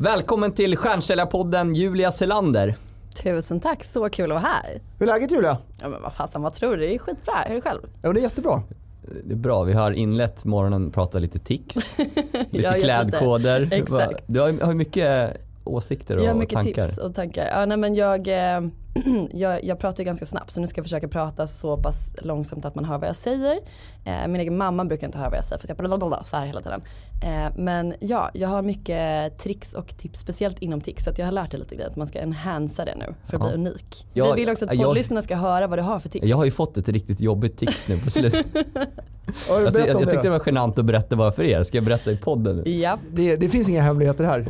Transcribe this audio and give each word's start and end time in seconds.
Välkommen 0.00 0.52
till 0.52 0.76
Stjärnsäljarpodden 0.76 1.74
Julia 1.74 2.12
Selander. 2.12 2.76
Tusen 3.22 3.60
tack, 3.60 3.84
så 3.84 4.08
kul 4.08 4.32
att 4.32 4.42
vara 4.42 4.52
här. 4.52 4.80
Hur 4.98 5.08
är 5.08 5.12
läget 5.12 5.30
Julia? 5.30 5.58
Ja 5.80 5.88
men 5.88 6.02
vad 6.02 6.12
fasen, 6.12 6.42
vad 6.42 6.52
tror 6.54 6.70
du? 6.76 6.86
Det 6.86 6.94
är 6.94 6.98
skitbra. 6.98 7.34
Hur 7.46 7.50
är 7.50 7.54
det 7.54 7.60
själv? 7.62 7.80
Ja 8.02 8.12
det 8.12 8.20
är 8.20 8.22
jättebra. 8.22 8.62
Det 9.24 9.32
är 9.32 9.36
bra, 9.36 9.62
vi 9.62 9.72
har 9.72 9.90
inlett 9.90 10.44
morgonen 10.44 10.90
prata 10.90 11.18
lite 11.18 11.38
tics, 11.38 11.96
lite 12.50 12.80
klädkoder. 12.80 13.60
lite- 13.60 13.76
exakt. 13.76 14.24
Du 14.26 14.40
har, 14.40 14.64
har 14.64 14.74
mycket 14.74 15.36
åsikter 15.68 16.16
och 16.16 16.22
Jag 16.22 16.28
har 16.30 16.34
mycket 16.38 16.54
tankar. 16.54 16.82
tips 16.82 16.98
och 16.98 17.14
tankar. 17.14 17.46
Ja, 17.46 17.66
nej, 17.66 17.76
men 17.76 17.94
jag, 17.94 18.28
eh, 18.28 18.60
jag, 19.32 19.64
jag 19.64 19.78
pratar 19.78 19.98
ju 19.98 20.04
ganska 20.04 20.26
snabbt 20.26 20.52
så 20.52 20.60
nu 20.60 20.66
ska 20.66 20.78
jag 20.78 20.84
försöka 20.84 21.08
prata 21.08 21.46
så 21.46 21.76
pass 21.76 22.10
långsamt 22.22 22.64
att 22.64 22.74
man 22.74 22.84
hör 22.84 22.98
vad 22.98 23.08
jag 23.08 23.16
säger. 23.16 23.58
Eh, 24.04 24.28
min 24.28 24.40
egen 24.40 24.56
mamma 24.56 24.84
brukar 24.84 25.06
inte 25.06 25.18
höra 25.18 25.28
vad 25.30 25.38
jag 25.38 25.44
säger 25.44 25.58
för 25.58 25.64
att 25.66 25.68
jag 25.68 25.78
blablabla 25.88 26.24
så 26.24 26.36
här 26.36 26.46
hela 26.46 26.60
tiden. 26.62 26.82
Eh, 27.24 27.52
men 27.56 27.94
ja, 28.00 28.30
jag 28.34 28.48
har 28.48 28.62
mycket 28.62 29.38
tricks 29.38 29.72
och 29.72 29.96
tips, 29.98 30.20
speciellt 30.20 30.58
inom 30.58 30.80
tics. 30.80 31.04
Så 31.04 31.10
att 31.10 31.18
jag 31.18 31.24
har 31.26 31.32
lärt 31.32 31.50
dig 31.50 31.60
lite 31.60 31.74
grejer 31.74 31.90
att 31.90 31.96
man 31.96 32.06
ska 32.08 32.18
enhansa 32.18 32.84
det 32.84 32.94
nu 32.96 33.14
för 33.26 33.36
att 33.36 33.42
Ja. 33.42 33.48
bli 33.48 33.54
unik. 33.54 34.06
Jag- 34.12 34.34
Vi 34.34 34.40
vill 34.40 34.50
också 34.50 34.64
att 34.64 34.76
poddlyssnarna 34.78 35.22
ska 35.22 35.36
höra 35.36 35.66
vad 35.66 35.78
du 35.78 35.82
har 35.82 35.98
för 36.00 36.08
tics. 36.08 36.26
Jag 36.26 36.36
har 36.36 36.44
ju 36.44 36.50
fått 36.50 36.76
ett 36.76 36.88
riktigt 36.88 37.20
jobbigt 37.20 37.58
tics 37.58 37.88
nu 37.88 37.98
på 37.98 38.10
slutet. 38.10 38.46
Ja, 38.54 39.60
jag, 39.60 39.88
jag, 39.88 39.98
tyckte 39.98 40.22
det 40.22 40.30
var 40.30 40.42
genant 40.46 40.78
att 40.78 40.84
berätta 40.84 41.16
bara 41.16 41.32
för 41.32 41.42
er. 41.42 41.64
Ska 41.64 41.76
jag 41.76 41.84
berätta 41.84 42.10
i 42.12 42.16
podden 42.16 42.56
nu? 42.56 42.70
Ja, 42.70 42.98
det, 43.12 43.36
det 43.36 43.48
finns 43.48 43.68
inga 43.68 43.82
hemligheter 43.82 44.24
här. 44.24 44.46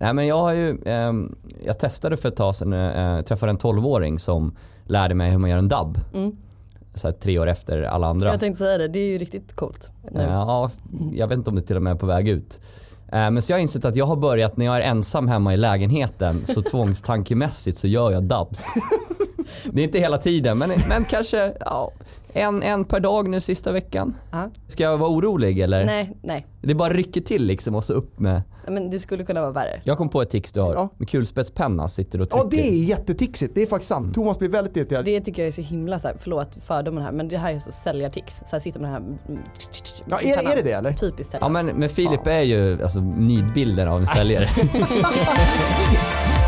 Nej 0.00 0.14
men 0.14 0.26
jag 0.26 0.38
har 0.38 0.52
ju, 0.54 0.78
ehm, 0.84 1.34
jag 1.64 1.78
testade 1.78 2.16
för 2.16 2.28
ett 2.28 2.36
tag 2.36 2.56
sedan, 2.56 2.72
eh, 2.72 3.20
träffade 3.22 3.50
en 3.50 3.58
12-åring 3.58 4.18
som 4.18 4.56
lärde 4.84 5.14
mig 5.14 5.30
hur 5.30 5.38
man 5.38 5.50
gör 5.50 5.58
en 5.58 5.68
dubb. 5.68 6.00
Mm. 6.14 6.36
Så 6.94 7.08
här, 7.08 7.12
tre 7.12 7.38
år 7.38 7.46
efter 7.46 7.82
alla 7.82 8.06
andra. 8.06 8.28
jag 8.30 8.40
tänkte 8.40 8.64
säga 8.64 8.78
det. 8.78 8.88
Det 8.88 8.98
är 8.98 9.06
ju 9.12 9.18
riktigt 9.18 9.56
coolt. 9.56 9.92
Ja, 10.14 10.70
jag 11.12 11.26
vet 11.28 11.38
inte 11.38 11.50
om 11.50 11.56
det 11.56 11.62
till 11.62 11.76
och 11.76 11.82
med 11.82 11.90
är 11.90 11.94
på 11.96 12.06
väg 12.06 12.28
ut. 12.28 12.60
Eh, 13.12 13.30
Men 13.30 13.42
så 13.42 13.52
jag 13.52 13.56
har 13.56 13.62
insett 13.62 13.84
att 13.84 13.96
jag 13.96 14.06
har 14.06 14.16
börjat 14.16 14.56
när 14.56 14.64
jag 14.66 14.76
är 14.76 14.80
ensam 14.80 15.28
hemma 15.28 15.54
i 15.54 15.56
lägenheten 15.56 16.46
så 16.46 16.62
tvångstankemässigt 16.70 17.78
så 17.78 17.86
gör 17.86 18.10
jag 18.10 18.22
dubs. 18.22 18.60
Det 19.72 19.82
är 19.82 19.84
inte 19.84 19.98
hela 19.98 20.18
tiden 20.18 20.58
men, 20.58 20.70
men 20.88 21.04
kanske 21.04 21.52
ja, 21.60 21.92
en, 22.32 22.62
en 22.62 22.84
per 22.84 23.00
dag 23.00 23.28
nu 23.28 23.40
sista 23.40 23.72
veckan. 23.72 24.16
Ja. 24.32 24.50
Ska 24.68 24.82
jag 24.82 24.98
vara 24.98 25.10
orolig 25.10 25.60
eller? 25.60 25.84
Nej, 25.84 26.16
nej. 26.22 26.46
Det 26.62 26.74
bara 26.74 26.92
rycker 26.92 27.20
till 27.20 27.44
liksom 27.46 27.74
och 27.74 27.84
så 27.84 27.92
upp 27.92 28.20
med. 28.20 28.42
Men 28.68 28.90
det 28.90 28.98
skulle 28.98 29.24
kunna 29.24 29.40
vara 29.40 29.50
värre. 29.50 29.80
Jag 29.84 29.98
kom 29.98 30.08
på 30.08 30.22
ett 30.22 30.30
tics 30.30 30.52
du 30.52 30.60
har. 30.60 30.74
Ja. 30.74 30.88
Med 30.96 31.08
kulspetspenna 31.08 31.88
sitter 31.88 32.20
och 32.20 32.30
trycker. 32.30 32.44
Ja 32.44 32.48
det 32.50 32.68
är 32.68 32.84
jättetixigt, 32.84 33.54
det 33.54 33.62
är 33.62 33.66
faktiskt 33.66 33.88
sant. 33.88 34.14
Thomas 34.14 34.38
blir 34.38 34.48
väldigt 34.48 34.76
irriterad. 34.76 35.04
Det 35.04 35.20
tycker 35.20 35.42
jag 35.42 35.46
är 35.48 35.52
så 35.52 35.62
himla, 35.62 35.98
så 35.98 36.08
här, 36.08 36.16
förlåt 36.20 36.58
fördomen 36.62 37.04
här, 37.04 37.12
men 37.12 37.28
det 37.28 37.38
här 37.38 37.54
är 37.54 37.58
så 37.58 37.72
säljartics. 37.72 38.34
Så 38.46 38.50
här 38.52 38.58
sitter 38.60 38.80
man 38.80 38.90
här 38.90 38.96
mm, 38.98 39.16
Ja, 40.10 40.20
i 40.22 40.30
är, 40.32 40.36
pennan. 40.36 40.52
är 40.52 40.56
det 40.56 40.62
det 40.62 40.72
eller? 40.72 40.92
Typiskt 40.92 41.32
Ja 41.32 41.40
säljare. 41.40 41.64
men, 41.64 41.76
men 41.76 41.88
Filip 41.88 42.26
är 42.26 42.42
ju 42.42 42.82
alltså, 42.82 43.00
nidbilden 43.00 43.88
av 43.88 44.00
en 44.00 44.06
säljare. 44.06 44.44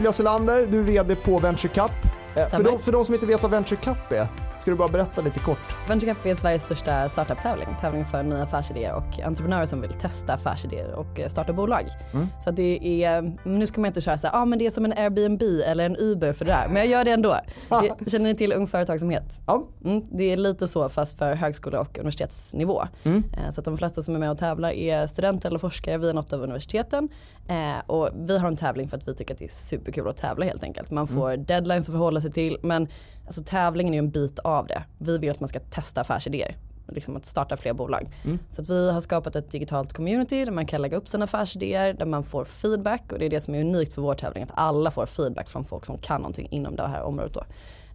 Julia 0.00 0.12
Selander, 0.12 0.66
du 0.66 0.78
är 0.78 0.82
VD 0.82 1.14
på 1.16 1.38
Venture 1.38 1.68
Cup. 1.74 1.92
Eh, 2.36 2.48
För 2.48 2.64
de, 2.64 2.78
för 2.78 2.92
de 2.92 3.04
som 3.04 3.14
inte 3.14 3.26
vet 3.26 3.42
vad 3.42 3.50
Venture 3.50 3.76
Cup 3.76 4.12
är, 4.12 4.26
ska 4.60 4.70
du 4.70 4.76
bara 4.76 4.88
berätta 4.88 5.20
lite 5.22 5.38
kort? 5.40 5.88
Venture 5.88 6.14
Cup 6.14 6.26
är 6.26 6.34
Sveriges 6.34 6.62
största 6.62 7.08
startup-tävling. 7.08 7.68
Tävling 7.80 8.04
för 8.04 8.22
nya 8.22 8.42
affärsidéer 8.42 8.94
och 8.94 9.20
entreprenörer 9.24 9.66
som 9.66 9.80
vill 9.80 9.92
testa 9.92 10.34
affärsidéer 10.34 10.92
och 10.94 11.20
eh, 11.20 11.28
starta 11.28 11.52
bolag. 11.52 11.84
Mm. 12.12 12.26
Så 12.40 12.50
det 12.50 13.04
är, 13.04 13.32
nu 13.48 13.66
ska 13.66 13.80
man 13.80 13.88
inte 13.88 14.00
köra 14.00 14.18
så 14.18 14.26
här, 14.26 14.42
ah, 14.42 14.44
men 14.44 14.58
det 14.58 14.66
är 14.66 14.70
som 14.70 14.84
en 14.84 14.92
Airbnb 14.92 15.42
eller 15.42 15.86
en 15.86 15.96
Uber 15.96 16.32
för 16.32 16.44
det 16.44 16.50
där. 16.50 16.68
Men 16.68 16.76
jag 16.76 16.86
gör 16.86 17.04
det 17.04 17.10
ändå. 17.10 17.36
Det, 17.68 18.10
känner 18.10 18.24
ni 18.24 18.34
till 18.34 18.52
Ung 18.52 18.66
Företagsamhet? 18.66 19.24
Ja. 19.46 19.68
Mm, 19.84 20.02
det 20.10 20.24
är 20.32 20.36
lite 20.36 20.68
så 20.68 20.88
fast 20.88 21.18
för 21.18 21.34
högskola 21.34 21.80
och 21.80 21.98
universitetsnivå. 21.98 22.82
Mm. 23.04 23.22
Eh, 23.32 23.50
Så 23.52 23.60
att 23.60 23.64
de 23.64 23.78
flesta 23.78 24.02
som 24.02 24.14
är 24.14 24.18
med 24.18 24.30
och 24.30 24.38
tävlar 24.38 24.70
är 24.70 25.06
studenter 25.06 25.48
eller 25.48 25.58
forskare 25.58 25.98
via 25.98 26.12
något 26.12 26.32
av 26.32 26.40
universiteten. 26.42 27.08
Eh, 27.48 27.80
Och 27.86 28.08
vi 28.14 28.38
har 28.38 28.48
en 28.48 28.56
tävling 28.56 28.88
för 28.88 28.96
att 28.96 29.08
vi 29.08 29.14
tycker 29.14 29.34
att 29.34 29.38
det 29.38 29.44
är 29.44 29.48
superkul 29.48 30.08
att 30.08 30.16
tävla 30.16 30.44
helt 30.44 30.62
enkelt. 30.62 30.90
Man 30.90 31.06
får 31.08 31.36
deadlines 31.36 31.88
att 31.88 31.92
förhålla 31.92 32.20
sig 32.20 32.32
till 32.32 32.58
men 32.62 32.88
alltså, 33.30 33.42
tävlingen 33.44 33.94
är 33.94 33.98
ju 33.98 34.04
en 34.04 34.10
bit 34.10 34.38
av 34.38 34.66
det. 34.66 34.82
Vi 34.98 35.18
vill 35.18 35.30
att 35.30 35.40
man 35.40 35.48
ska 35.48 35.60
testa 35.60 36.00
affärsidéer. 36.00 36.56
Liksom 36.88 37.16
att 37.16 37.26
starta 37.26 37.56
fler 37.56 37.72
bolag. 37.72 38.08
Så 38.50 38.62
att 38.62 38.68
vi 38.68 38.90
har 38.90 39.00
skapat 39.00 39.36
ett 39.36 39.50
digitalt 39.50 39.92
community 39.92 40.44
där 40.44 40.52
man 40.52 40.66
kan 40.66 40.82
lägga 40.82 40.96
upp 40.96 41.08
sina 41.08 41.24
affärsidéer, 41.24 41.92
där 41.92 42.06
man 42.06 42.24
får 42.24 42.44
feedback 42.44 43.12
och 43.12 43.18
det 43.18 43.24
är 43.24 43.30
det 43.30 43.40
som 43.40 43.54
är 43.54 43.60
unikt 43.60 43.94
för 43.94 44.02
vår 44.02 44.14
tävling, 44.14 44.42
att 44.42 44.50
alla 44.54 44.90
får 44.90 45.06
feedback 45.06 45.48
från 45.48 45.64
folk 45.64 45.86
som 45.86 45.98
kan 45.98 46.20
någonting 46.20 46.48
inom 46.50 46.76
det 46.76 46.86
här 46.86 47.02
området 47.02 47.34
då. 47.34 47.44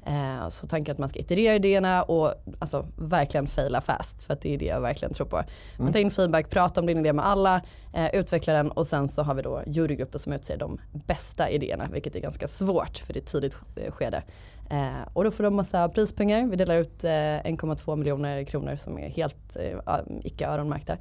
Eh, 0.05 0.49
så 0.49 0.67
tanken 0.67 0.91
att 0.91 0.97
man 0.97 1.09
ska 1.09 1.19
iterera 1.19 1.55
idéerna 1.55 2.03
och 2.03 2.33
alltså, 2.59 2.85
verkligen 2.97 3.47
faila 3.47 3.81
fast 3.81 4.23
för 4.23 4.33
att 4.33 4.41
det 4.41 4.53
är 4.53 4.57
det 4.57 4.65
jag 4.65 4.81
verkligen 4.81 5.13
tror 5.13 5.27
på. 5.27 5.43
Man 5.77 5.93
tar 5.93 5.99
in 5.99 6.11
feedback, 6.11 6.49
pratar 6.49 6.81
om 6.81 6.85
din 6.85 6.99
idé 6.99 7.13
med 7.13 7.25
alla, 7.25 7.61
eh, 7.93 8.15
utvecklar 8.15 8.53
den 8.53 8.71
och 8.71 8.87
sen 8.87 9.07
så 9.07 9.23
har 9.23 9.33
vi 9.33 9.41
då 9.41 9.63
jurygrupper 9.67 10.19
som 10.19 10.33
utser 10.33 10.57
de 10.57 10.79
bästa 10.91 11.49
idéerna 11.49 11.87
vilket 11.91 12.15
är 12.15 12.19
ganska 12.19 12.47
svårt 12.47 12.97
för 12.97 13.13
det 13.13 13.19
är 13.19 13.21
ett 13.21 13.27
tidigt 13.27 13.57
eh, 13.75 13.91
skede. 13.91 14.23
Eh, 14.69 15.07
och 15.13 15.23
då 15.23 15.31
får 15.31 15.43
de 15.43 15.55
massa 15.55 15.89
prispengar, 15.89 16.47
vi 16.47 16.55
delar 16.55 16.75
ut 16.75 17.03
eh, 17.03 17.09
1,2 17.09 17.95
miljoner 17.95 18.43
kronor 18.43 18.75
som 18.75 18.99
är 18.99 19.09
helt 19.09 19.55
eh, 19.55 19.97
icke 20.23 20.47
öronmärkta. 20.47 20.97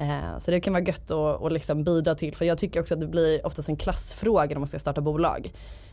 Eh, 0.00 0.38
så 0.38 0.50
det 0.50 0.60
kan 0.60 0.72
vara 0.72 0.82
gött 0.82 1.10
att, 1.10 1.42
att 1.42 1.52
liksom 1.52 1.84
bidra 1.84 2.14
till 2.14 2.36
för 2.36 2.44
jag 2.44 2.58
tycker 2.58 2.80
också 2.80 2.94
att 2.94 3.00
det 3.00 3.06
blir 3.06 3.46
oftast 3.46 3.68
en 3.68 3.76
klassfråga 3.76 4.46
när 4.46 4.58
man 4.58 4.68
ska 4.68 4.78
starta 4.78 5.00
bolag. 5.00 5.52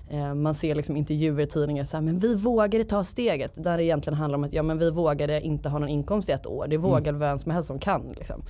Eh, 0.09 0.33
Man 0.33 0.55
ser 0.55 0.75
liksom 0.75 0.95
intervjuer 0.97 1.43
i 1.43 1.47
tidningar 1.47 1.85
så 1.85 1.97
här, 1.97 2.01
men 2.01 2.19
vi 2.19 2.35
vågade 2.35 2.83
ta 2.83 3.03
steget. 3.03 3.51
Där 3.55 3.77
det 3.77 3.83
egentligen 3.83 4.17
handlar 4.17 4.37
om 4.37 4.43
att 4.43 4.53
ja, 4.53 4.63
men 4.63 4.79
vi 4.79 4.91
vågade 4.91 5.41
inte 5.41 5.69
ha 5.69 5.79
någon 5.79 5.89
inkomst 5.89 6.29
i 6.29 6.31
ett 6.31 6.47
år. 6.47 6.67
Det 6.67 6.77
vågar 6.77 7.13
vem 7.13 7.39
som 7.39 7.51
helst 7.51 7.67
som 7.67 7.79
kan. 7.79 8.13
Liksom. 8.17 8.41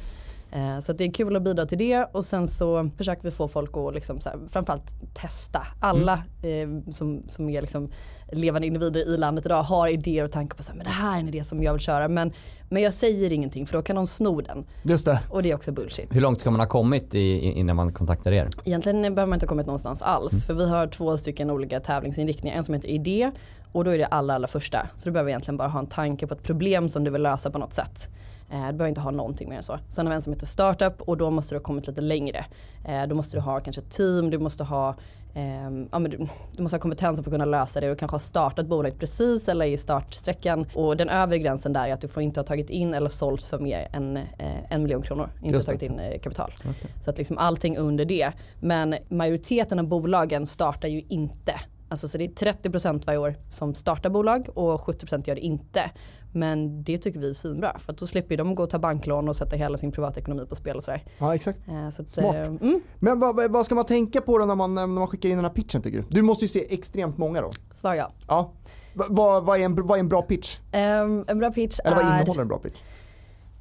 Eh, 0.55 0.79
Så 0.79 0.91
att 0.91 0.97
det 0.97 1.03
är 1.03 1.11
kul 1.11 1.35
att 1.35 1.41
bidra 1.43 1.65
till 1.65 1.77
det 1.77 2.03
och 2.13 2.25
sen 2.25 2.47
så 2.47 2.89
försöker 2.97 3.23
vi 3.23 3.31
få 3.31 3.47
folk 3.47 3.77
att 3.77 3.93
liksom 3.93 4.21
så 4.21 4.29
här, 4.29 4.39
framförallt 4.49 4.93
testa. 5.13 5.67
Alla 5.79 6.13
eh, 6.43 6.93
som, 6.93 7.23
som 7.29 7.49
är 7.49 7.61
liksom 7.61 7.89
levande 8.31 8.67
individer 8.67 9.13
i 9.13 9.17
landet 9.17 9.45
idag 9.45 9.63
har 9.63 9.87
idéer 9.87 10.23
och 10.25 10.31
tankar 10.31 10.57
på 10.57 10.63
så 10.63 10.71
här, 10.71 10.77
men 10.77 10.85
det 10.85 10.91
här 10.91 11.15
är 11.15 11.19
en 11.19 11.27
idé 11.27 11.43
som 11.43 11.63
jag 11.63 11.73
vill 11.73 11.81
köra. 11.81 12.07
Men, 12.07 12.31
men 12.69 12.81
jag 12.81 12.93
säger 12.93 13.33
ingenting 13.33 13.65
för 13.65 13.77
då 13.77 13.81
kan 13.83 13.95
de 13.95 14.07
sno 14.07 14.41
den. 14.41 14.65
Just 14.83 15.05
det. 15.05 15.19
Och 15.29 15.43
det 15.43 15.51
är 15.51 15.55
också 15.55 15.71
bullshit. 15.71 16.15
Hur 16.15 16.21
långt 16.21 16.39
ska 16.39 16.51
man 16.51 16.59
ha 16.59 16.67
kommit 16.67 17.15
i, 17.15 17.39
innan 17.39 17.75
man 17.75 17.93
kontaktar 17.93 18.31
er? 18.31 18.49
Egentligen 18.65 19.01
behöver 19.01 19.25
man 19.25 19.33
inte 19.33 19.45
ha 19.45 19.49
kommit 19.49 19.65
någonstans 19.65 20.01
alls. 20.01 20.45
För 20.45 20.53
vi 20.53 20.69
har 20.69 20.87
två 20.87 21.17
stycken 21.17 21.49
olika 21.49 21.79
tävlingsinriktningar. 21.79 22.57
En 22.57 22.63
som 22.63 22.73
heter 22.73 22.87
idé 22.89 23.31
och 23.71 23.83
då 23.83 23.91
är 23.91 23.97
det 23.97 24.05
allra, 24.05 24.35
allra 24.35 24.47
första. 24.47 24.87
Så 24.95 25.05
du 25.05 25.11
behöver 25.11 25.29
egentligen 25.29 25.57
bara 25.57 25.67
ha 25.67 25.79
en 25.79 25.87
tanke 25.87 26.27
på 26.27 26.33
ett 26.33 26.43
problem 26.43 26.89
som 26.89 27.03
du 27.03 27.11
vill 27.11 27.21
lösa 27.21 27.51
på 27.51 27.57
något 27.57 27.73
sätt. 27.73 28.09
Eh, 28.49 28.67
du 28.67 28.73
behöver 28.73 28.87
inte 28.87 29.01
ha 29.01 29.11
någonting 29.11 29.49
mer 29.49 29.55
än 29.55 29.63
så. 29.63 29.79
Sen 29.89 30.05
har 30.05 30.11
vi 30.11 30.15
en 30.15 30.21
som 30.21 30.33
heter 30.33 30.45
startup 30.45 31.01
och 31.01 31.17
då 31.17 31.31
måste 31.31 31.55
du 31.55 31.59
ha 31.59 31.63
kommit 31.63 31.87
lite 31.87 32.01
längre. 32.01 32.45
Eh, 32.85 33.07
då 33.07 33.15
måste 33.15 33.37
du 33.37 33.41
ha 33.41 33.59
kanske 33.59 33.81
ett 33.81 33.89
team, 33.89 34.29
du 34.29 34.39
måste 34.39 34.63
ha 34.63 34.95
ehm, 35.33 35.89
ja, 35.91 35.99
men 35.99 36.11
du, 36.11 36.17
du 36.55 36.61
måste 36.61 36.75
ha 36.75 36.81
kompetensen 36.81 37.23
för 37.23 37.31
att 37.31 37.33
kunna 37.33 37.45
lösa 37.45 37.79
det. 37.79 37.87
Du 37.87 37.95
kanske 37.95 38.15
har 38.15 38.19
startat 38.19 38.67
bolaget 38.67 38.99
precis 38.99 39.47
eller 39.47 39.65
i 39.65 39.77
startsträckan. 39.77 40.65
Och 40.73 40.97
den 40.97 41.09
övre 41.09 41.39
gränsen 41.39 41.73
där 41.73 41.87
är 41.87 41.93
att 41.93 42.01
du 42.01 42.07
får 42.07 42.23
inte 42.23 42.39
ha 42.39 42.45
tagit 42.45 42.69
in 42.69 42.93
eller 42.93 43.09
sålt 43.09 43.41
för 43.43 43.59
mer 43.59 43.87
än 43.91 44.17
eh, 44.17 44.71
en 44.71 44.83
miljon 44.83 45.01
kronor. 45.01 45.29
Inte 45.41 45.63
tagit 45.63 45.81
in 45.81 46.01
kapital. 46.23 46.53
Så 47.01 47.09
att 47.09 47.17
liksom 47.17 47.37
allting 47.37 47.77
under 47.77 48.05
det. 48.05 48.31
Men 48.59 48.95
majoriteten 49.09 49.79
av 49.79 49.87
bolagen 49.87 50.45
startar 50.45 50.87
ju 50.87 51.01
inte. 51.09 51.59
Alltså 51.89 52.07
så 52.07 52.17
det 52.17 52.23
är 52.23 52.53
30% 52.53 53.05
varje 53.05 53.19
år 53.19 53.35
som 53.49 53.73
startar 53.73 54.09
bolag 54.09 54.47
och 54.53 54.81
70% 54.81 55.27
gör 55.27 55.35
det 55.35 55.41
inte. 55.41 55.91
Men 56.35 56.83
det 56.83 56.97
tycker 56.97 57.19
vi 57.19 57.29
är 57.29 57.33
svinbra 57.33 57.79
för 57.79 57.93
då 57.93 58.07
slipper 58.07 58.37
de 58.37 58.55
gå 58.55 58.63
och 58.63 58.69
ta 58.69 58.79
banklån 58.79 59.29
och 59.29 59.35
sätta 59.35 59.55
hela 59.55 59.77
sin 59.77 59.91
privatekonomi 59.91 60.45
på 60.49 60.55
spel 60.55 60.75
och 60.75 60.83
sådär. 60.83 61.03
Ja 61.17 61.35
exakt. 61.35 61.59
Eh, 61.67 61.89
Så 61.89 62.01
att, 62.01 62.09
Smart. 62.09 62.35
eh, 62.35 62.41
mm, 62.41 62.81
Men 62.99 63.19
vad, 63.19 63.51
vad- 63.51 63.65
ska 63.65 63.75
man 63.75 63.85
tänka 63.85 64.21
på 64.21 64.37
då 64.37 64.45
när 64.45 64.55
man, 64.55 64.75
när 64.75 64.87
man 64.87 65.07
skickar 65.07 65.29
in 65.29 65.35
den 65.35 65.45
här 65.45 65.51
pitchen 65.51 65.81
tycker 65.81 65.97
du? 65.97 66.05
Du 66.09 66.21
måste 66.21 66.45
ju 66.45 66.49
se 66.49 66.73
extremt 66.73 67.17
många 67.17 67.41
då. 67.41 67.51
svar 67.73 67.95
ja. 67.95 68.11
Ja. 68.27 68.51
Va- 68.93 69.05
Vad, 69.09 69.43
vad, 69.45 69.59
är, 69.59 69.65
en, 69.65 69.85
vad 69.87 69.97
är 69.97 69.99
en 69.99 70.09
bra 70.09 70.21
pitch? 70.21 70.57
Ehm, 70.71 71.25
en 71.27 71.39
bra 71.39 71.51
pitch 71.51 71.79
Eller 71.85 71.95
vad 71.95 72.05
är... 72.05 72.19
innehåller 72.19 72.41
en 72.41 72.47
bra 72.47 72.57
pitch? 72.57 72.77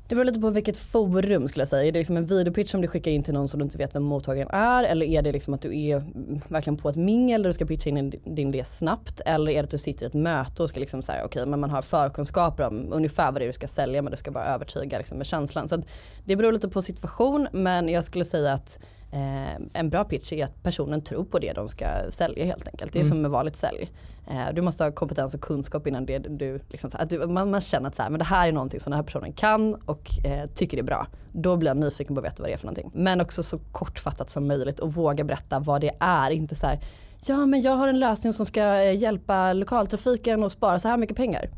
Det 0.08 0.14
beror 0.14 0.24
lite 0.24 0.40
på 0.40 0.50
vilket 0.50 0.78
forum 0.78 1.48
skulle 1.48 1.60
jag 1.60 1.68
säga. 1.68 1.88
Är 1.88 1.92
det 1.92 1.98
liksom 1.98 2.16
en 2.16 2.26
videopitch 2.26 2.70
som 2.70 2.80
du 2.80 2.88
skickar 2.88 3.10
in 3.10 3.22
till 3.22 3.34
någon 3.34 3.48
som 3.48 3.58
du 3.58 3.64
inte 3.64 3.78
vet 3.78 3.94
vem 3.94 4.02
mottagaren 4.02 4.48
är? 4.50 4.84
Eller 4.84 5.06
är 5.06 5.22
det 5.22 5.32
liksom 5.32 5.54
att 5.54 5.62
du 5.62 5.78
är 5.78 6.04
verkligen 6.48 6.76
på 6.76 6.88
ett 6.88 6.96
mingel 6.96 7.42
där 7.42 7.48
du 7.48 7.54
ska 7.54 7.66
pitcha 7.66 7.90
in 7.90 8.10
din- 8.24 8.48
idé 8.48 8.64
snabbt? 8.64 9.20
Eller 9.26 9.52
är 9.52 9.56
det 9.56 9.62
att 9.62 9.70
du 9.70 9.78
sitter 9.78 10.04
i 10.04 10.06
ett 10.06 10.14
möte 10.14 10.62
och 10.62 10.68
ska 10.68 10.80
liksom 10.80 11.02
säga 11.02 11.24
okej 11.24 11.46
men 11.46 11.60
man 11.60 11.70
har 11.70 11.82
förkunskaper 11.82 12.66
om 12.66 12.92
ungefär 12.92 13.32
vad 13.32 13.40
det 13.40 13.44
är 13.44 13.46
du 13.46 13.52
ska 13.52 13.68
sälja 13.68 14.02
men 14.02 14.10
du 14.10 14.16
ska 14.16 14.30
bara 14.30 14.44
övertyga 14.44 14.98
liksom 14.98 15.18
med 15.18 15.26
känslan. 15.26 15.68
Så 15.68 15.74
att 15.74 15.86
det 16.24 16.36
beror 16.36 16.52
lite 16.52 16.68
på 16.68 16.82
situation 16.82 17.48
men 17.52 17.88
jag 17.88 18.04
skulle 18.04 18.24
säga 18.24 18.52
att 18.52 18.78
Eh, 19.14 19.60
en 19.72 19.90
bra 19.90 20.04
pitch 20.04 20.32
är 20.32 20.44
att 20.44 20.62
personen 20.62 21.02
tror 21.02 21.24
på 21.24 21.38
det 21.38 21.52
de 21.52 21.68
ska 21.68 21.86
sälja 22.10 22.44
helt 22.44 22.68
enkelt. 22.68 22.92
Det 22.92 23.00
är 23.00 23.04
som 23.04 23.22
med 23.22 23.30
vanligt 23.30 23.56
sälj. 23.56 23.90
Eh, 24.26 24.54
du 24.54 24.62
måste 24.62 24.84
ha 24.84 24.92
kompetens 24.92 25.34
och 25.34 25.40
kunskap 25.40 25.86
innan 25.86 26.06
det 26.06 26.18
du, 26.18 26.60
liksom, 26.68 26.90
här, 26.94 27.02
att 27.02 27.10
du 27.10 27.26
man, 27.26 27.50
man 27.50 27.60
känner 27.60 27.88
att 27.88 27.94
så 27.94 28.02
här, 28.02 28.10
men 28.10 28.18
det 28.18 28.24
här 28.24 28.48
är 28.48 28.52
någonting 28.52 28.80
som 28.80 28.90
den 28.90 28.96
här 28.96 29.04
personen 29.04 29.32
kan 29.32 29.74
och 29.74 30.10
eh, 30.24 30.46
tycker 30.46 30.78
är 30.78 30.82
bra. 30.82 31.06
Då 31.32 31.56
blir 31.56 31.70
jag 31.70 31.76
nyfiken 31.76 32.14
på 32.14 32.20
att 32.20 32.26
veta 32.26 32.42
vad 32.42 32.50
det 32.50 32.52
är 32.52 32.58
för 32.58 32.66
någonting. 32.66 32.90
Men 32.94 33.20
också 33.20 33.42
så 33.42 33.58
kortfattat 33.72 34.30
som 34.30 34.46
möjligt 34.46 34.80
och 34.80 34.94
våga 34.94 35.24
berätta 35.24 35.58
vad 35.58 35.80
det 35.80 35.90
är. 36.00 36.30
Inte 36.30 36.54
så 36.54 36.66
här, 36.66 36.80
ja 37.26 37.46
men 37.46 37.62
jag 37.62 37.76
har 37.76 37.88
en 37.88 37.98
lösning 37.98 38.32
som 38.32 38.46
ska 38.46 38.82
eh, 38.82 38.96
hjälpa 38.96 39.52
lokaltrafiken 39.52 40.44
och 40.44 40.52
spara 40.52 40.78
så 40.78 40.88
här 40.88 40.96
mycket 40.96 41.16
pengar. 41.16 41.50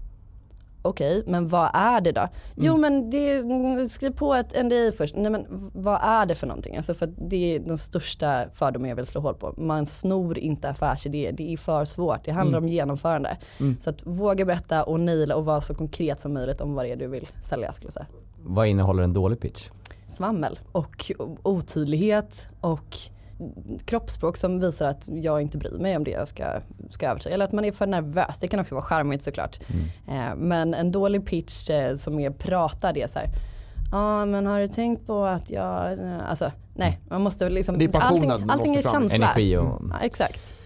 Okej, 0.87 1.23
men 1.27 1.49
vad 1.49 1.71
är 1.75 2.01
det 2.01 2.13
då? 2.13 2.29
Jo 2.55 2.77
men 2.77 3.11
det, 3.11 3.89
skriv 3.89 4.11
på 4.11 4.35
ett 4.35 4.65
NDI 4.65 4.93
först. 4.93 5.17
Nej 5.17 5.31
men 5.31 5.47
vad 5.75 6.01
är 6.03 6.27
det 6.27 6.35
för 6.35 6.47
någonting? 6.47 6.77
Alltså 6.77 6.95
för 6.95 7.15
det 7.29 7.55
är 7.55 7.59
den 7.59 7.79
största 7.79 8.45
fördomen 8.53 8.89
jag 8.89 8.97
vill 8.97 9.07
slå 9.07 9.21
hål 9.21 9.35
på. 9.35 9.55
Man 9.57 9.87
snor 9.87 10.39
inte 10.39 10.69
affärsidéer, 10.69 11.33
det 11.33 11.53
är 11.53 11.57
för 11.57 11.85
svårt. 11.85 12.25
Det 12.25 12.33
handlar 12.33 12.59
om 12.59 12.69
genomförande. 12.69 13.37
Så 13.81 13.91
att 13.91 14.07
våga 14.07 14.45
berätta 14.45 14.85
och 14.85 15.01
naila 15.01 15.37
och 15.37 15.45
vara 15.45 15.61
så 15.61 15.75
konkret 15.75 16.21
som 16.21 16.35
möjligt 16.35 16.61
om 16.61 16.75
vad 16.75 16.85
det 16.85 16.93
är 16.93 16.97
du 16.97 17.07
vill 17.07 17.29
sälja 17.43 17.73
skulle 17.73 17.87
jag 17.87 17.93
säga. 17.93 18.07
Vad 18.39 18.67
innehåller 18.67 19.03
en 19.03 19.13
dålig 19.13 19.41
pitch? 19.41 19.69
Svammel 20.09 20.59
och 20.73 21.13
otydlighet 21.43 22.47
och 22.61 22.99
kroppsspråk 23.85 24.37
som 24.37 24.61
visar 24.61 24.87
att 24.87 25.09
jag 25.09 25.43
inte 25.43 25.59
bryr 25.59 25.79
mig 25.79 25.97
om 25.97 26.05
det 26.05 26.11
jag 26.11 26.29
ska, 26.29 26.45
ska 26.91 27.09
övertyga. 27.09 27.35
Eller 27.35 27.45
att 27.45 27.53
man 27.53 27.65
är 27.65 27.73
för 27.73 27.87
nervös. 27.87 28.39
Det 28.41 28.49
kan 28.49 28.61
också 28.61 28.75
vara 28.75 28.85
charmigt 28.85 29.25
såklart. 29.25 29.59
Eh, 30.09 30.37
men 30.37 30.75
en 30.75 30.93
dålig 30.93 31.27
pitch 31.27 31.71
eh, 31.71 31.97
som 31.97 32.19
är 32.19 32.31
pratad 32.31 32.97
är 32.97 33.07
så 33.07 33.19
här. 33.19 33.29
Ja 33.93 33.99
ah, 33.99 34.27
men 34.27 34.47
har 34.47 34.61
du 34.61 34.69
tänkt 34.69 35.07
på 35.07 35.25
att 35.25 35.51
jag, 35.51 35.93
eh, 35.93 36.31
alltså 36.31 36.53
nej 36.75 37.01
man 37.09 37.23
måste 37.23 37.51
liksom, 37.51 37.79
Det 37.79 37.85
är 37.85 37.89
passionen 37.89 38.31
allting, 38.31 38.51
allting 38.51 38.75
är 38.75 38.83
känsla. 38.83 39.17
Energi 39.17 39.57
och... 39.57 39.83
Ja, 39.91 39.99
exakt. 40.03 40.57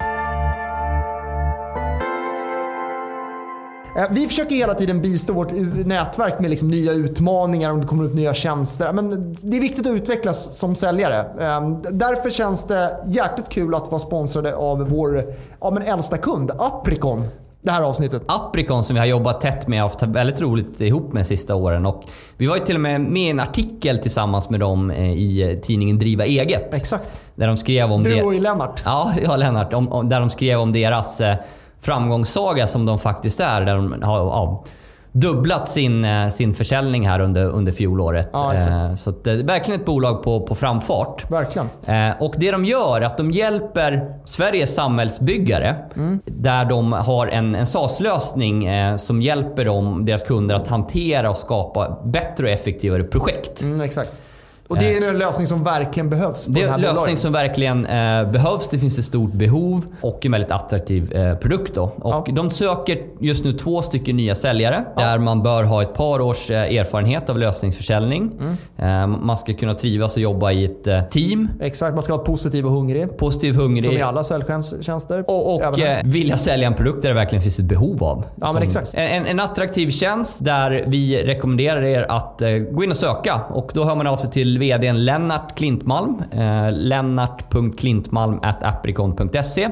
Vi 4.10 4.26
försöker 4.28 4.54
hela 4.54 4.74
tiden 4.74 5.02
bistå 5.02 5.32
vårt 5.32 5.52
nätverk 5.86 6.40
med 6.40 6.50
liksom 6.50 6.68
nya 6.68 6.92
utmaningar 6.92 7.70
om 7.70 7.80
det 7.80 7.86
kommer 7.86 8.04
upp 8.04 8.14
nya 8.14 8.34
tjänster. 8.34 8.92
Men 8.92 9.36
det 9.42 9.56
är 9.56 9.60
viktigt 9.60 9.86
att 9.86 9.92
utvecklas 9.92 10.58
som 10.58 10.74
säljare. 10.74 11.18
Eh, 11.18 11.70
Därför 11.90 12.30
känns 12.30 12.64
det 12.64 12.96
jäkligt 13.06 13.48
kul 13.48 13.74
att 13.74 13.90
vara 13.90 14.00
sponsrade 14.00 14.56
av 14.56 14.88
vår 14.88 15.24
ja, 15.60 15.70
men 15.70 15.82
äldsta 15.82 16.16
kund, 16.16 16.50
Apricon. 16.58 17.24
Det 17.62 17.70
här 17.70 17.82
avsnittet. 17.82 18.22
Apricon 18.26 18.84
som 18.84 18.94
vi 18.94 19.00
har 19.00 19.06
jobbat 19.06 19.40
tätt 19.40 19.68
med 19.68 19.84
och 19.84 19.90
haft 19.90 20.02
väldigt 20.02 20.40
roligt 20.40 20.80
ihop 20.80 21.12
med 21.12 21.26
sista 21.26 21.54
åren. 21.54 21.86
Och 21.86 22.04
vi 22.36 22.46
var 22.46 22.56
ju 22.56 22.62
till 22.62 22.74
och 22.74 22.80
med 22.80 23.00
med 23.00 23.22
i 23.22 23.30
en 23.30 23.40
artikel 23.40 23.98
tillsammans 23.98 24.50
med 24.50 24.60
dem 24.60 24.90
eh, 24.90 25.12
i 25.12 25.60
tidningen 25.62 25.98
Driva 25.98 26.24
Eget. 26.24 26.74
Exakt. 26.74 27.20
Där 27.34 27.46
de 27.46 27.56
skrev 27.56 27.92
om 27.92 28.02
Du 28.02 28.22
och 28.22 28.34
Lennart. 28.34 28.82
Ja, 28.84 29.12
ja 29.22 29.36
Lennart. 29.36 29.72
Om, 29.72 29.92
om, 29.92 30.08
där 30.08 30.20
de 30.20 30.30
skrev 30.30 30.60
om 30.60 30.72
deras 30.72 31.20
eh, 31.20 31.36
framgångssaga 31.80 32.66
som 32.66 32.86
de 32.86 32.98
faktiskt 32.98 33.40
är. 33.40 33.60
Där 33.60 33.74
de 33.74 34.02
har 34.02 34.18
ja, 34.18 34.64
dubblat 35.12 35.68
sin, 35.68 36.04
eh, 36.04 36.28
sin 36.28 36.54
försäljning 36.54 37.08
här 37.08 37.20
under, 37.20 37.44
under 37.44 37.72
fjolåret. 37.72 38.30
Ja. 38.32 38.54
Eh, 38.54 38.94
så 38.94 39.10
det 39.10 39.30
är 39.30 39.42
verkligen 39.42 39.80
ett 39.80 39.86
bolag 39.86 40.22
på, 40.22 40.40
på 40.40 40.54
framfart. 40.54 41.30
Verkligen. 41.30 41.68
Eh, 41.86 42.22
och 42.22 42.34
det 42.36 42.50
de 42.50 42.64
gör 42.64 43.00
är 43.00 43.04
att 43.04 43.16
de 43.16 43.30
hjälper 43.30 44.14
Sveriges 44.24 44.74
samhällsbyggare 44.74 45.76
där 46.24 46.64
de 46.64 46.92
har 46.92 47.26
en, 47.26 47.54
en 47.54 47.66
SaaS-lösning 47.66 48.66
eh, 48.66 48.96
som 48.96 49.22
hjälper 49.22 49.64
dem, 49.64 50.04
deras 50.04 50.22
kunder 50.22 50.54
att 50.54 50.68
hantera 50.68 51.30
och 51.30 51.36
skapa 51.36 51.98
bättre 52.04 52.44
och 52.44 52.50
effektivare 52.50 53.04
projekt. 53.04 53.62
Mm, 53.62 53.80
exakt. 53.80 54.20
Och 54.70 54.78
det 54.78 54.96
är 54.96 55.08
en 55.10 55.18
lösning 55.18 55.46
som 55.46 55.64
verkligen 55.64 56.10
behövs 56.10 56.46
på 56.46 56.52
Det 56.52 56.60
den 56.60 56.68
är 56.68 56.72
här 56.72 56.88
en 56.88 56.94
lösning 56.94 57.18
som 57.18 57.32
verkligen 57.32 57.86
eh, 57.86 58.30
behövs. 58.30 58.68
Det 58.68 58.78
finns 58.78 58.98
ett 58.98 59.04
stort 59.04 59.32
behov 59.32 59.84
och 60.00 60.26
en 60.26 60.32
väldigt 60.32 60.50
attraktiv 60.50 61.12
eh, 61.12 61.34
produkt. 61.36 61.74
Då. 61.74 61.82
Och 61.82 62.28
Ja. 62.28 62.32
De 62.32 62.50
söker 62.50 62.98
just 63.20 63.44
nu 63.44 63.52
två 63.52 63.82
stycken 63.82 64.16
nya 64.16 64.34
säljare 64.34 64.84
där 64.96 65.18
man 65.18 65.42
bör 65.42 65.62
ha 65.62 65.82
ett 65.82 65.94
par 65.94 66.20
års 66.20 66.50
eh, 66.50 66.76
erfarenhet 66.78 67.30
av 67.30 67.38
lösningsförsäljning. 67.38 68.32
Mm. 68.40 69.12
Eh, 69.12 69.18
man 69.18 69.36
ska 69.36 69.54
kunna 69.54 69.74
trivas 69.74 70.16
och 70.16 70.22
jobba 70.22 70.50
i 70.52 70.64
ett 70.64 70.86
eh, 70.86 71.02
team. 71.02 71.48
Exakt, 71.60 71.94
man 71.94 72.02
ska 72.02 72.12
vara 72.16 72.24
positiv 72.24 72.64
och 72.66 72.70
hungrig. 72.72 73.16
Positiv, 73.16 73.52
Som 73.52 73.62
hungrig. 73.62 73.92
i 73.92 74.02
alla 74.02 74.24
säljtjänster. 74.24 75.24
Och, 75.28 75.54
och 75.54 75.78
eh, 75.80 76.00
vilja 76.04 76.36
sälja 76.36 76.66
en 76.66 76.74
produkt 76.74 77.02
där 77.02 77.08
det 77.08 77.14
verkligen 77.14 77.42
finns 77.42 77.58
ett 77.58 77.64
behov 77.64 78.04
av. 78.04 78.24
Ja, 78.26 78.32
men 78.40 78.52
Som- 78.52 78.62
exakt. 78.62 78.94
En, 78.94 79.26
en 79.26 79.40
attraktiv 79.40 79.90
tjänst 79.90 80.44
där 80.44 80.84
vi 80.86 81.22
rekommenderar 81.24 81.82
er 81.82 82.06
att 82.08 82.42
eh, 82.42 82.48
gå 82.50 82.84
in 82.84 82.90
och 82.90 82.96
söka. 82.96 83.40
Och 83.50 83.70
då 83.74 83.84
hör 83.84 83.94
man 83.94 84.06
av 84.06 84.16
sig 84.16 84.30
till 84.30 84.59
VDn 84.60 85.04
Lennart 85.04 85.56
Klintmalm. 85.58 86.22
Eh, 86.32 86.72
lennart.klintmalm.apricon.se 86.72 89.68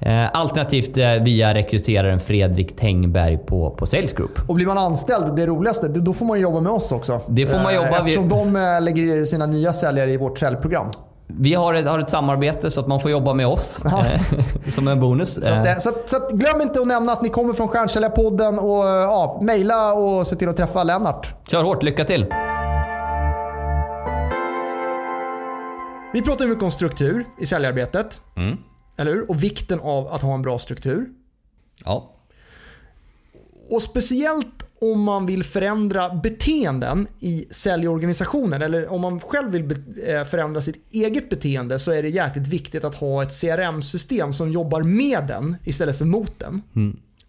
eh, 0.00 0.24
Alternativt 0.32 0.98
eh, 0.98 1.10
via 1.10 1.54
rekryteraren 1.54 2.20
Fredrik 2.20 2.76
Tengberg 2.76 3.38
på, 3.38 3.70
på 3.70 3.86
Sales 3.86 4.12
Group. 4.12 4.40
Och 4.48 4.54
blir 4.54 4.66
man 4.66 4.78
anställd, 4.78 5.36
det 5.36 5.46
roligaste, 5.46 5.88
då 5.88 6.12
får 6.12 6.26
man 6.26 6.40
jobba 6.40 6.60
med 6.60 6.72
oss 6.72 6.92
också. 6.92 7.20
Det 7.28 7.46
får 7.46 7.56
man 7.58 7.66
Eh, 7.66 7.74
jobba. 7.76 7.88
Eftersom 7.98 8.24
Vi- 8.24 8.30
de 8.30 8.56
eh, 8.56 8.82
lägger 8.82 9.24
sina 9.24 9.46
nya 9.46 9.72
säljare 9.72 10.12
i 10.12 10.16
vårt 10.16 10.38
säljprogram. 10.38 10.86
Vi 11.28 11.54
har 11.54 11.74
ett, 11.74 11.86
har 11.86 11.98
ett 11.98 12.10
samarbete 12.10 12.70
så 12.70 12.80
att 12.80 12.86
man 12.86 13.00
får 13.00 13.10
jobba 13.10 13.34
med 13.34 13.46
oss 13.46 13.80
eh, 13.84 13.90
som 14.74 14.88
en 14.88 15.00
bonus. 15.00 15.34
Så, 15.34 15.40
att, 15.52 15.66
Eh, 15.66 15.72
eh, 15.72 15.78
så, 15.78 15.88
att, 15.88 16.08
så 16.08 16.16
att 16.16 16.30
glöm 16.32 16.60
inte 16.60 16.80
att 16.80 16.86
nämna 16.86 17.12
att 17.12 17.22
ni 17.22 17.28
kommer 17.28 17.54
från 17.54 17.68
Stjärnsäljarpodden 17.68 18.58
och 18.58 18.84
eh, 18.88 18.94
ja, 18.94 19.38
mejla 19.42 19.92
och 19.94 20.26
se 20.26 20.36
till 20.36 20.48
att 20.48 20.56
träffa 20.56 20.84
Lennart. 20.84 21.34
Kör 21.50 21.62
hårt, 21.62 21.82
lycka 21.82 22.04
till! 22.04 22.26
Vi 26.16 26.22
pratar 26.22 26.44
ju 26.44 26.50
mycket 26.50 26.64
om 26.64 26.70
struktur 26.70 27.24
i 27.40 27.46
säljarbetet. 27.46 28.20
Mm. 28.36 28.56
Eller 28.96 29.12
hur? 29.12 29.30
Och 29.30 29.42
vikten 29.42 29.80
av 29.80 30.08
att 30.08 30.22
ha 30.22 30.34
en 30.34 30.42
bra 30.42 30.58
struktur. 30.58 31.08
Ja. 31.84 32.14
Och 33.70 33.82
speciellt 33.82 34.66
om 34.80 35.02
man 35.02 35.26
vill 35.26 35.44
förändra 35.44 36.14
beteenden 36.14 37.06
i 37.20 37.46
säljorganisationen 37.50 38.62
eller 38.62 38.88
om 38.92 39.00
man 39.00 39.20
själv 39.20 39.50
vill 39.50 39.70
eh, 40.06 40.24
förändra 40.24 40.62
sitt 40.62 40.84
eget 40.90 41.30
beteende 41.30 41.78
så 41.78 41.92
är 41.92 42.02
det 42.02 42.08
jäkligt 42.08 42.46
viktigt 42.46 42.84
att 42.84 42.94
ha 42.94 43.22
ett 43.22 43.40
CRM-system 43.40 44.32
som 44.32 44.52
jobbar 44.52 44.82
med 44.82 45.26
den 45.26 45.56
istället 45.64 45.98
för 45.98 46.04
mot 46.04 46.38
den. 46.38 46.62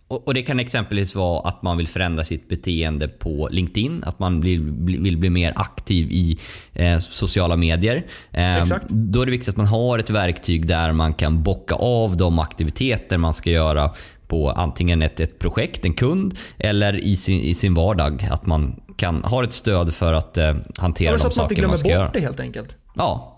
Och, 0.08 0.28
och 0.28 0.34
Det 0.34 0.42
kan 0.42 0.60
exempelvis 0.60 1.16
vara 1.16 1.48
att 1.50 1.62
man 1.62 1.78
vill 1.78 1.88
förändra 1.88 2.24
sitt 2.24 2.50
beteende 2.50 3.08
på 3.08 3.48
LinkedIn. 3.52 4.04
Att 4.06 4.20
man 4.20 4.42
vill, 4.42 4.72
bli- 4.72 4.98
vill 4.98 5.18
bli 5.18 5.30
mer 5.30 5.54
aktiv 5.56 6.08
i 6.12 6.40
eh, 6.74 7.00
sociala 7.00 7.56
medier. 7.56 8.06
Eh. 8.32 8.64
Då 8.90 9.22
är 9.22 9.26
det 9.26 9.32
viktigt 9.32 9.50
att 9.50 9.58
man 9.58 9.66
har 9.68 10.00
ett 10.00 10.10
verktyg 10.10 10.68
där 10.68 10.92
man 10.92 11.14
kan 11.14 11.44
bocka 11.44 11.76
av 11.76 12.18
de 12.18 12.40
aktiviteter 12.40 13.18
man 13.18 13.34
ska 13.34 13.50
göra 13.50 13.92
på 14.28 14.50
antingen 14.52 15.02
ett, 15.02 15.20
ett 15.20 15.40
projekt, 15.40 15.86
en 15.86 15.94
kund 15.94 16.38
eller 16.58 16.96
i 16.96 17.16
sin, 17.16 17.40
i 17.42 17.54
sin 17.54 17.74
vardag. 17.74 18.28
Att 18.32 18.46
man 18.46 18.82
kan 18.98 19.24
ha 19.24 19.44
ett 19.44 19.54
stöd 19.54 19.94
för 19.94 20.14
att 20.14 20.38
eh, 20.38 20.56
hantera 20.78 21.18
så 21.18 21.24
de 21.24 21.30
att 21.30 21.38
man 21.38 21.44
inte 21.46 21.56
saker 21.56 21.56
man 21.56 21.56
glömmer 21.62 21.78
ska 21.78 21.88
bort 21.88 21.92
göra. 21.94 22.10
det 22.14 22.20
helt 22.20 22.40
enkelt. 22.40 22.76
Ja, 22.96 23.34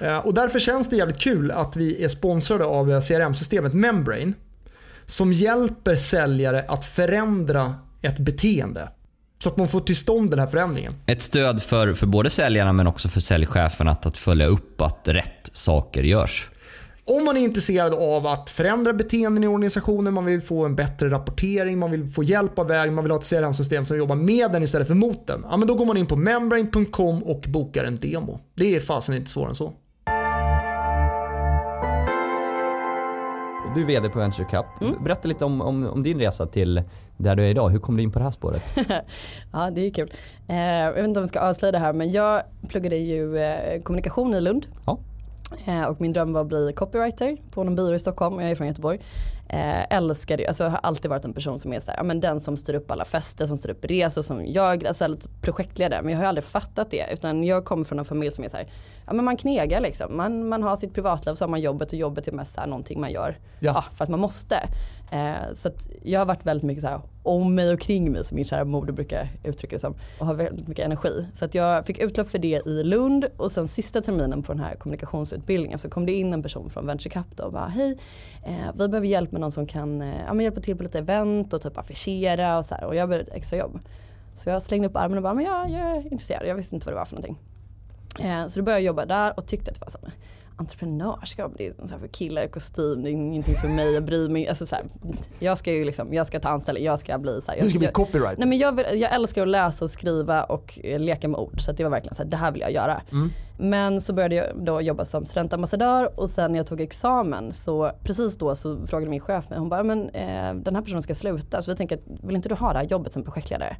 Eh, 0.00 0.18
Och 0.18 0.34
därför 0.34 0.58
känns 0.58 0.88
det 0.90 0.96
jävligt 0.96 1.18
kul 1.20 1.50
att 1.50 1.76
vi 1.76 2.04
är 2.04 2.08
sponsrade 2.08 2.64
av 2.64 2.92
eh, 2.92 3.00
CRM-systemet 3.00 3.74
Membrane. 3.74 4.32
Som 5.06 5.32
hjälper 5.32 5.96
säljare 5.96 6.64
att 6.68 6.84
förändra 6.84 7.74
ett 8.02 8.18
beteende. 8.18 8.88
Så 9.42 9.48
att 9.48 9.56
man 9.56 9.68
får 9.68 9.80
till 9.80 9.96
stånd 9.96 10.30
den 10.30 10.38
här 10.38 10.46
förändringen. 10.46 10.92
ett 11.06 11.22
stöd 11.22 11.62
för, 11.62 11.94
för 11.94 12.06
både 12.06 12.30
säljarna 12.30 12.72
men 12.72 12.86
också 12.86 13.08
för 13.08 13.20
säljchefen 13.20 13.88
att, 13.88 14.06
att 14.06 14.16
följa 14.16 14.46
upp 14.46 14.80
att 14.80 15.08
rätt 15.08 15.50
saker 15.52 16.02
görs. 16.02 16.48
Om 17.06 17.24
man 17.24 17.36
är 17.36 17.40
intresserad 17.40 17.94
av 17.94 18.26
att 18.26 18.50
förändra 18.50 18.92
beteenden 18.92 19.44
i 19.44 19.46
organisationen, 19.46 20.14
man 20.14 20.24
vill 20.24 20.42
få 20.42 20.64
en 20.64 20.76
bättre 20.76 21.10
rapportering, 21.10 21.78
man 21.78 21.90
vill 21.90 22.08
få 22.08 22.24
hjälp 22.24 22.58
av 22.58 22.68
vägen, 22.68 22.94
man 22.94 23.04
vill 23.04 23.10
ha 23.10 23.18
ett 23.18 23.30
CRM-system 23.30 23.84
som 23.84 23.96
jobbar 23.96 24.16
med 24.16 24.52
den 24.52 24.62
istället 24.62 24.86
för 24.88 24.94
mot 24.94 25.26
den. 25.26 25.44
Ja, 25.50 25.56
men 25.56 25.68
då 25.68 25.74
går 25.74 25.84
man 25.84 25.96
in 25.96 26.06
på 26.06 26.16
membrane.com 26.16 27.22
och 27.22 27.44
bokar 27.48 27.84
en 27.84 27.96
demo. 27.96 28.40
Det 28.54 28.76
är 28.76 28.80
fasen 28.80 29.14
inte 29.14 29.30
svårare 29.30 29.50
än 29.50 29.54
så. 29.54 29.72
Du 33.74 33.80
är 33.80 33.86
VD 33.86 34.08
på 34.08 34.18
Venture 34.18 34.44
Cup. 34.44 34.66
Mm. 34.80 35.04
Berätta 35.04 35.28
lite 35.28 35.44
om, 35.44 35.60
om, 35.60 35.86
om 35.86 36.02
din 36.02 36.18
resa 36.18 36.46
till 36.46 36.82
där 37.16 37.36
du 37.36 37.42
är 37.42 37.48
idag. 37.48 37.68
Hur 37.68 37.78
kom 37.78 37.96
du 37.96 38.02
in 38.02 38.12
på 38.12 38.18
det 38.18 38.24
här 38.24 38.32
spåret? 38.32 38.62
Ja 39.52 39.70
det 39.70 39.86
är 39.86 39.90
kul. 39.90 40.12
Eh, 40.48 40.56
jag 40.56 40.92
vet 40.92 41.04
inte 41.04 41.20
om 41.20 41.24
vi 41.24 41.28
ska 41.28 41.40
avslöja 41.40 41.72
det 41.72 41.78
här 41.78 41.92
men 41.92 42.10
jag 42.10 42.42
pluggade 42.68 42.96
ju 42.96 43.38
eh, 43.38 43.82
kommunikation 43.82 44.34
i 44.34 44.40
Lund. 44.40 44.66
Ja. 44.86 44.98
Eh, 45.64 45.84
och 45.84 46.00
min 46.00 46.12
dröm 46.12 46.32
var 46.32 46.40
att 46.40 46.46
bli 46.46 46.72
copywriter 46.76 47.36
på 47.50 47.64
någon 47.64 47.74
byrå 47.74 47.94
i 47.94 47.98
Stockholm. 47.98 48.40
Jag 48.40 48.50
är 48.50 48.54
från 48.54 48.66
Göteborg. 48.66 49.00
Eh, 49.48 49.96
älskar 49.96 50.36
det. 50.36 50.46
Alltså, 50.46 50.64
jag 50.64 50.70
har 50.70 50.80
alltid 50.82 51.10
varit 51.10 51.24
en 51.24 51.32
person 51.32 51.58
som 51.58 51.72
är 51.72 51.80
så 51.80 51.90
här, 51.90 51.98
ja, 51.98 52.02
men 52.02 52.20
den 52.20 52.40
som 52.40 52.56
styr 52.56 52.74
upp 52.74 52.90
alla 52.90 53.04
fester, 53.04 53.46
som 53.46 53.58
styr 53.58 53.70
upp 53.70 53.84
resor, 53.84 54.22
som 54.22 54.46
jag, 54.46 54.86
alltså 54.86 55.06
lite 55.06 55.28
projektledare. 55.40 56.02
Men 56.02 56.12
jag 56.12 56.18
har 56.18 56.26
aldrig 56.26 56.44
fattat 56.44 56.90
det. 56.90 57.04
Utan 57.12 57.44
jag 57.44 57.64
kommer 57.64 57.84
från 57.84 57.98
en 57.98 58.04
familj 58.04 58.32
som 58.32 58.44
är 58.44 58.48
så 58.48 58.56
här, 58.56 58.68
ja 59.06 59.12
men 59.12 59.24
man 59.24 59.36
knegar 59.36 59.80
liksom. 59.80 60.16
Man, 60.16 60.48
man 60.48 60.62
har 60.62 60.76
sitt 60.76 60.94
privatliv, 60.94 61.34
så 61.34 61.44
har 61.44 61.50
man 61.50 61.60
jobbet 61.60 61.92
och 61.92 61.98
jobbet 61.98 62.28
är 62.28 62.32
mest 62.32 62.54
så 62.54 62.60
här, 62.60 62.66
någonting 62.66 63.00
man 63.00 63.12
gör 63.12 63.38
Ja. 63.58 63.72
ja. 63.74 63.84
för 63.96 64.04
att 64.04 64.10
man 64.10 64.20
måste. 64.20 64.68
Eh, 65.10 65.54
så 65.54 65.68
att 65.68 65.88
jag 66.02 66.20
har 66.20 66.26
varit 66.26 66.46
väldigt 66.46 66.64
mycket 66.64 66.82
så 66.82 66.88
här 66.88 67.00
om 67.22 67.54
mig 67.54 67.72
och 67.72 67.80
kring 67.80 68.12
mig 68.12 68.24
som 68.24 68.34
min 68.34 68.44
kära 68.44 68.64
moder 68.64 68.92
brukar 68.92 69.28
uttrycka 69.44 69.76
det 69.76 69.80
som. 69.80 69.94
Och 70.18 70.26
har 70.26 70.34
väldigt 70.34 70.68
mycket 70.68 70.84
energi. 70.84 71.26
Så 71.34 71.44
att 71.44 71.54
jag 71.54 71.86
fick 71.86 71.98
utlopp 71.98 72.30
för 72.30 72.38
det 72.38 72.66
i 72.66 72.84
Lund 72.84 73.26
och 73.36 73.50
sen 73.50 73.68
sista 73.68 74.00
terminen 74.00 74.42
på 74.42 74.52
den 74.52 74.62
här 74.62 74.74
kommunikationsutbildningen 74.74 75.78
så 75.78 75.88
kom 75.90 76.06
det 76.06 76.12
in 76.12 76.32
en 76.32 76.42
person 76.42 76.70
från 76.70 76.86
Venture 76.86 77.10
Cup 77.10 77.40
och 77.40 77.52
bara 77.52 77.66
hej 77.66 77.98
eh, 78.46 78.72
vi 78.74 78.88
behöver 78.88 79.06
hjälp 79.06 79.32
med 79.34 79.40
någon 79.40 79.52
som 79.52 79.66
kan 79.66 80.02
eh, 80.02 80.22
ja, 80.26 80.42
hjälpa 80.42 80.60
till 80.60 80.76
på 80.76 80.82
lite 80.82 80.98
event 80.98 81.52
och 81.52 81.62
typ 81.62 81.78
affischera 81.78 82.58
och 82.58 82.64
så 82.64 82.74
här. 82.74 82.84
Och 82.84 82.94
jag 82.94 83.08
behövde 83.08 83.30
ett 83.30 83.36
extra 83.36 83.58
jobb. 83.58 83.80
Så 84.34 84.50
jag 84.50 84.62
slängde 84.62 84.88
upp 84.88 84.96
armen 84.96 85.18
och 85.18 85.22
bara 85.22 85.34
men 85.34 85.44
jag, 85.44 85.70
jag 85.70 85.96
är 85.96 86.12
intresserad. 86.12 86.46
Jag 86.46 86.54
visste 86.54 86.74
inte 86.74 86.86
vad 86.86 86.94
det 86.94 86.98
var 86.98 87.04
för 87.04 87.16
någonting. 87.16 87.38
Eh, 88.20 88.48
så 88.48 88.60
då 88.60 88.64
började 88.64 88.80
jag 88.80 88.86
jobba 88.86 89.06
där 89.06 89.38
och 89.38 89.46
tyckte 89.46 89.70
att 89.70 89.80
det 89.80 89.84
var 89.84 89.90
så 89.90 89.98
här, 90.02 90.12
entreprenörskap, 90.56 91.52
det 91.56 91.66
är 91.66 91.74
så 91.86 91.98
för 91.98 92.08
killar 92.08 92.42
i 92.42 92.48
kostym, 92.48 93.02
det 93.02 93.10
är 93.10 93.12
ingenting 93.12 93.54
för 93.54 93.68
mig, 93.68 93.94
jag 93.94 94.04
bryr 94.04 94.28
mig. 94.28 94.48
Alltså 94.48 94.66
så 94.66 94.74
här, 94.74 94.84
jag 95.38 95.58
ska 95.58 95.72
ju 95.72 95.84
liksom, 95.84 96.14
jag 96.14 96.26
ska 96.26 96.40
ta 96.40 96.48
anställning, 96.48 96.84
jag 96.84 96.98
ska 96.98 97.18
bli 97.18 97.40
så 97.40 97.52
här, 97.52 97.60
Du 97.60 97.68
ska 97.68 97.78
bli 97.78 97.86
jag, 97.86 97.94
copyright. 97.94 98.38
Nej 98.38 98.48
men 98.48 98.58
jag, 98.58 98.72
vill, 98.72 98.86
jag 99.00 99.14
älskar 99.14 99.42
att 99.42 99.48
läsa 99.48 99.84
och 99.84 99.90
skriva 99.90 100.44
och 100.44 100.78
eh, 100.84 100.98
leka 100.98 101.28
med 101.28 101.40
ord 101.40 101.60
så 101.60 101.72
det 101.72 101.82
var 101.82 101.90
verkligen 101.90 102.14
så 102.14 102.22
här, 102.22 102.30
det 102.30 102.36
här 102.36 102.52
vill 102.52 102.60
jag 102.60 102.72
göra. 102.72 103.02
Mm. 103.12 103.30
Men 103.58 104.00
så 104.00 104.12
började 104.12 104.34
jag 104.34 104.46
då 104.56 104.80
jobba 104.80 105.04
som 105.04 105.24
studentambassadör 105.24 106.20
och 106.20 106.30
sen 106.30 106.52
när 106.52 106.58
jag 106.58 106.66
tog 106.66 106.80
examen 106.80 107.52
så 107.52 107.90
precis 108.02 108.36
då 108.36 108.54
så 108.54 108.86
frågade 108.86 109.10
min 109.10 109.20
chef 109.20 109.50
mig, 109.50 109.58
hon 109.58 109.68
bara, 109.68 109.82
men 109.82 110.08
eh, 110.08 110.54
den 110.54 110.74
här 110.74 110.82
personen 110.82 111.02
ska 111.02 111.14
sluta 111.14 111.62
så 111.62 111.70
vi 111.70 111.76
tänker, 111.76 111.98
vill 112.22 112.36
inte 112.36 112.48
du 112.48 112.54
ha 112.54 112.72
det 112.72 112.78
här 112.78 112.86
jobbet 112.86 113.12
som 113.12 113.22
projektledare? 113.22 113.76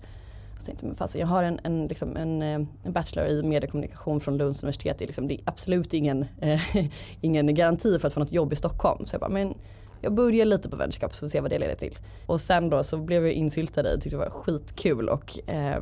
Så 0.59 0.67
tänkte 0.67 0.87
men 0.87 0.95
fast 0.95 1.15
jag 1.15 1.27
har 1.27 1.43
en, 1.43 1.61
en, 1.63 1.87
liksom 1.87 2.17
en, 2.17 2.43
eh, 2.43 2.61
en 2.83 2.93
bachelor 2.93 3.27
i 3.27 3.43
mediekommunikation 3.43 4.21
från 4.21 4.37
Lunds 4.37 4.63
universitet. 4.63 4.99
Det 4.99 5.05
är, 5.05 5.07
liksom, 5.07 5.29
det 5.29 5.35
är 5.35 5.41
absolut 5.45 5.95
ingen, 5.95 6.25
eh, 6.41 6.61
ingen 7.21 7.55
garanti 7.55 7.99
för 7.99 8.09
att 8.09 8.15
få 8.15 8.21
något 8.21 8.33
jobb 8.33 8.53
i 8.53 8.57
Stockholm. 8.57 9.07
Så 9.07 9.15
jag 9.15 9.21
bara, 9.21 9.31
men 9.31 9.55
jag 10.01 10.15
börjar 10.15 10.45
lite 10.45 10.69
på 10.69 10.77
Venture 10.77 11.09
så 11.11 11.19
får 11.19 11.29
se 11.29 11.41
vad 11.41 11.51
det 11.51 11.59
leder 11.59 11.75
till. 11.75 11.99
Och 12.27 12.41
sen 12.41 12.71
då 12.71 12.85
så 12.85 12.97
blev 12.97 13.25
jag 13.27 13.33
insyltad 13.33 13.81
i 13.81 13.83
det, 13.85 13.95
tyckte 13.95 14.11
det 14.11 14.17
var 14.17 14.31
skitkul 14.31 15.09
och 15.09 15.39
eh, 15.49 15.77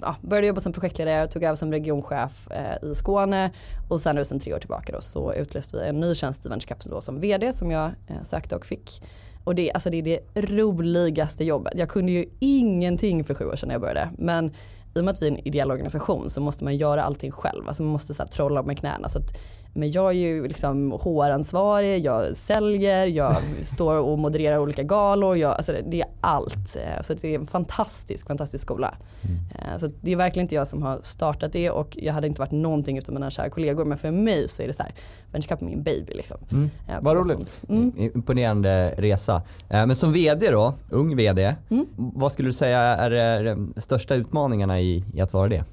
ja, 0.00 0.16
började 0.22 0.46
jobba 0.46 0.60
som 0.60 0.72
projektledare, 0.72 1.26
tog 1.26 1.44
över 1.44 1.56
som 1.56 1.72
regionchef 1.72 2.50
eh, 2.50 2.90
i 2.90 2.94
Skåne 2.94 3.50
och 3.88 4.00
sen 4.00 4.16
nu 4.16 4.24
sen 4.24 4.40
tre 4.40 4.54
år 4.54 4.58
tillbaka 4.58 4.92
då 4.92 5.00
så 5.00 5.34
utlöste 5.34 5.76
vi 5.76 5.88
en 5.88 6.00
ny 6.00 6.14
tjänst 6.14 6.46
i 6.46 6.48
Venture 6.48 6.76
då 6.84 7.00
som 7.00 7.20
vd 7.20 7.52
som 7.52 7.70
jag 7.70 7.90
eh, 8.06 8.22
sökte 8.22 8.56
och 8.56 8.66
fick. 8.66 9.02
Och 9.48 9.54
det, 9.54 9.72
alltså 9.72 9.90
det 9.90 9.96
är 9.96 10.02
det 10.02 10.20
roligaste 10.34 11.44
jobbet. 11.44 11.72
Jag 11.76 11.88
kunde 11.88 12.12
ju 12.12 12.24
ingenting 12.38 13.24
för 13.24 13.34
sju 13.34 13.44
år 13.44 13.56
sedan 13.56 13.66
när 13.66 13.74
jag 13.74 13.80
började. 13.80 14.10
Men 14.18 14.46
i 14.94 15.00
och 15.00 15.04
med 15.04 15.12
att 15.12 15.22
vi 15.22 15.26
är 15.26 15.30
en 15.30 15.46
ideell 15.46 15.70
organisation 15.70 16.30
så 16.30 16.40
måste 16.40 16.64
man 16.64 16.76
göra 16.76 17.02
allting 17.02 17.30
själv. 17.30 17.68
Alltså 17.68 17.82
man 17.82 17.92
måste 17.92 18.14
så 18.14 18.22
här, 18.22 18.30
trolla 18.30 18.62
med 18.62 18.78
knäna. 18.78 19.08
Så 19.08 19.18
att, 19.18 19.38
men 19.78 19.90
jag 19.90 20.06
är 20.06 20.12
ju 20.12 20.48
liksom 20.48 20.92
HR-ansvarig, 20.92 22.04
jag 22.04 22.36
säljer, 22.36 23.06
jag 23.06 23.36
står 23.62 23.98
och 23.98 24.18
modererar 24.18 24.58
olika 24.58 24.82
galor. 24.82 25.36
Jag, 25.36 25.52
alltså 25.52 25.74
det 25.86 26.00
är 26.00 26.08
allt. 26.20 26.76
Eh, 26.76 27.02
så 27.02 27.14
det 27.14 27.34
är 27.34 27.38
en 27.38 27.46
fantastisk, 27.46 28.26
fantastisk 28.26 28.62
skola. 28.62 28.94
Mm. 29.22 29.78
Så 29.78 29.90
det 30.00 30.12
är 30.12 30.16
verkligen 30.16 30.44
inte 30.44 30.54
jag 30.54 30.68
som 30.68 30.82
har 30.82 30.98
startat 31.02 31.52
det 31.52 31.70
och 31.70 31.98
jag 32.00 32.12
hade 32.12 32.26
inte 32.26 32.40
varit 32.40 32.52
någonting 32.52 32.98
utan 32.98 33.14
mina 33.14 33.30
kära 33.30 33.50
kollegor. 33.50 33.84
Men 33.84 33.98
för 33.98 34.10
mig 34.10 34.48
så 34.48 34.62
är 34.62 34.66
det 34.66 34.72
så 34.72 34.82
här, 34.82 34.92
Venture 35.32 35.48
Cup 35.48 35.62
är 35.62 35.66
min 35.66 35.82
baby 35.82 36.14
liksom. 36.14 36.38
Mm. 36.52 36.70
Vad 37.00 37.16
roligt. 37.16 37.62
Mm. 37.68 37.92
Imponerande 37.96 38.94
resa. 38.98 39.42
Men 39.68 39.96
som 39.96 40.12
VD 40.12 40.50
då, 40.50 40.74
ung 40.90 41.16
VD. 41.16 41.54
Mm. 41.70 41.86
Vad 41.96 42.32
skulle 42.32 42.48
du 42.48 42.52
säga 42.52 42.80
är 42.80 43.44
de 43.44 43.74
största 43.76 44.14
utmaningarna 44.14 44.80
i, 44.80 45.04
i 45.14 45.20
att 45.20 45.32
vara 45.32 45.48
det? 45.48 45.64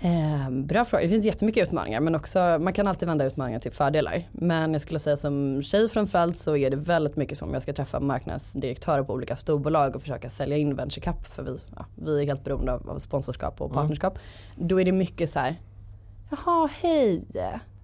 Eh, 0.00 0.50
bra 0.50 0.84
fråga. 0.84 1.02
Det 1.02 1.08
finns 1.08 1.26
jättemycket 1.26 1.68
utmaningar 1.68 2.00
men 2.00 2.14
också 2.14 2.58
man 2.60 2.72
kan 2.72 2.86
alltid 2.86 3.08
vända 3.08 3.24
utmaningar 3.24 3.60
till 3.60 3.72
fördelar. 3.72 4.28
Men 4.32 4.72
jag 4.72 4.82
skulle 4.82 4.98
säga 4.98 5.16
som 5.16 5.62
tjej 5.62 5.88
framförallt 5.88 6.36
så 6.38 6.56
är 6.56 6.70
det 6.70 6.76
väldigt 6.76 7.16
mycket 7.16 7.38
som 7.38 7.52
jag 7.52 7.62
ska 7.62 7.72
träffa 7.72 8.00
marknadsdirektörer 8.00 9.02
på 9.02 9.12
olika 9.12 9.36
storbolag 9.36 9.96
och 9.96 10.02
försöka 10.02 10.30
sälja 10.30 10.56
in 10.56 10.76
Venture 10.76 11.00
Cup 11.00 11.26
för 11.26 11.42
vi, 11.42 11.56
ja, 11.76 11.86
vi 11.94 12.22
är 12.22 12.26
helt 12.26 12.44
beroende 12.44 12.72
av, 12.72 12.90
av 12.90 12.98
sponsorskap 12.98 13.60
och 13.60 13.72
partnerskap. 13.72 14.18
Mm. 14.56 14.68
Då 14.68 14.80
är 14.80 14.84
det 14.84 14.92
mycket 14.92 15.30
så 15.30 15.38
här, 15.38 15.60
jaha 16.30 16.70
hej. 16.80 17.24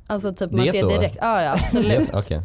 Alltså 0.06 0.32
typ 0.32 0.50
man 0.50 0.66
ser 0.66 0.80
så? 0.80 0.88
direkt, 0.88 1.18
ja 1.20 1.42
ja 1.42 1.52
absolut. 1.52 2.14
okay. 2.14 2.40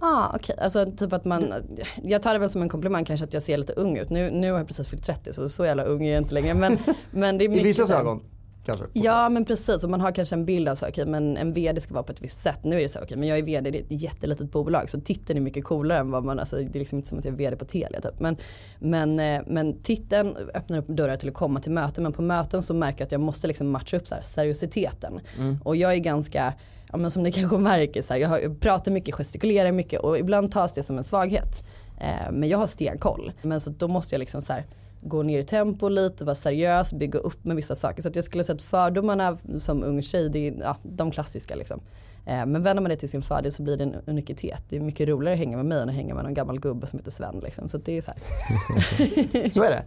Ah, 0.00 0.36
okay. 0.36 0.56
alltså 0.58 0.92
typ 0.96 1.12
att 1.12 1.24
man, 1.24 1.54
jag 2.02 2.22
tar 2.22 2.32
det 2.32 2.38
väl 2.38 2.50
som 2.50 2.62
en 2.62 2.68
komplimang 2.68 3.04
kanske 3.04 3.24
att 3.24 3.32
jag 3.32 3.42
ser 3.42 3.58
lite 3.58 3.72
ung 3.72 3.96
ut. 3.96 4.10
Nu, 4.10 4.30
nu 4.30 4.50
har 4.50 4.58
jag 4.58 4.66
precis 4.66 4.88
fyllt 4.88 5.04
30 5.04 5.32
så 5.32 5.48
så 5.48 5.64
jävla 5.64 5.82
ung 5.82 6.06
är 6.06 6.12
jag 6.12 6.22
inte 6.22 6.34
längre. 6.34 6.54
Men, 6.54 6.78
men 7.10 7.38
det 7.38 7.44
är 7.44 7.50
I 7.50 7.62
vissa 7.62 7.98
ögon? 8.00 8.20
Kanske, 8.66 8.84
ja 8.92 9.28
men 9.28 9.44
precis 9.44 9.84
och 9.84 9.90
man 9.90 10.00
har 10.00 10.12
kanske 10.12 10.34
en 10.34 10.44
bild 10.44 10.68
av 10.68 10.74
så 10.74 10.88
okay, 10.88 11.06
men 11.06 11.36
en 11.36 11.52
vd 11.52 11.80
ska 11.80 11.94
vara 11.94 12.04
på 12.04 12.12
ett 12.12 12.22
visst 12.22 12.42
sätt. 12.42 12.64
Nu 12.64 12.76
är 12.76 12.80
det 12.80 12.88
så 12.88 12.98
okej 12.98 13.04
okay, 13.04 13.16
men 13.16 13.28
jag 13.28 13.38
är 13.38 13.42
vd 13.42 13.70
i 13.70 13.80
ett 13.80 14.02
jättelitet 14.02 14.50
bolag 14.52 14.90
så 14.90 15.00
titeln 15.00 15.36
är 15.36 15.42
mycket 15.42 15.64
coolare 15.64 15.98
än 15.98 16.10
vad 16.10 16.24
man, 16.24 16.38
alltså 16.38 16.56
det 16.56 16.78
är 16.78 16.78
liksom 16.78 16.98
inte 16.98 17.08
som 17.08 17.18
att 17.18 17.24
jag 17.24 17.34
är 17.34 17.38
vd 17.38 17.56
på 17.56 17.64
Telia 17.64 18.00
typ. 18.00 18.20
Men, 18.20 18.36
men, 18.78 19.20
eh, 19.20 19.42
men 19.46 19.82
titeln 19.82 20.36
öppnar 20.54 20.78
upp 20.78 20.88
dörrar 20.88 21.16
till 21.16 21.28
att 21.28 21.34
komma 21.34 21.60
till 21.60 21.72
möten 21.72 22.02
men 22.02 22.12
på 22.12 22.22
möten 22.22 22.62
så 22.62 22.74
märker 22.74 23.00
jag 23.00 23.06
att 23.06 23.12
jag 23.12 23.20
måste 23.20 23.46
liksom 23.46 23.70
matcha 23.70 23.96
upp 23.96 24.06
så 24.06 24.14
här, 24.14 24.22
seriositeten. 24.22 25.20
Mm. 25.38 25.58
Och 25.64 25.76
jag 25.76 25.92
är 25.92 25.98
ganska 25.98 26.54
ja, 26.92 26.96
men 26.96 27.10
som 27.10 27.22
ni 27.22 27.32
kanske 27.32 27.58
märker, 27.58 28.02
så 28.02 28.12
här, 28.12 28.20
jag, 28.20 28.28
har, 28.28 28.38
jag 28.38 28.60
pratar 28.60 28.92
mycket, 28.92 29.14
gestikulerar 29.14 29.72
mycket 29.72 30.00
och 30.00 30.18
ibland 30.18 30.52
tas 30.52 30.74
det 30.74 30.82
som 30.82 30.98
en 30.98 31.04
svaghet. 31.04 31.64
Eh, 32.00 32.32
men 32.32 32.48
jag 32.48 32.58
har 32.58 32.66
stenkoll. 32.66 33.32
Men 33.42 33.60
så 33.60 33.70
då 33.70 33.88
måste 33.88 34.14
jag 34.14 34.20
liksom 34.20 34.42
så 34.42 34.52
här, 34.52 34.64
gå 35.08 35.22
ner 35.22 35.38
i 35.38 35.44
tempo 35.44 35.88
lite, 35.88 36.24
vara 36.24 36.34
seriös, 36.34 36.92
bygga 36.92 37.18
upp 37.18 37.44
med 37.44 37.56
vissa 37.56 37.74
saker. 37.74 38.02
Så 38.02 38.10
jag 38.14 38.24
skulle 38.24 38.44
säga 38.44 38.56
att 38.56 38.62
fördomarna 38.62 39.38
som 39.58 39.84
ung 39.84 40.02
tjej, 40.02 40.30
det 40.30 40.48
är 40.48 40.54
ja, 40.60 40.76
de 40.82 41.10
klassiska 41.10 41.54
liksom. 41.54 41.80
Eh, 42.26 42.46
men 42.46 42.62
vänder 42.62 42.82
man 42.82 42.90
det 42.90 42.96
till 42.96 43.08
sin 43.08 43.22
fördel 43.22 43.52
så 43.52 43.62
blir 43.62 43.76
det 43.76 43.84
en 43.84 43.96
unikitet. 44.06 44.62
Det 44.68 44.76
är 44.76 44.80
mycket 44.80 45.08
roligare 45.08 45.34
att 45.34 45.38
hänga 45.38 45.56
med 45.56 45.66
mig 45.66 45.82
än 45.82 45.88
att 45.88 45.94
hänga 45.94 46.14
med 46.14 46.24
någon 46.24 46.34
gammal 46.34 46.60
gubbe 46.60 46.86
som 46.86 46.98
heter 46.98 47.10
Sven. 47.10 47.40
Liksom. 47.42 47.68
Så 47.68 47.78
det 47.78 47.98
är 47.98 48.02
så 48.02 48.10
här. 48.10 49.50
så 49.50 49.62
är 49.62 49.70
det. 49.70 49.84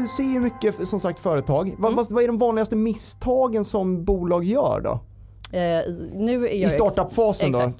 Du 0.00 0.08
ser 0.08 0.32
ju 0.32 0.40
mycket 0.40 0.88
som 0.88 1.00
sagt 1.00 1.18
företag. 1.18 1.68
Mm. 1.68 1.80
Vad, 1.80 2.10
vad 2.10 2.22
är 2.22 2.26
de 2.26 2.38
vanligaste 2.38 2.76
misstagen 2.76 3.64
som 3.64 4.04
bolag 4.04 4.44
gör 4.44 4.80
då? 4.80 5.00
Eh, 5.58 5.80
I 6.50 6.68
startup-fasen 6.70 7.52
då? 7.52 7.72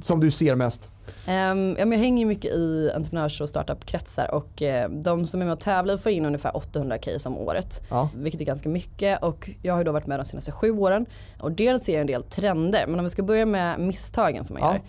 Som 0.00 0.20
du 0.20 0.30
ser 0.30 0.54
mest? 0.54 0.90
Um, 1.28 1.76
ja, 1.78 1.86
jag 1.86 1.98
hänger 1.98 2.26
mycket 2.26 2.50
i 2.50 2.90
entreprenörs 2.94 3.40
och 3.40 3.48
startup-kretsar 3.48 4.34
och 4.34 4.62
uh, 4.62 4.98
de 5.02 5.26
som 5.26 5.40
är 5.40 5.44
med 5.44 5.52
och 5.52 5.60
tävlar 5.60 5.96
får 5.96 6.12
in 6.12 6.26
ungefär 6.26 6.56
800 6.56 6.98
case 6.98 7.28
om 7.28 7.38
året. 7.38 7.82
Ja. 7.90 8.10
Vilket 8.14 8.40
är 8.40 8.44
ganska 8.44 8.68
mycket 8.68 9.22
och 9.22 9.50
jag 9.62 9.74
har 9.74 9.84
då 9.84 9.92
varit 9.92 10.06
med 10.06 10.18
de 10.18 10.24
senaste 10.24 10.52
sju 10.52 10.70
åren. 10.70 11.06
Och 11.40 11.52
dels 11.52 11.84
ser 11.84 11.92
jag 11.92 12.00
en 12.00 12.06
del 12.06 12.22
trender 12.22 12.86
men 12.86 12.98
om 12.98 13.04
vi 13.04 13.10
ska 13.10 13.22
börja 13.22 13.46
med 13.46 13.80
misstagen 13.80 14.44
som 14.44 14.54
man 14.54 14.62
ja. 14.62 14.72
gör 14.74 14.82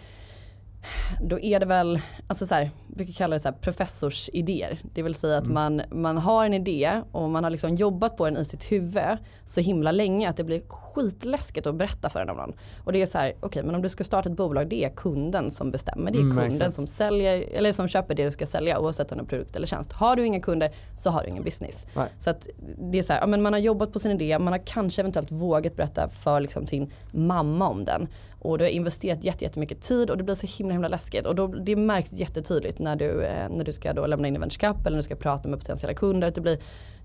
då 1.21 1.39
är 1.39 1.59
det 1.59 1.65
väl, 1.65 2.01
alltså 2.27 2.45
så 2.45 2.55
här, 2.55 2.69
vi 2.87 2.95
brukar 2.95 3.13
kalla 3.13 3.33
det 3.33 3.39
så 3.39 3.47
här 3.47 3.55
professorsidéer. 3.55 4.79
Det 4.93 5.01
vill 5.01 5.15
säga 5.15 5.37
att 5.37 5.45
mm. 5.45 5.53
man, 5.53 5.81
man 6.01 6.17
har 6.17 6.45
en 6.45 6.53
idé 6.53 7.01
och 7.11 7.29
man 7.29 7.43
har 7.43 7.51
liksom 7.51 7.75
jobbat 7.75 8.17
på 8.17 8.25
den 8.25 8.37
i 8.37 8.45
sitt 8.45 8.71
huvud 8.71 9.17
så 9.45 9.61
himla 9.61 9.91
länge 9.91 10.29
att 10.29 10.37
det 10.37 10.43
blir 10.43 10.59
skitläskigt 10.95 11.67
att 11.67 11.75
berätta 11.75 12.09
för 12.09 12.29
om 12.29 12.37
någon. 12.37 12.53
Och 12.83 12.93
det 12.93 13.01
är 13.01 13.05
så 13.05 13.17
här, 13.17 13.29
okej 13.29 13.47
okay, 13.47 13.63
men 13.63 13.75
om 13.75 13.81
du 13.81 13.89
ska 13.89 14.03
starta 14.03 14.29
ett 14.29 14.35
bolag 14.35 14.69
det 14.69 14.83
är 14.83 14.89
kunden 14.89 15.51
som 15.51 15.71
bestämmer. 15.71 16.11
Det 16.11 16.17
är 16.17 16.21
mm, 16.21 16.37
kunden 16.37 16.71
som 16.71 16.87
säljer, 16.87 17.49
eller 17.53 17.71
som 17.71 17.87
köper 17.87 18.15
det 18.15 18.25
du 18.25 18.31
ska 18.31 18.45
sälja 18.45 18.79
oavsett 18.79 19.11
om 19.11 19.17
det 19.17 19.23
är 19.23 19.25
produkt 19.25 19.55
eller 19.55 19.67
tjänst. 19.67 19.91
Har 19.93 20.15
du 20.15 20.25
inga 20.25 20.39
kunder 20.39 20.71
så 20.97 21.09
har 21.09 21.23
du 21.23 21.29
ingen 21.29 21.43
business. 21.43 21.85
Nej. 21.95 22.07
Så 22.19 22.29
att 22.29 22.47
det 22.91 22.99
är 22.99 23.03
så 23.03 23.13
här, 23.13 23.19
ja, 23.19 23.27
men 23.27 23.41
man 23.41 23.53
har 23.53 23.59
jobbat 23.59 23.93
på 23.93 23.99
sin 23.99 24.11
idé, 24.11 24.39
man 24.39 24.53
har 24.53 24.65
kanske 24.65 25.01
eventuellt 25.01 25.31
vågat 25.31 25.75
berätta 25.75 26.09
för 26.09 26.39
liksom 26.39 26.67
sin 26.67 26.91
mamma 27.11 27.69
om 27.69 27.85
den 27.85 28.07
och 28.45 28.57
du 28.57 28.63
har 28.63 28.69
investerat 28.69 29.23
jättemycket 29.23 29.81
tid 29.81 30.09
och 30.09 30.17
det 30.17 30.23
blir 30.23 30.35
så 30.35 30.47
himla 30.47 30.73
himla 30.73 30.87
läskigt 30.87 31.25
och 31.25 31.35
då, 31.35 31.47
det 31.47 31.75
märks 31.75 32.13
jättetydligt 32.13 32.79
när 32.79 32.95
du, 32.95 33.23
eh, 33.23 33.49
när 33.49 33.63
du 33.63 33.71
ska 33.71 33.93
då 33.93 34.05
lämna 34.05 34.27
in 34.27 34.35
i 34.35 34.39
Venture 34.39 34.67
Cup 34.67 34.81
eller 34.81 34.91
när 34.91 34.97
du 34.97 35.03
ska 35.03 35.15
prata 35.15 35.49
med 35.49 35.59
potentiella 35.59 35.93
kunder. 35.93 36.31
Det 36.31 36.41
blir, 36.41 36.57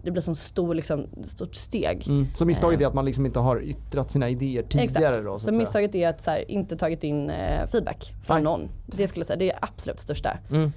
det 0.02 0.10
blir 0.10 0.22
som 0.22 0.34
stor, 0.34 0.74
liksom, 0.74 1.06
stort 1.24 1.54
steg. 1.54 2.04
Mm. 2.08 2.26
Så 2.34 2.44
misstaget 2.44 2.80
är 2.80 2.86
att 2.86 2.94
man 2.94 3.04
liksom 3.04 3.26
inte 3.26 3.38
har 3.38 3.62
yttrat 3.62 4.10
sina 4.10 4.28
idéer 4.28 4.62
tidigare 4.62 5.08
Exakt. 5.08 5.24
då? 5.24 5.38
Så, 5.38 5.46
så 5.46 5.52
misstaget 5.52 5.94
är 5.94 6.08
att 6.08 6.26
här, 6.26 6.50
inte 6.50 6.76
tagit 6.76 7.04
in 7.04 7.30
eh, 7.30 7.66
feedback 7.66 8.14
från 8.22 8.36
Nej. 8.36 8.44
någon. 8.44 8.68
Det 8.86 9.06
skulle 9.06 9.20
jag 9.20 9.26
säga, 9.26 9.36
det 9.36 9.50
är 9.50 9.58
absolut 9.62 10.00
största. 10.00 10.38
Mm. 10.50 10.72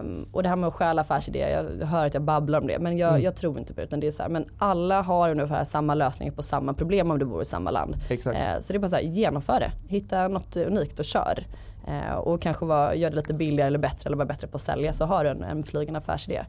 Um, 0.00 0.28
och 0.32 0.42
det 0.42 0.48
här 0.48 0.56
med 0.56 0.68
att 0.68 0.74
stjäla 0.74 1.00
affärsidéer, 1.00 1.76
jag 1.80 1.86
hör 1.86 2.06
att 2.06 2.14
jag 2.14 2.22
babblar 2.22 2.60
om 2.60 2.66
det 2.66 2.78
men 2.78 2.98
jag, 2.98 3.10
mm. 3.10 3.22
jag 3.22 3.36
tror 3.36 3.58
inte 3.58 3.74
på 3.74 3.80
det. 3.80 3.86
Utan 3.86 4.00
det 4.00 4.06
är 4.06 4.10
så 4.10 4.22
här, 4.22 4.30
men 4.30 4.44
alla 4.58 5.02
har 5.02 5.30
ungefär 5.30 5.64
samma 5.64 5.94
lösningar 5.94 6.32
på 6.32 6.42
samma 6.42 6.74
problem 6.74 7.10
om 7.10 7.18
du 7.18 7.24
bor 7.24 7.42
i 7.42 7.44
samma 7.44 7.70
land. 7.70 7.96
Exakt. 8.08 8.36
Uh, 8.36 8.62
så 8.62 8.72
det 8.72 8.76
är 8.76 8.80
bara 8.80 8.88
så 8.88 8.96
här, 8.96 9.02
genomför 9.02 9.60
det. 9.60 9.72
Hitta 9.88 10.28
något 10.28 10.56
unikt 10.56 10.98
och 10.98 11.04
kör. 11.04 11.46
Uh, 11.88 12.14
och 12.14 12.42
kanske 12.42 12.66
var, 12.66 12.92
gör 12.92 13.10
det 13.10 13.16
lite 13.16 13.34
billigare 13.34 13.66
eller 13.66 13.78
bättre 13.78 14.08
eller 14.08 14.16
var 14.16 14.24
bättre 14.24 14.46
på 14.46 14.56
att 14.56 14.62
sälja 14.62 14.92
så 14.92 15.04
har 15.04 15.24
du 15.24 15.30
en, 15.30 15.42
en 15.42 15.64
flygande 15.64 15.98
affärsidé. 15.98 16.44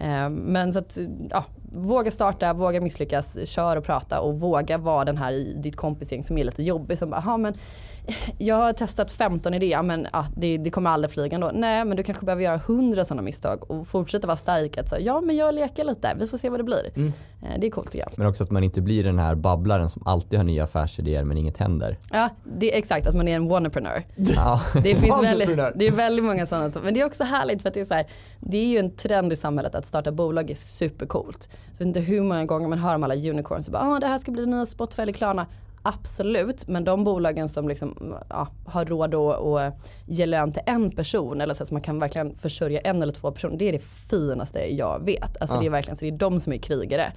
Ehm, 0.00 0.34
men 0.34 0.72
så 0.72 0.78
att, 0.78 0.98
ja, 1.30 1.44
våga 1.72 2.10
starta, 2.10 2.52
våga 2.52 2.80
misslyckas, 2.80 3.48
kör 3.48 3.76
och 3.76 3.84
prata 3.84 4.20
och 4.20 4.40
våga 4.40 4.78
vara 4.78 5.04
den 5.04 5.16
här 5.16 5.32
i 5.32 5.54
ditt 5.62 5.76
kompisgäng 5.76 6.24
som 6.24 6.38
är 6.38 6.44
lite 6.44 6.62
jobbig. 6.62 6.98
Som 6.98 7.10
bara, 7.10 7.36
men 7.36 7.54
jag 8.38 8.54
har 8.54 8.72
testat 8.72 9.12
15 9.12 9.54
idéer 9.54 9.82
men 9.82 10.06
ja, 10.12 10.26
det, 10.36 10.58
det, 10.58 10.70
kommer 10.70 10.90
aldrig 10.90 11.10
flyga 11.10 11.34
ändå. 11.34 11.50
Nej 11.54 11.84
men 11.84 11.96
du 11.96 12.02
kanske 12.02 12.24
behöver 12.24 12.42
göra 12.42 12.54
100 12.54 13.04
sådana 13.04 13.22
misstag 13.22 13.70
och 13.70 13.88
fortsätta 13.88 14.26
vara 14.26 14.36
stark. 14.36 14.78
Att 14.78 14.88
säga, 14.88 15.00
ja 15.00 15.20
men 15.20 15.36
jag 15.36 15.54
leker 15.54 15.84
lite, 15.84 16.16
vi 16.18 16.26
får 16.26 16.38
se 16.38 16.48
vad 16.48 16.60
det 16.60 16.64
blir. 16.64 16.90
Mm. 16.96 17.12
Eh, 17.42 17.60
det 17.60 17.66
är 17.66 17.70
coolt 17.70 17.90
tycker 17.92 18.04
jag. 18.04 18.18
Men 18.18 18.26
också 18.26 18.44
att 18.44 18.50
man 18.50 18.64
inte 18.64 18.80
blir 18.80 19.04
den 19.04 19.18
här 19.18 19.34
babblaren 19.34 19.90
som 19.90 20.02
alltid 20.06 20.38
har 20.38 20.44
nya 20.44 20.64
affärsidéer 20.64 21.24
men 21.24 21.38
inget 21.38 21.56
händer. 21.56 21.98
Ja, 22.12 22.28
det 22.58 22.74
är 22.74 22.78
exakt 22.78 23.06
att 23.06 23.14
man 23.14 23.28
är 23.28 23.36
en 23.36 23.48
wannapreneur. 23.48 24.04
Ja. 24.16 24.60
Det, 24.82 24.94
finns 24.94 25.22
väldigt, 25.22 25.58
det 25.74 25.86
är 25.86 25.92
väldigt 25.92 26.24
många 26.24 26.46
sådana. 26.46 26.70
Men 26.84 26.94
det 26.94 27.00
är 27.00 27.06
också 27.06 27.24
härligt 27.24 27.62
för 27.62 27.68
att 27.68 27.74
det 27.74 27.80
är 27.80 27.84
så 27.84 27.94
här, 27.94 28.06
det 28.40 28.58
är 28.58 28.66
ju 28.66 28.78
en 28.78 28.90
trend 28.90 29.32
i 29.32 29.36
samhället 29.36 29.74
att 29.74 29.86
starta 29.86 30.12
bolag 30.12 30.50
är 30.50 30.54
supercoolt. 30.54 31.48
Jag 31.70 31.78
vet 31.78 31.86
inte 31.86 32.00
hur 32.00 32.22
många 32.22 32.44
gånger 32.44 32.68
man 32.68 32.78
hör 32.78 32.94
om 32.94 33.04
alla 33.04 33.14
unicorns 33.14 33.66
och 33.66 33.72
bara 33.72 33.82
ah, 33.82 34.00
det 34.00 34.06
här 34.06 34.18
ska 34.18 34.30
bli 34.30 34.46
nya 34.46 34.66
Spotify 34.66 35.02
eller 35.02 35.12
Klarna. 35.12 35.46
Absolut, 35.88 36.68
men 36.68 36.84
de 36.84 37.04
bolagen 37.04 37.48
som 37.48 37.68
liksom, 37.68 38.14
ja, 38.28 38.48
har 38.66 38.84
råd 38.84 39.14
att, 39.14 39.44
att 39.44 39.92
ge 40.06 40.26
lön 40.26 40.52
till 40.52 40.62
en 40.66 40.90
person 40.90 41.40
eller 41.40 41.54
så 41.54 41.62
att 41.62 41.70
man 41.70 41.80
kan 41.80 41.98
verkligen 42.00 42.36
försörja 42.36 42.80
en 42.80 43.02
eller 43.02 43.12
två 43.12 43.32
personer. 43.32 43.56
Det 43.56 43.68
är 43.68 43.72
det 43.72 43.82
finaste 44.10 44.74
jag 44.74 45.04
vet. 45.04 45.36
Alltså 45.40 45.56
Ja. 45.56 45.60
det 45.60 45.66
är 45.66 45.70
verkligen 45.70 45.96
så 45.96 46.04
det 46.04 46.10
är 46.10 46.18
de 46.18 46.40
som 46.40 46.52
är 46.52 46.58
krigare. 46.58 47.12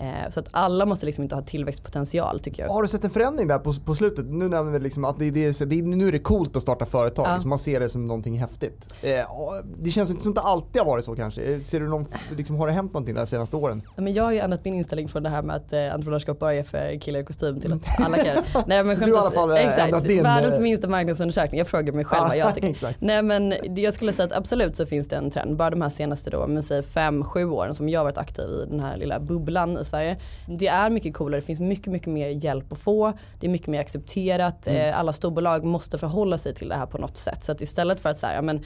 Eh, 0.00 0.30
så 0.30 0.40
att 0.40 0.48
alla 0.50 0.86
måste 0.86 1.06
liksom 1.06 1.22
inte 1.22 1.34
ha 1.34 1.42
tillväxtpotential 1.42 2.40
tycker 2.40 2.62
jag. 2.62 2.70
Har 2.70 2.82
du 2.82 2.88
sett 2.88 3.04
en 3.04 3.10
förändring 3.10 3.48
där 3.48 3.58
på, 3.58 3.72
på 3.84 3.94
slutet? 3.94 4.24
Nu 4.26 4.48
nämner 4.48 4.72
vi 4.72 4.78
liksom 4.78 5.04
att 5.04 5.18
det, 5.18 5.30
det, 5.30 5.58
det, 5.70 5.82
nu 5.82 6.08
är 6.08 6.12
det 6.12 6.18
coolt 6.18 6.56
att 6.56 6.62
starta 6.62 6.86
företag, 6.86 7.26
Ja. 7.26 7.34
liksom 7.34 7.48
man 7.48 7.58
ser 7.58 7.80
det 7.80 7.88
som 7.88 8.06
någonting 8.06 8.38
häftigt. 8.38 8.88
Eh, 9.02 9.10
det 9.78 9.90
känns 9.90 10.10
inte 10.10 10.22
som 10.22 10.32
att 10.32 10.36
det 10.36 10.40
alltid 10.42 10.82
har 10.82 10.86
varit 10.86 11.04
så 11.04 11.14
kanske. 11.14 11.64
Ser 11.64 11.80
du 11.80 11.88
någon, 11.88 12.06
liksom, 12.36 12.56
har 12.56 12.66
det 12.66 12.72
hänt 12.72 12.92
någonting 12.92 13.14
de 13.14 13.26
senaste 13.26 13.56
åren? 13.56 13.82
Ja, 13.96 14.02
Men 14.02 14.12
jag 14.12 14.24
har 14.24 14.32
ju 14.32 14.38
ändrat 14.38 14.64
min 14.64 14.74
inställning 14.74 15.08
från 15.08 15.22
det 15.22 15.28
här 15.28 15.42
med 15.42 15.56
att 15.56 15.72
eh, 15.72 15.78
entreprenörskap 15.94 16.38
bara 16.38 16.54
är 16.54 16.62
för 16.62 17.00
killar 17.00 17.20
i 17.20 17.24
kostym 17.24 17.60
till 17.60 17.72
att 17.72 18.04
alla 18.04 18.16
kan. 18.16 18.36
Nej, 18.66 18.84
men 18.84 18.96
Så 18.96 19.04
du 19.04 19.12
har 19.12 19.18
i 19.18 19.20
alla 19.20 19.30
fall, 19.30 19.50
ändrat 19.50 19.88
Exakt, 19.88 20.08
din, 20.08 20.22
världens 20.22 20.54
eh, 20.54 20.60
minsta 20.60 20.88
marknadsundersökning. 20.88 21.58
Jag 21.58 21.68
frågar 21.68 21.92
mig 21.92 22.04
själv 22.04 22.28
vad 22.28 22.36
jag 22.36 22.54
tycker. 22.54 22.68
Exakt. 22.70 23.00
Nej 23.00 23.22
men 23.22 23.54
jag 23.76 23.94
skulle 23.94 24.12
säga 24.12 24.26
att 24.26 24.32
absolut 24.32 24.76
så 24.76 24.86
finns 24.86 25.08
det 25.08 25.16
en 25.16 25.30
trend. 25.30 25.56
Bara 25.56 25.70
de 25.70 25.82
här 25.82 25.90
senaste 25.90 26.30
då, 26.30 26.46
men 26.46 26.62
säg 26.62 26.82
fem, 26.82 27.24
sju 27.24 27.44
åren 27.44 27.74
som 27.74 27.88
jag 27.88 28.00
har 28.00 28.04
varit 28.04 28.18
aktiv 28.18 28.44
i 28.44 28.66
den 28.70 28.80
här 28.80 28.96
lilla 28.96 29.20
bubblan 29.20 29.83
i 29.84 29.88
Sverige. 29.88 30.16
Det 30.48 30.66
är 30.66 30.90
mycket 30.90 31.14
coolare, 31.14 31.40
det 31.40 31.46
finns 31.46 31.60
mycket, 31.60 31.92
mycket 31.92 32.08
mer 32.08 32.28
hjälp 32.28 32.72
att 32.72 32.78
få. 32.78 33.12
Det 33.40 33.46
är 33.46 33.50
mycket 33.50 33.68
mer 33.68 33.80
accepterat. 33.80 34.66
Eh, 34.66 34.98
Alla 34.98 35.12
storbolag 35.12 35.64
måste 35.64 35.98
förhålla 35.98 36.38
sig 36.38 36.54
till 36.54 36.68
det 36.68 36.74
här 36.74 36.86
på 36.86 36.98
något 36.98 37.16
sätt. 37.16 37.44
Så 37.44 37.52
att 37.52 37.60
istället 37.60 38.00
för 38.00 38.08
att 38.08 38.18
säga, 38.18 38.34
ja 38.34 38.42
men 38.42 38.60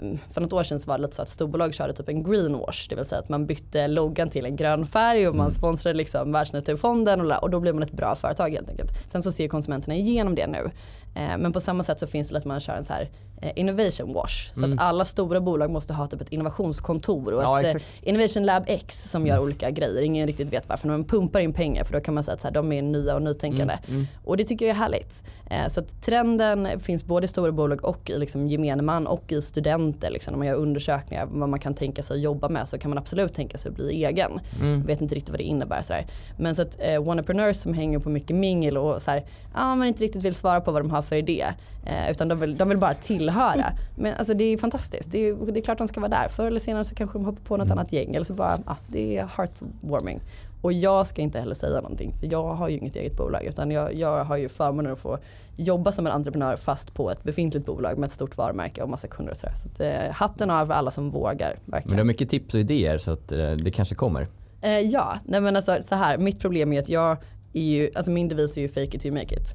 mm, 0.00 0.18
för 0.30 0.40
något 0.40 0.52
år 0.52 0.62
sedan 0.62 0.80
så 0.80 0.86
var 0.86 0.98
det 0.98 1.02
lite 1.02 1.16
så 1.16 1.22
att 1.22 1.28
storbolag 1.28 1.74
körde 1.74 1.92
typ 1.92 2.08
en 2.08 2.22
greenwash. 2.22 2.88
Det 2.88 2.96
vill 2.96 3.04
säga 3.04 3.18
att 3.18 3.28
man 3.28 3.46
bytte 3.46 3.88
loggan 3.88 4.30
till 4.30 4.46
en 4.46 4.56
grön 4.56 4.86
färg 4.86 5.28
och 5.28 5.36
man 5.36 5.50
sponsrade 5.50 5.96
liksom 5.98 6.32
Världsnaturfonden 6.32 7.20
och, 7.20 7.42
och 7.42 7.50
då 7.50 7.60
blir 7.60 7.72
man 7.72 7.82
ett 7.82 7.92
bra 7.92 8.14
företag 8.14 8.50
helt 8.50 8.70
enkelt. 8.70 8.90
Sen 9.06 9.22
så 9.22 9.32
ser 9.32 9.48
konsumenterna 9.48 9.94
igenom 9.94 10.34
det 10.34 10.46
nu. 10.46 10.70
Eh, 11.14 11.38
men 11.38 11.52
på 11.52 11.60
samma 11.60 11.82
sätt 11.82 12.00
så 12.00 12.06
finns 12.06 12.28
det 12.28 12.38
att 12.38 12.44
man 12.44 12.60
kör 12.60 12.76
en 12.76 12.84
så 12.84 12.92
här 12.92 13.10
innovation 13.54 14.12
wash. 14.12 14.50
Så 14.54 14.64
att 14.64 14.70
alla 14.76 15.04
stora 15.04 15.40
bolag 15.40 15.70
måste 15.70 15.92
ha 15.92 16.06
typ 16.06 16.20
ett 16.20 16.28
innovationskontor 16.28 17.32
och 17.32 17.42
Ja, 17.42 17.58
ett 17.58 17.64
eh, 17.64 17.70
exakt. 17.70 17.84
Innovation 18.02 18.46
Lab 18.46 18.64
X 18.66 19.10
som 19.10 19.26
gör 19.26 19.38
olika 19.38 19.70
grejer. 19.70 20.02
Ingen 20.02 20.26
riktigt 20.26 20.48
vet 20.52 20.68
varför. 20.68 20.88
Men 20.88 20.96
man 21.00 21.08
pumpar 21.08 21.40
in 21.40 21.52
pengar 21.52 21.84
för 21.84 21.92
då 21.92 22.00
kan 22.00 22.14
man 22.14 22.24
säga 22.24 22.34
att 22.34 22.40
så 22.40 22.46
här, 22.46 22.54
de 22.54 22.72
är 22.72 22.82
nya 22.82 23.14
och 23.14 23.22
nytänkande. 23.22 23.78
Och 24.24 24.36
det 24.36 24.44
tycker 24.44 24.66
jag 24.66 24.76
är 24.76 24.78
härligt. 24.80 25.22
Eh, 25.50 25.68
så 25.68 25.80
att 25.80 26.02
trenden 26.02 26.80
finns 26.80 27.04
både 27.04 27.24
i 27.24 27.28
stora 27.28 27.52
bolag 27.52 27.84
och 27.84 28.10
i 28.10 28.18
liksom 28.18 28.48
gemene 28.48 28.82
man 28.82 29.06
och 29.06 29.32
i 29.32 29.42
studenter. 29.42 30.10
Liksom, 30.10 30.32
när 30.32 30.38
man 30.38 30.46
gör 30.46 30.54
undersökningar 30.54 31.26
vad 31.30 31.48
man 31.48 31.60
kan 31.60 31.74
tänka 31.74 32.02
sig 32.02 32.16
att 32.16 32.22
jobba 32.22 32.48
med 32.48 32.68
så 32.68 32.78
kan 32.78 32.90
man 32.90 32.98
absolut 32.98 33.34
tänka 33.34 33.58
sig 33.58 33.68
att 33.68 33.74
bli 33.74 34.04
egen. 34.04 34.40
Vet 34.86 35.00
inte 35.00 35.14
riktigt 35.14 35.30
vad 35.30 35.38
det 35.38 35.44
innebär. 35.44 35.82
Så 35.82 35.92
här. 35.92 36.06
Men 36.38 36.54
så 36.54 36.62
att 36.62 36.76
eh, 36.78 37.04
wanapreneurs 37.04 37.56
som 37.56 37.74
hänger 37.74 37.98
på 37.98 38.10
mycket 38.10 38.36
mingel 38.36 38.76
och 38.76 39.02
så 39.02 39.10
här, 39.10 39.24
ja, 39.54 39.74
man 39.74 39.88
inte 39.88 40.04
riktigt 40.04 40.22
vill 40.22 40.34
svara 40.34 40.60
på 40.60 40.72
vad 40.72 40.82
de 40.82 40.90
har 40.90 41.02
för 41.02 41.16
idé. 41.16 41.44
Eh, 41.86 42.10
utan 42.10 42.28
de 42.28 42.40
vill, 42.40 42.56
de 42.56 42.68
vill 42.68 42.78
bara 42.78 42.94
tillhöra. 42.94 43.72
Men 43.96 44.14
alltså 44.14 44.34
det 44.34 44.44
är 44.44 44.58
fantastiskt. 44.58 45.10
Det 45.10 45.18
är, 45.28 45.52
det 45.52 45.60
är 45.60 45.62
klart 45.62 45.78
de 45.78 45.88
ska 45.88 46.00
vara 46.00 46.10
där. 46.10 46.28
Förr 46.28 46.46
eller 46.46 46.60
senare 46.60 46.84
så 46.84 46.94
kanske 46.94 47.18
de 47.18 47.24
hoppar 47.24 47.42
på 47.42 47.56
något 47.56 47.70
annat 47.70 47.92
gäng. 47.92 48.14
Eller 48.14 48.24
så 48.24 48.34
bara, 48.34 48.58
ja, 48.66 48.76
det 48.88 49.18
är 49.18 49.28
heartwarming. 49.36 50.20
Och 50.64 50.72
jag 50.72 51.06
ska 51.06 51.22
inte 51.22 51.38
heller 51.38 51.54
säga 51.54 51.80
någonting 51.80 52.14
för 52.20 52.32
jag 52.32 52.54
har 52.54 52.68
ju 52.68 52.76
inget 52.76 52.96
eget 52.96 53.16
bolag 53.16 53.44
utan 53.44 53.70
jag, 53.70 53.94
jag 53.94 54.24
har 54.24 54.36
ju 54.36 54.48
förmånen 54.48 54.92
att 54.92 54.98
få 54.98 55.18
jobba 55.56 55.92
som 55.92 56.06
en 56.06 56.12
entreprenör 56.12 56.56
fast 56.56 56.94
på 56.94 57.10
ett 57.10 57.22
befintligt 57.22 57.66
bolag 57.66 57.98
med 57.98 58.06
ett 58.06 58.12
stort 58.12 58.36
varumärke 58.36 58.82
och 58.82 58.88
massa 58.88 59.08
kunder 59.08 59.30
och 59.32 59.36
sådär. 59.36 59.54
Så 59.54 59.68
att, 59.68 59.80
eh, 59.80 60.12
hatten 60.14 60.50
av 60.50 60.66
för 60.66 60.72
alla 60.72 60.90
som 60.90 61.10
vågar 61.10 61.56
Men 61.64 61.72
verkligen. 61.72 61.96
du 61.96 62.02
har 62.02 62.06
mycket 62.06 62.30
tips 62.30 62.54
och 62.54 62.60
idéer 62.60 62.98
så 62.98 63.10
att 63.10 63.32
eh, 63.32 63.50
det 63.50 63.70
kanske 63.70 63.94
kommer. 63.94 64.28
Eh, 64.60 64.78
ja, 64.80 65.18
nej 65.24 65.40
men 65.40 65.56
alltså 65.56 65.76
så 65.82 65.94
här, 65.94 66.18
mitt 66.18 66.40
problem 66.40 66.72
är 66.72 66.78
att 66.82 66.88
jag 66.88 67.16
är 67.52 67.62
ju, 67.62 67.90
alltså 67.94 68.10
min 68.10 68.28
devis 68.28 68.56
är 68.56 68.60
ju 68.60 68.68
fake 68.68 68.82
it 68.96 69.00
till 69.00 69.10
you 69.10 69.20
make 69.20 69.34
it. 69.34 69.54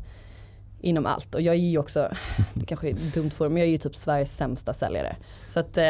Inom 0.81 1.05
allt 1.05 1.35
och 1.35 1.41
jag 1.41 1.55
är 1.55 1.59
ju 1.59 1.77
också, 1.77 2.09
det 2.53 2.65
kanske 2.65 2.89
är 2.89 2.95
dumt 3.13 3.29
för 3.29 3.49
men 3.49 3.57
jag 3.57 3.67
är 3.67 3.71
ju 3.71 3.77
typ 3.77 3.95
Sveriges 3.95 4.35
sämsta 4.35 4.73
säljare. 4.73 5.15
Så 5.47 5.59
att 5.59 5.77
eh, 5.77 5.83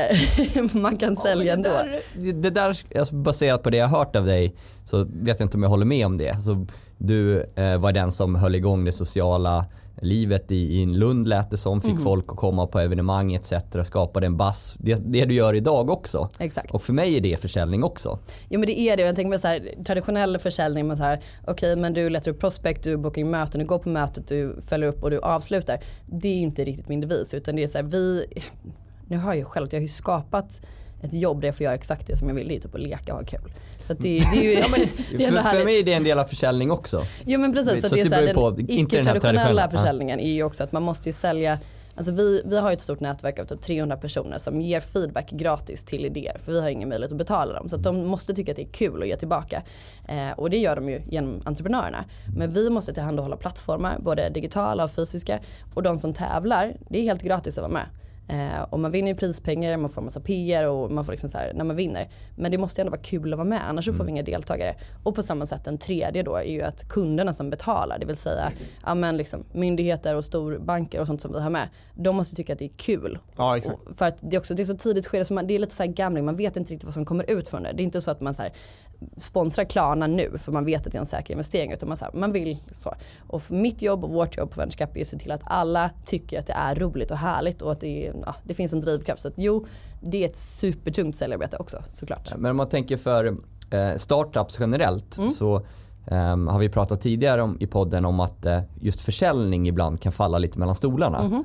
man 0.74 0.98
kan 0.98 1.16
sälja 1.16 1.54
ändå. 1.54 1.70
Det, 2.16 2.32
det 2.32 2.50
där, 2.50 2.78
alltså 3.00 3.16
baserat 3.16 3.64
på 3.64 3.70
det 3.70 3.78
jag 3.78 3.88
har 3.88 3.98
hört 3.98 4.16
av 4.16 4.26
dig 4.26 4.56
så 4.86 5.04
vet 5.04 5.40
jag 5.40 5.46
inte 5.46 5.58
om 5.58 5.64
jag 5.64 5.70
håller 5.70 5.86
med 5.86 6.06
om 6.06 6.18
det. 6.18 6.42
Så 6.42 6.66
du 6.98 7.44
eh, 7.56 7.78
var 7.78 7.92
den 7.92 8.12
som 8.12 8.36
höll 8.36 8.56
igång 8.56 8.86
det 8.86 8.92
sociala 8.92 9.66
livet 10.02 10.52
i, 10.52 10.82
i 10.82 10.86
Lund 10.86 11.28
lät 11.28 11.52
det 11.52 11.58
som, 11.58 11.82
fick 11.82 12.00
folk 12.04 12.26
att 12.28 12.38
komma 12.38 12.68
på 12.68 12.80
evenemang 12.80 13.34
etc. 13.34 13.54
Skapade 13.84 14.26
en 14.26 14.38
bass. 14.38 14.76
Det, 14.78 14.96
det 14.96 15.26
du 15.26 15.34
gör 15.34 15.54
idag 15.54 15.90
också. 15.90 16.30
Exakt. 16.40 16.72
Och 16.72 16.82
för 16.82 16.94
mig 16.94 17.18
är 17.18 17.22
det 17.22 17.38
försäljning 17.38 17.84
också. 17.84 18.20
Jo 18.50 18.60
men 18.60 18.68
det 18.68 18.80
är 18.80 18.98
det. 18.98 19.04
Jag 19.04 19.16
tänker 19.16 19.38
på 19.38 19.42
så 19.42 19.48
här, 19.48 19.84
traditionell 19.86 20.40
försäljning. 20.40 20.88
Man 20.88 20.98
så 20.98 21.04
här, 21.04 21.20
okej 21.48 21.76
men 21.76 21.94
du 21.94 22.10
letar 22.10 22.32
upp 22.32 22.40
prospect, 22.40 22.84
du 22.84 22.98
bokar 22.98 23.22
in 23.22 23.30
möten, 23.30 23.60
du 23.60 23.66
går 23.68 23.80
på 23.80 23.90
mötet, 23.90 24.28
du 24.28 24.56
följer 24.62 24.90
upp 24.90 25.04
och 25.04 25.10
du 25.10 25.20
avslutar. 25.20 25.80
Det 26.06 26.28
är 26.28 26.40
inte 26.40 26.66
riktigt 26.66 26.90
min 26.90 27.02
devis 27.02 27.34
utan 27.34 27.56
det 27.56 27.64
är 27.64 27.68
så 27.68 27.78
här, 27.78 27.86
vi, 27.86 28.26
nu 29.08 29.18
hör 29.18 29.30
jag 29.30 29.38
ju 29.38 29.46
själv 29.46 29.68
jag 29.72 29.80
har 29.80 29.82
ju 29.82 29.88
skapat 29.88 30.62
ett 31.02 31.14
jobb 31.14 31.42
där 31.42 31.48
jag 31.48 31.56
får 31.56 31.64
göra 31.64 31.76
exakt 31.76 32.08
det 32.08 32.16
som 32.16 32.28
jag 32.28 32.36
vill. 32.36 32.48
Det 32.48 32.56
är 32.56 32.60
typ 32.60 32.76
att 32.76 32.82
leka 32.82 33.14
och 33.14 33.20
ha 33.20 33.26
kul. 33.28 33.52
Så 33.90 33.94
att 33.94 34.00
det, 34.00 34.20
det 34.20 34.38
är 34.38 34.44
ju 34.44 34.56
det 35.18 35.24
är 35.24 35.28
ändå 35.28 35.42
För, 35.42 35.66
mig 35.66 35.80
är 35.80 35.84
det 35.84 35.94
en 35.94 36.04
del 36.04 36.20
av 36.20 36.26
försäljning 36.26 36.72
också. 36.72 37.06
Jo 37.26 37.40
men 37.40 37.54
precis, 37.54 37.82
så, 37.82 37.90
Så 37.90 37.96
det 37.96 38.02
är 38.02 38.10
så 38.10 38.16
här, 38.16 38.34
på, 38.34 38.50
inte 38.50 38.62
den 38.62 38.80
icke-traditionella 38.80 39.20
traditionella. 39.20 39.70
försäljningen 39.70 40.20
är 40.20 40.34
ju 40.34 40.44
också 40.44 40.64
att 40.64 40.72
man 40.72 40.84
måste 40.84 41.10
ju 41.10 41.14
sälja 41.14 41.60
Alltså 41.96 42.12
vi, 42.12 42.42
vi 42.46 42.58
har 42.58 42.72
ett 42.72 42.82
stort 42.82 43.00
nätverk 43.00 43.40
av 43.40 43.46
typ 43.46 43.62
300 43.62 43.98
personer 43.98 44.38
som 44.38 44.62
ger 44.62 44.80
feedback 44.80 45.32
gratis 45.32 45.84
till 45.84 46.06
idéer. 46.06 46.38
För 46.46 46.52
vi 46.52 46.62
har 46.62 46.70
ingen 46.70 46.90
möjlighet 46.90 47.12
att 47.12 47.18
betala 47.18 47.54
dem. 47.54 47.70
Så 47.70 47.78
de 47.78 48.08
måste 48.08 48.34
tycka 48.34 48.52
att 48.52 48.56
det 48.56 48.62
är 48.62 48.72
kul 48.72 49.02
att 49.02 49.08
ge 49.08 49.18
tillbaka. 49.18 49.64
Eh, 50.08 50.32
och 50.38 50.50
det 50.50 50.58
gör 50.58 50.76
de 50.76 50.90
ju 50.90 51.02
genom 51.10 51.42
entreprenörerna. 51.46 52.06
Men 52.38 52.54
vi 52.54 52.70
måste 52.70 52.94
tillhandahålla 52.94 53.38
plattformar, 53.38 53.98
både 54.00 54.30
digitala 54.30 54.84
och 54.84 54.92
fysiska. 54.92 55.40
Och 55.74 55.84
de 55.84 55.98
som 55.98 56.14
tävlar, 56.14 56.74
det 56.90 57.00
är 57.00 57.04
helt 57.04 57.24
gratis 57.24 57.58
att 57.58 57.62
vara 57.62 57.74
med. 57.74 57.86
Eh, 58.30 58.62
och 58.70 58.80
man 58.80 58.92
vinner 58.92 59.08
ju 59.08 59.16
prispengar, 59.16 59.78
man 59.78 59.90
får 59.90 60.02
massa 60.02 60.20
PR 60.20 60.68
och 60.68 60.92
man 60.92 61.06
får 61.06 61.12
liksom 61.14 61.30
så 61.30 61.38
här, 61.38 61.54
när 61.54 61.66
man 61.66 61.76
vinner. 61.76 62.10
Men 62.36 62.52
det 62.52 62.58
måste 62.58 62.82
ju 62.82 62.84
ändå 62.84 62.92
vara 62.92 63.02
kul 63.02 63.34
att 63.34 63.38
vara 63.38 63.48
med, 63.48 63.70
annars 63.70 63.86
så 63.86 63.94
får 63.94 64.04
vi 64.04 64.12
inga 64.12 64.24
deltagare. 64.24 64.76
Och 65.04 65.16
på 65.16 65.24
samma 65.24 65.46
sätt 65.46 65.66
den 65.66 65.78
tredje 65.78 66.24
då 66.24 66.36
är 66.36 66.44
ju 66.44 66.62
att 66.62 66.90
kunderna 66.90 67.34
som 67.34 67.50
betalar, 67.50 68.00
det 68.00 68.06
vill 68.06 68.18
säga 68.18 68.52
ja, 68.86 68.96
men 68.96 69.18
liksom, 69.18 69.44
myndigheter 69.52 70.16
och 70.16 70.26
storbanker 70.26 71.02
och 71.02 71.08
sånt 71.08 71.22
som 71.22 71.34
vi 71.34 71.42
har 71.42 71.50
med. 71.50 71.70
De 71.96 72.16
måste 72.16 72.36
tycka 72.36 72.54
att 72.54 72.60
det 72.60 72.66
är 72.66 72.78
kul. 72.78 73.20
Ja, 73.38 73.58
exakt. 73.58 73.78
Och 73.90 73.98
för 73.98 74.06
att 74.06 74.18
det 74.22 74.36
är 74.36 74.40
också 74.40 74.54
det 74.54 74.64
är 74.64 74.66
så 74.66 74.78
tidigt 74.78 75.08
skede, 75.08 75.26
så 75.26 75.34
man, 75.34 75.48
det 75.48 75.56
är 75.56 75.60
lite 75.60 75.76
så 75.76 75.84
här 75.84 75.92
gambling, 75.92 76.26
man 76.26 76.36
vet 76.36 76.58
inte 76.58 76.74
riktigt 76.74 76.86
vad 76.86 76.94
som 76.94 77.06
kommer 77.06 77.32
ut 77.32 77.50
från 77.50 77.64
det. 77.64 77.72
Det 77.72 77.82
är 77.82 77.86
inte 77.86 78.02
så 78.02 78.12
att 78.12 78.22
man 78.22 78.34
så 78.34 78.42
här, 78.42 78.52
sponsrar 79.18 79.66
Klarna 79.66 80.08
nu 80.08 80.38
för 80.38 80.52
man 80.52 80.66
vet 80.66 80.86
att 80.86 80.92
det 80.92 80.98
är 80.98 81.00
en 81.00 81.06
säker 81.06 81.34
investering 81.34 81.72
utan 81.72 81.90
man, 81.90 81.98
så 81.98 82.06
här, 82.06 82.14
man 82.14 82.32
vill 82.32 82.58
så. 82.72 82.96
Och 83.28 83.52
mitt 83.52 83.82
jobb 83.82 84.04
och 84.04 84.10
vårt 84.10 84.38
jobb 84.38 84.52
på 84.52 84.60
Venturecap 84.60 84.98
är 84.98 85.02
att 85.02 85.08
se 85.08 85.18
till 85.18 85.32
att 85.32 85.42
alla 85.44 85.90
tycker 86.06 86.40
att 86.40 86.48
det 86.48 86.54
är 86.54 86.76
roligt 86.76 87.12
och 87.12 87.18
härligt 87.18 87.62
och 87.62 87.72
att 87.72 87.80
det, 87.80 88.08
är, 88.08 88.14
ja, 88.26 88.36
det 88.44 88.54
finns 88.54 88.74
en 88.74 88.82
drivkraft. 88.82 89.22
Så 89.22 89.28
att 89.28 89.34
jo, 89.38 89.66
det 90.02 90.24
är 90.24 90.30
ett 90.30 90.38
supertungt 90.38 91.16
säljarbete 91.16 91.58
också 91.58 91.84
såklart. 91.92 92.34
Men 92.38 92.52
om 92.52 92.58
man 92.58 92.70
tänker 92.70 92.98
för 92.98 93.38
eh, 93.70 93.96
startups 93.96 94.58
generellt 94.60 95.20
så 95.38 95.62
ehm, 96.06 96.48
har 96.48 96.60
vi 96.60 96.70
pratat 96.70 97.02
tidigare 97.02 97.42
om, 97.42 97.58
i 97.60 97.68
podden 97.68 98.06
om 98.06 98.20
att 98.20 98.46
eh, 98.46 98.62
just 98.80 99.02
försäljning 99.02 99.68
ibland 99.68 100.02
kan 100.02 100.12
falla 100.12 100.38
lite 100.38 100.60
mellan 100.60 100.76
stolarna. 100.76 101.44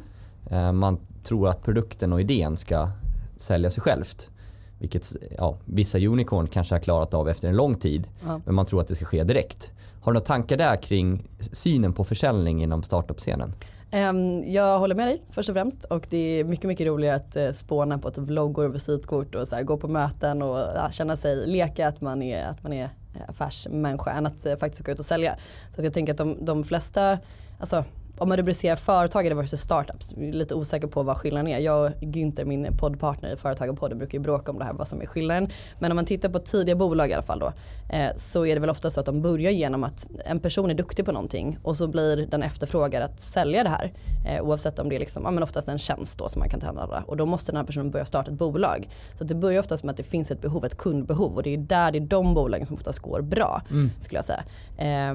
Eh, 0.50 0.72
man 0.72 0.98
tror 1.24 1.48
att 1.48 1.62
produkten 1.62 2.12
och 2.12 2.20
idén 2.20 2.56
ska 2.56 2.88
sälja 3.36 3.70
sig 3.70 3.82
självt. 3.82 4.30
Vilket 4.78 5.16
ja, 5.38 5.58
vissa 5.64 5.98
unicorn 5.98 6.46
kanske 6.46 6.74
har 6.74 6.80
klarat 6.80 7.14
av 7.14 7.28
efter 7.28 7.48
en 7.48 7.56
lång 7.56 7.74
tid. 7.74 8.06
Ja. 8.26 8.40
Men 8.44 8.54
man 8.54 8.66
tror 8.66 8.80
att 8.80 8.88
det 8.88 8.94
ska 8.94 9.04
ske 9.04 9.24
direkt. 9.24 9.72
Har 10.02 10.12
du 10.12 10.14
några 10.14 10.26
tankar 10.26 10.56
där 10.56 10.76
kring 10.76 11.28
synen 11.52 11.92
på 11.92 12.04
försäljning 12.04 12.62
inom 12.62 12.82
startup-scenen? 12.82 13.52
Ehm, 13.94 14.52
jag 14.52 14.78
håller 14.78 14.94
med 14.94 15.08
dig 15.08 15.22
först 15.30 15.48
och 15.48 15.54
främst 15.54 15.84
och 15.84 16.06
det 16.10 16.40
är 16.40 16.44
mycket, 16.44 16.64
mycket 16.64 16.86
roligare 16.86 17.16
att 17.16 17.36
eh, 17.36 17.52
spåna 17.52 17.98
på 17.98 18.10
typ 18.10 18.30
loggor 18.30 18.64
och 18.64 18.74
visitkort 18.74 19.34
och 19.34 19.48
så 19.48 19.56
här, 19.56 19.62
gå 19.62 19.76
på 19.76 19.88
möten 19.88 20.42
och 20.42 20.58
ja, 20.58 20.88
känna 20.92 21.16
sig, 21.16 21.46
leka 21.46 21.88
att 21.88 22.00
man 22.00 22.22
är, 22.22 22.46
att 22.46 22.62
man 22.62 22.72
är 22.72 22.84
eh, 22.84 23.28
affärsmänniska 23.28 24.10
än 24.10 24.26
att 24.26 24.46
eh, 24.46 24.56
faktiskt 24.56 24.84
gå 24.86 24.92
ut 24.92 24.98
och 24.98 25.04
sälja. 25.04 25.36
Så 25.74 25.80
att 25.80 25.84
jag 25.84 25.94
tänker 25.94 26.12
att 26.12 26.18
de, 26.18 26.44
de 26.44 26.64
flesta, 26.64 27.18
alltså 27.60 27.84
om 28.18 28.28
man 28.28 28.38
rubricerar 28.38 28.76
företagare 28.76 29.34
versus 29.34 29.60
startups, 29.60 30.14
jag 30.16 30.28
är 30.28 30.32
lite 30.32 30.54
osäker 30.54 30.88
på 30.88 31.02
vad 31.02 31.16
skillnaden 31.16 31.48
är. 31.48 31.58
Jag 31.58 31.86
och 31.86 31.92
Günther, 32.00 32.44
min 32.44 32.76
poddpartner 32.76 33.32
i 33.32 33.36
Företagarpodden, 33.36 33.98
brukar 33.98 34.18
ju 34.18 34.22
bråka 34.22 34.52
om 34.52 34.58
det 34.58 34.64
här, 34.64 34.72
vad 34.72 34.88
som 34.88 35.02
är 35.02 35.06
skillnaden. 35.06 35.48
Men 35.78 35.92
om 35.92 35.96
man 35.96 36.04
tittar 36.04 36.28
på 36.28 36.38
tidiga 36.38 36.76
bolag 36.76 37.10
i 37.10 37.12
alla 37.12 37.22
fall 37.22 37.38
då, 37.38 37.52
eh, 37.90 38.16
så 38.16 38.46
är 38.46 38.54
det 38.54 38.60
väl 38.60 38.70
ofta 38.70 38.90
så 38.90 39.00
att 39.00 39.06
de 39.06 39.22
börjar 39.22 39.50
genom 39.50 39.84
att 39.84 40.08
en 40.24 40.40
person 40.40 40.70
är 40.70 40.74
duktig 40.74 41.04
på 41.04 41.12
någonting 41.12 41.58
och 41.62 41.76
så 41.76 41.86
blir 41.88 42.26
den 42.26 42.42
efterfrågad 42.42 43.02
att 43.02 43.20
sälja 43.20 43.62
det 43.62 43.68
här. 43.68 43.92
Eh, 44.26 44.42
oavsett 44.42 44.78
om 44.78 44.88
det 44.88 44.94
är 44.94 45.00
liksom, 45.00 45.22
ja, 45.22 45.30
men 45.30 45.42
oftast 45.42 45.68
en 45.68 45.78
tjänst 45.78 46.18
då 46.18 46.28
som 46.28 46.40
man 46.40 46.48
kan 46.48 46.60
tillhandahålla. 46.60 47.04
Och 47.06 47.16
då 47.16 47.26
måste 47.26 47.52
den 47.52 47.56
här 47.56 47.64
personen 47.64 47.90
börja 47.90 48.04
starta 48.04 48.30
ett 48.30 48.38
bolag. 48.38 48.88
Så 49.18 49.24
det 49.24 49.34
börjar 49.34 49.60
oftast 49.60 49.84
med 49.84 49.90
att 49.90 49.96
det 49.96 50.02
finns 50.02 50.30
ett 50.30 50.40
behov, 50.40 50.64
ett 50.64 50.76
kundbehov 50.76 51.34
och 51.34 51.42
det 51.42 51.54
är 51.54 51.58
där 51.58 51.92
det 51.92 51.98
är 51.98 52.00
de 52.00 52.34
bolagen 52.34 52.66
som 52.66 52.76
oftast 52.76 52.98
går 52.98 53.20
bra. 53.20 53.62
Skulle 54.00 54.18
jag 54.18 54.24
säga. 54.24 54.44
Eh, 54.76 55.14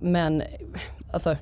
men 0.00 0.42
alltså, 1.12 1.36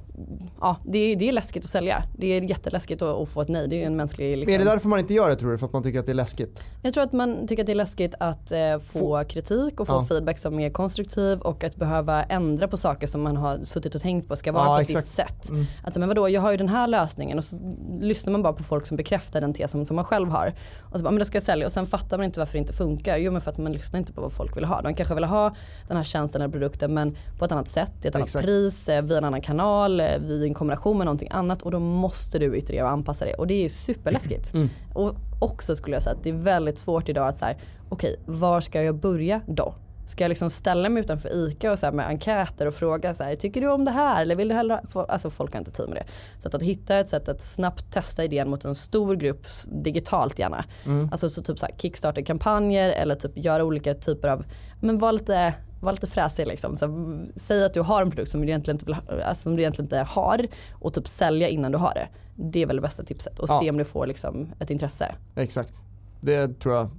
ja, 0.60 0.76
det, 0.94 1.12
är, 1.12 1.16
det 1.16 1.28
är 1.28 1.32
läskigt 1.32 1.64
att 1.64 1.70
sälja. 1.70 2.02
Det 2.18 2.26
är 2.26 2.42
jätteläskigt 2.42 3.02
att, 3.02 3.08
att 3.22 3.28
få 3.28 3.40
ett 3.42 3.48
nej. 3.48 3.68
Det 3.68 3.82
är 3.82 3.86
en 3.86 3.96
mänsklig... 3.96 4.36
Liksom. 4.38 4.52
Men 4.52 4.60
är 4.60 4.64
det 4.64 4.70
därför 4.70 4.88
man 4.88 4.98
inte 4.98 5.14
gör 5.14 5.28
det 5.28 5.36
tror 5.36 5.50
du? 5.52 5.58
För 5.58 5.66
att 5.66 5.72
man 5.72 5.82
tycker 5.82 6.00
att 6.00 6.06
det 6.06 6.12
är 6.12 6.14
läskigt? 6.14 6.66
Jag 6.82 6.94
tror 6.94 7.04
att 7.04 7.12
man 7.12 7.46
tycker 7.48 7.62
att 7.62 7.66
det 7.66 7.72
är 7.72 7.76
läskigt 7.76 8.14
att 8.20 8.52
eh, 8.52 8.58
få, 8.78 8.98
Få- 8.98 9.24
kritik 9.24 9.80
och 9.80 9.86
få 9.86 9.92
Ja. 9.92 10.06
feedback 10.08 10.38
som 10.38 10.60
är 10.60 10.70
konstruktiv 10.70 11.38
och 11.40 11.64
att 11.64 11.76
behöva 11.76 12.22
ändra 12.24 12.68
på 12.68 12.76
saker 12.76 13.06
som 13.06 13.22
man 13.22 13.36
har 13.36 13.58
suttit 13.64 13.94
och 13.94 14.00
tänkt 14.02 14.28
på 14.28 14.36
ska 14.36 14.52
vara 14.52 14.64
Ja, 14.64 14.74
på 14.76 14.80
ett 14.80 14.88
exakt. 14.88 15.04
visst 15.06 15.14
sätt. 15.16 15.48
Mm. 15.48 15.64
Alltså 15.84 16.00
men 16.00 16.08
vadå, 16.08 16.28
jag 16.28 16.40
har 16.40 16.50
ju 16.50 16.56
den 16.56 16.68
här 16.68 16.86
lösningen 16.86 17.38
och 17.38 17.44
så 17.44 17.56
lyssnar 18.00 18.32
man 18.32 18.42
bara 18.42 18.52
på 18.52 18.62
folk 18.62 18.86
som 18.86 18.96
bekräftar 18.96 19.40
den 19.40 19.54
tesen 19.54 19.84
som 19.84 19.96
man 19.96 20.04
själv 20.04 20.28
har. 20.28 20.54
Och 20.80 20.96
så 20.98 21.02
bara, 21.04 21.10
men 21.10 21.18
det 21.18 21.24
ska 21.24 21.36
jag 21.36 21.42
sälja 21.44 21.66
och 21.66 21.72
sen 21.72 21.86
fattar 21.86 22.18
man 22.18 22.24
inte 22.24 22.38
varför 22.40 22.52
det 22.52 22.58
inte 22.58 22.72
funkar. 22.72 23.16
Jo 23.16 23.32
men 23.32 23.40
för 23.40 23.50
att 23.50 23.58
man 23.58 23.72
lyssnar 23.72 23.98
inte 23.98 24.12
på 24.12 24.20
vad 24.20 24.32
folk 24.32 24.56
vill 24.56 24.64
ha. 24.64 24.82
De 24.82 24.94
kanske 24.94 25.14
vill 25.14 25.24
ha 25.24 25.54
den 25.88 25.96
här 25.96 26.04
tjänsten 26.04 26.42
eller 26.42 26.52
produkten 26.52 26.94
men 26.94 27.16
på 27.38 27.44
ett 27.44 27.52
annat 27.52 27.68
sätt, 27.68 27.92
i 28.04 28.08
ett 28.08 28.14
annat 28.14 28.26
Exakt. 28.28 28.44
pris, 28.44 28.88
eh, 28.88 29.02
via 29.02 29.18
en 29.18 29.24
annan 29.24 29.40
kanal, 29.40 30.00
eh, 30.00 30.06
via 30.20 30.46
en 30.46 30.54
kombination 30.54 30.83
med 30.92 31.04
någonting 31.04 31.28
annat 31.30 31.62
och 31.62 31.70
då 31.70 31.78
måste 31.78 32.38
du 32.38 32.82
och 32.82 32.88
anpassa 32.88 33.24
det 33.24 33.34
och 33.34 33.46
det 33.46 33.64
är 33.64 33.68
superläskigt. 33.68 34.54
Mm. 34.54 34.68
Och 34.94 35.14
också 35.40 35.76
skulle 35.76 35.96
jag 35.96 36.02
säga 36.02 36.16
att 36.16 36.22
det 36.22 36.30
är 36.30 36.34
väldigt 36.34 36.78
svårt 36.78 37.08
idag 37.08 37.28
att 37.28 37.38
så 37.38 37.44
här, 37.44 37.56
okej 37.88 38.16
var 38.26 38.60
ska 38.60 38.82
jag 38.82 38.94
börja 38.94 39.40
då? 39.46 39.74
Ska 40.06 40.24
jag 40.24 40.28
liksom 40.28 40.50
ställa 40.50 40.88
mig 40.88 41.00
utanför 41.00 41.34
ICA 41.34 41.72
och 41.72 41.78
så 41.78 41.92
med 41.92 42.06
enkäter 42.06 42.66
och 42.66 42.74
fråga 42.74 43.14
så 43.14 43.24
här, 43.24 43.36
tycker 43.36 43.60
du 43.60 43.68
om 43.68 43.84
det 43.84 43.90
här 43.90 44.22
eller 44.22 44.36
vill 44.36 44.48
du 44.48 44.54
hellre 44.54 44.74
ha-" 44.74 44.86
få, 44.88 45.00
Alltså 45.00 45.30
folk 45.30 45.52
har 45.52 45.58
inte 45.58 45.70
tid 45.70 45.88
med 45.88 45.96
det. 45.96 46.04
Så 46.42 46.48
att, 46.48 46.54
att 46.54 46.62
hitta 46.62 46.98
ett 46.98 47.08
sätt 47.08 47.28
att 47.28 47.40
snabbt 47.40 47.92
testa 47.92 48.24
idén 48.24 48.50
mot 48.50 48.64
en 48.64 48.74
stor 48.74 49.16
grupp 49.16 49.46
digitalt 49.66 50.38
gärna. 50.38 50.64
Alltså 51.12 51.28
så 51.28 51.42
typ 51.42 51.58
så 51.58 51.66
här 51.66 51.74
Kickstarter-kampanjer 51.78 52.90
eller 52.90 53.14
typ 53.14 53.32
göra 53.34 53.64
olika 53.64 53.94
typer 53.94 54.28
av, 54.28 54.44
men 54.80 54.98
var 54.98 55.12
lite 55.12 55.54
var 55.84 55.92
lite 55.92 56.06
fräsig 56.06 56.46
liksom. 56.46 56.76
Så, 56.76 57.16
säg 57.36 57.64
att 57.64 57.74
du 57.74 57.80
har 57.80 58.02
en 58.02 58.10
produkt 58.10 58.30
som 58.30 58.40
du, 58.40 58.46
egentligen 58.46 58.74
inte 58.76 58.86
vill 58.86 58.96
alltså, 59.24 59.42
som 59.42 59.56
du 59.56 59.62
egentligen 59.62 59.84
inte 59.86 59.98
har 59.98 60.46
och 60.72 60.94
typ 60.94 61.08
sälja 61.08 61.48
innan 61.48 61.72
du 61.72 61.78
har 61.78 61.94
det. 61.94 62.08
Det 62.36 62.62
är 62.62 62.66
väl 62.66 62.76
det 62.76 62.82
bästa 62.82 63.02
tipset 63.02 63.38
och 63.38 63.50
Ja. 63.50 63.60
se 63.62 63.70
om 63.70 63.76
du 63.76 63.84
får 63.84 64.06
liksom 64.06 64.48
ett 64.58 64.70
intresse. 64.70 65.14
Exakt. 65.36 65.72
Det 66.20 66.60
tror 66.60 66.74
jag. 66.74 66.90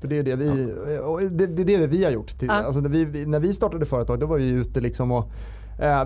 För 0.00 0.08
det 0.08 0.18
är 0.18 0.22
det 0.22 0.36
vi, 0.36 0.72
och 1.02 1.20
det, 1.22 1.46
det 1.46 1.74
är 1.74 1.78
det 1.80 1.86
vi 1.86 2.04
har 2.04 2.10
gjort. 2.10 2.38
Till, 2.38 2.48
Ja. 2.48 2.54
alltså 2.54 2.80
när, 2.80 2.88
vi, 2.88 3.26
när 3.26 3.40
vi 3.40 3.54
startade 3.54 3.86
företag 3.86 4.20
då 4.20 4.26
var 4.26 4.38
vi 4.38 4.48
ute 4.48 4.80
liksom 4.80 5.12
och 5.12 5.30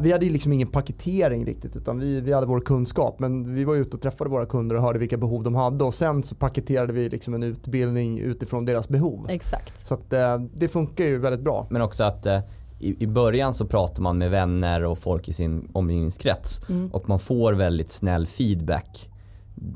vi 0.00 0.12
hade 0.12 0.26
ju 0.26 0.32
liksom 0.32 0.52
ingen 0.52 0.68
paketering 0.68 1.44
riktigt 1.44 1.76
utan 1.76 1.98
vi, 1.98 2.20
vi 2.20 2.32
hade 2.32 2.46
vår 2.46 2.60
kunskap 2.60 3.18
men 3.18 3.54
vi 3.54 3.64
var 3.64 3.76
ute 3.76 3.96
och 3.96 4.02
träffade 4.02 4.30
våra 4.30 4.46
kunder 4.46 4.76
och 4.76 4.82
hörde 4.82 4.98
vilka 4.98 5.16
behov 5.16 5.42
de 5.42 5.54
hade 5.54 5.84
och 5.84 5.94
sen 5.94 6.22
så 6.22 6.34
paketerade 6.34 6.92
vi 6.92 7.08
liksom 7.08 7.34
en 7.34 7.42
utbildning 7.42 8.18
utifrån 8.18 8.64
deras 8.64 8.88
behov. 8.88 9.26
Exakt. 9.28 9.86
Så 9.86 9.94
att 9.94 10.12
eh, 10.12 10.38
det 10.54 10.68
funkar 10.68 11.04
ju 11.04 11.18
väldigt 11.18 11.42
bra. 11.42 11.66
Men 11.70 11.82
också 11.82 12.04
att 12.04 12.26
eh, 12.26 12.40
i, 12.78 13.02
i 13.02 13.06
början 13.06 13.54
så 13.54 13.66
pratar 13.66 14.02
man 14.02 14.18
med 14.18 14.30
vänner 14.30 14.84
och 14.84 14.98
folk 14.98 15.28
i 15.28 15.32
sin 15.32 15.68
omgivningskrets 15.72 16.60
och 16.92 17.08
man 17.08 17.18
får 17.18 17.52
väldigt 17.52 17.90
snäll 17.90 18.26
feedback. 18.26 19.10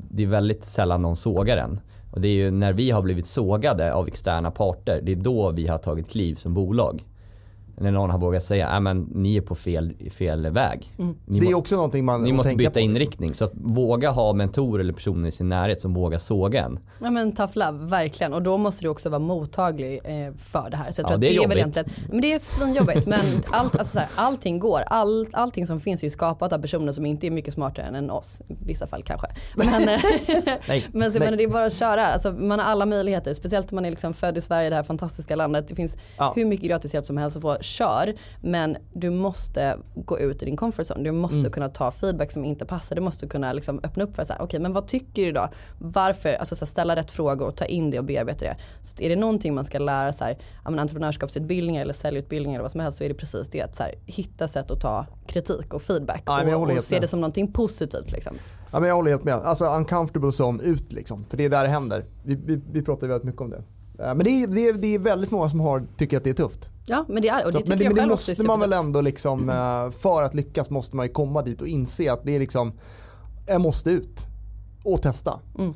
Det 0.09 0.23
är 0.23 0.27
väldigt 0.27 0.63
sällan 0.63 1.01
någon 1.01 1.15
sågar 1.15 1.57
en. 1.57 1.79
Och 2.11 2.21
det 2.21 2.27
är 2.27 2.33
ju 2.33 2.51
när 2.51 2.73
vi 2.73 2.91
har 2.91 3.01
blivit 3.01 3.27
sågade 3.27 3.93
av 3.93 4.07
externa 4.07 4.51
parter, 4.51 5.01
det 5.03 5.11
är 5.11 5.15
då 5.15 5.51
vi 5.51 5.67
har 5.67 5.77
tagit 5.77 6.09
kliv 6.09 6.35
som 6.35 6.53
bolag. 6.53 7.03
När 7.77 7.91
någon 7.91 8.09
har 8.09 8.17
vågat 8.19 8.43
säga, 8.43 8.69
"Nej, 8.71 8.79
men 8.79 9.01
ni 9.13 9.37
är 9.37 9.41
på 9.41 9.55
fel, 9.55 9.93
fel 10.11 10.49
väg. 10.49 10.93
Ni, 10.97 11.39
det 11.39 11.45
är 11.47 11.51
må, 11.51 11.57
också 11.57 11.75
någonting 11.75 12.05
man 12.05 12.23
ni 12.23 12.29
att 12.29 12.35
måste 12.35 12.49
tänka 12.49 12.57
byta 12.57 12.71
på. 12.73 12.79
inriktning. 12.79 13.33
Så 13.33 13.45
att 13.45 13.51
våga 13.55 14.11
ha 14.11 14.33
mentorer 14.33 14.83
eller 14.83 14.93
personer 14.93 15.27
i 15.27 15.31
sin 15.31 15.49
närhet 15.49 15.81
som 15.81 15.93
vågar 15.93 16.17
såga 16.17 16.63
en. 16.65 16.79
Ja 17.01 17.09
men 17.09 17.31
tough 17.35 17.51
love, 17.57 17.85
verkligen. 17.85 18.33
Och 18.33 18.41
då 18.41 18.57
måste 18.57 18.81
du 18.85 18.89
också 18.89 19.09
vara 19.09 19.19
mottaglig 19.19 19.99
eh, 20.03 20.33
för 20.37 20.69
det 20.69 20.77
här. 20.77 20.91
Så 20.91 21.01
jag 21.01 21.05
Ja, 21.05 21.07
tror 21.07 21.15
att 21.15 21.21
det 21.21 21.27
är 21.27 21.29
det 21.29 21.43
är 21.43 21.47
väl 21.47 21.57
jobbigt. 21.59 21.77
egentligen, 21.77 21.89
men 22.11 22.21
det 22.21 22.33
är 22.33 22.39
svinjobbigt. 22.39 23.07
men 23.07 23.19
allt, 23.51 23.75
alltså 23.75 23.93
så 23.93 23.99
här, 23.99 24.07
allting 24.15 24.59
går. 24.59 24.81
All, 24.87 25.27
allting 25.31 25.67
som 25.67 25.79
finns 25.79 26.01
är 26.03 26.05
ju 26.07 26.11
skapat 26.11 26.53
av 26.53 26.59
personer 26.59 26.91
som 26.91 27.05
inte 27.05 27.27
är 27.27 27.31
mycket 27.31 27.53
smartare 27.53 27.85
än 27.85 28.09
oss. 28.09 28.41
I 28.47 28.55
vissa 28.65 28.87
fall 28.87 29.03
kanske. 29.03 29.27
Men, 29.55 29.67
eh, 29.89 29.99
Nej. 30.67 30.85
men 30.93 31.11
så, 31.11 31.19
Nej. 31.19 31.29
men 31.29 31.37
det 31.37 31.43
är 31.43 31.47
bara 31.47 31.65
att 31.65 31.73
köra. 31.73 32.05
Alltså, 32.07 32.31
man 32.31 32.59
har 32.59 32.65
alla 32.65 32.85
möjligheter. 32.85 33.33
Speciellt 33.33 33.71
om 33.71 33.75
man 33.75 33.85
är 33.85 33.89
liksom 33.89 34.13
född 34.13 34.37
i 34.37 34.41
Sverige, 34.41 34.69
det 34.69 34.75
här 34.75 34.83
fantastiska 34.83 35.35
landet. 35.35 35.67
Det 35.67 35.75
finns 35.75 35.97
Ja. 36.17 36.33
hur 36.35 36.45
mycket 36.45 36.69
gratishjälp 36.69 37.05
som 37.05 37.17
helst 37.17 37.37
att 37.37 37.41
få. 37.43 37.57
Kör. 37.63 38.13
Men 38.41 38.77
du 38.93 39.09
måste 39.09 39.77
gå 39.95 40.19
ut 40.19 40.41
i 40.41 40.45
din 40.45 40.57
comfort 40.57 40.85
zone. 40.91 41.03
Du 41.03 41.11
måste 41.11 41.39
Mm. 41.39 41.51
kunna 41.51 41.69
ta 41.69 41.91
feedback 41.91 42.31
som 42.31 42.45
inte 42.45 42.65
passar. 42.65 42.95
Du 42.95 43.01
måste 43.01 43.27
kunna 43.27 43.53
liksom 43.53 43.79
öppna 43.83 44.03
upp 44.03 44.15
för 44.15 44.23
så 44.25 44.33
här, 44.33 44.41
okej 44.41 44.59
men 44.59 44.73
vad 44.73 44.87
tycker 44.87 45.25
du 45.25 45.31
då? 45.31 45.49
Varför? 45.79 46.33
Alltså 46.33 46.55
så 46.55 46.65
här, 46.65 46.69
ställa 46.71 46.95
rätt 46.95 47.11
frågor 47.11 47.47
och 47.47 47.55
ta 47.57 47.65
in 47.65 47.89
det 47.91 47.99
och 47.99 48.05
bearbeta 48.05 48.45
det. 48.45 48.57
Så 48.83 49.03
är 49.03 49.09
det 49.09 49.15
någonting 49.15 49.53
man 49.55 49.65
ska 49.65 49.79
lära 49.79 50.13
sig, 50.13 50.39
entreprenörskapsutbildningar 50.63 51.81
eller 51.81 51.93
säljutbildningar 51.93 52.55
eller 52.59 52.63
vad 52.63 52.71
som 52.71 52.81
helst 52.81 52.97
så 52.97 53.03
är 53.03 53.09
det 53.09 53.15
precis 53.15 53.49
det. 53.49 53.61
Att 53.61 53.75
så 53.75 53.83
här, 53.83 53.95
hitta 54.05 54.47
sätt 54.47 54.71
att 54.71 54.81
ta 54.81 55.05
kritik 55.27 55.73
och 55.73 55.81
feedback 55.81 56.23
Ja, 56.25 56.55
och, 56.57 56.63
och 56.71 56.83
se 56.83 56.99
det 56.99 57.07
som 57.07 57.21
någonting 57.21 57.51
positivt 57.51 58.11
liksom. 58.11 58.33
Ja, 58.71 58.79
men 58.79 58.89
jag 58.89 58.95
håller 58.95 59.11
helt 59.11 59.23
med. 59.23 59.33
Alltså 59.33 59.65
uncomfortable 59.65 60.29
zone 60.31 60.63
ut 60.63 60.93
liksom. 60.93 61.25
För 61.29 61.37
det 61.37 61.45
är 61.45 61.49
där 61.49 61.63
det 61.63 61.69
händer. 61.69 62.05
Vi, 62.23 62.35
vi, 62.35 62.61
vi 62.71 62.81
pratar 62.81 63.07
väldigt 63.07 63.25
mycket 63.25 63.41
om 63.41 63.49
det. 63.49 63.63
Eh, 63.99 64.05
Men 64.15 64.19
det 64.19 64.29
är, 64.29 64.47
det, 64.47 64.67
är, 64.67 64.73
det 64.73 64.95
är 64.95 64.99
väldigt 64.99 65.31
många 65.31 65.49
som 65.49 65.59
har, 65.59 65.83
tycker 65.97 66.17
att 66.17 66.23
det 66.23 66.29
är 66.29 66.33
tufft. 66.33 66.69
Ja 66.85 67.05
men 67.09 67.21
det 67.21 67.27
är 67.29 67.45
och 67.45 67.51
Så 67.53 67.57
det 67.57 67.57
att- 67.63 67.67
men 67.67 67.77
tycker 67.77 67.77
det, 67.77 67.83
jag 67.83 67.95
men 67.95 68.03
det 68.03 68.09
måste 68.09 68.43
man 68.43 68.59
väl 68.59 68.73
ändå 68.73 69.01
liksom, 69.01 69.49
eh, 69.49 69.91
för 70.01 70.23
att 70.23 70.33
lyckas 70.33 70.69
måste 70.69 70.95
man 70.95 71.05
ju 71.05 71.11
komma 71.13 71.41
dit 71.41 71.61
och 71.61 71.67
inse 71.67 72.11
att 72.13 72.23
det 72.23 72.35
är 72.35 72.39
liksom, 72.39 72.73
jag 73.47 73.61
måste 73.61 73.89
ut 73.89 74.25
och 74.83 75.01
testa. 75.01 75.39
Mm. 75.59 75.73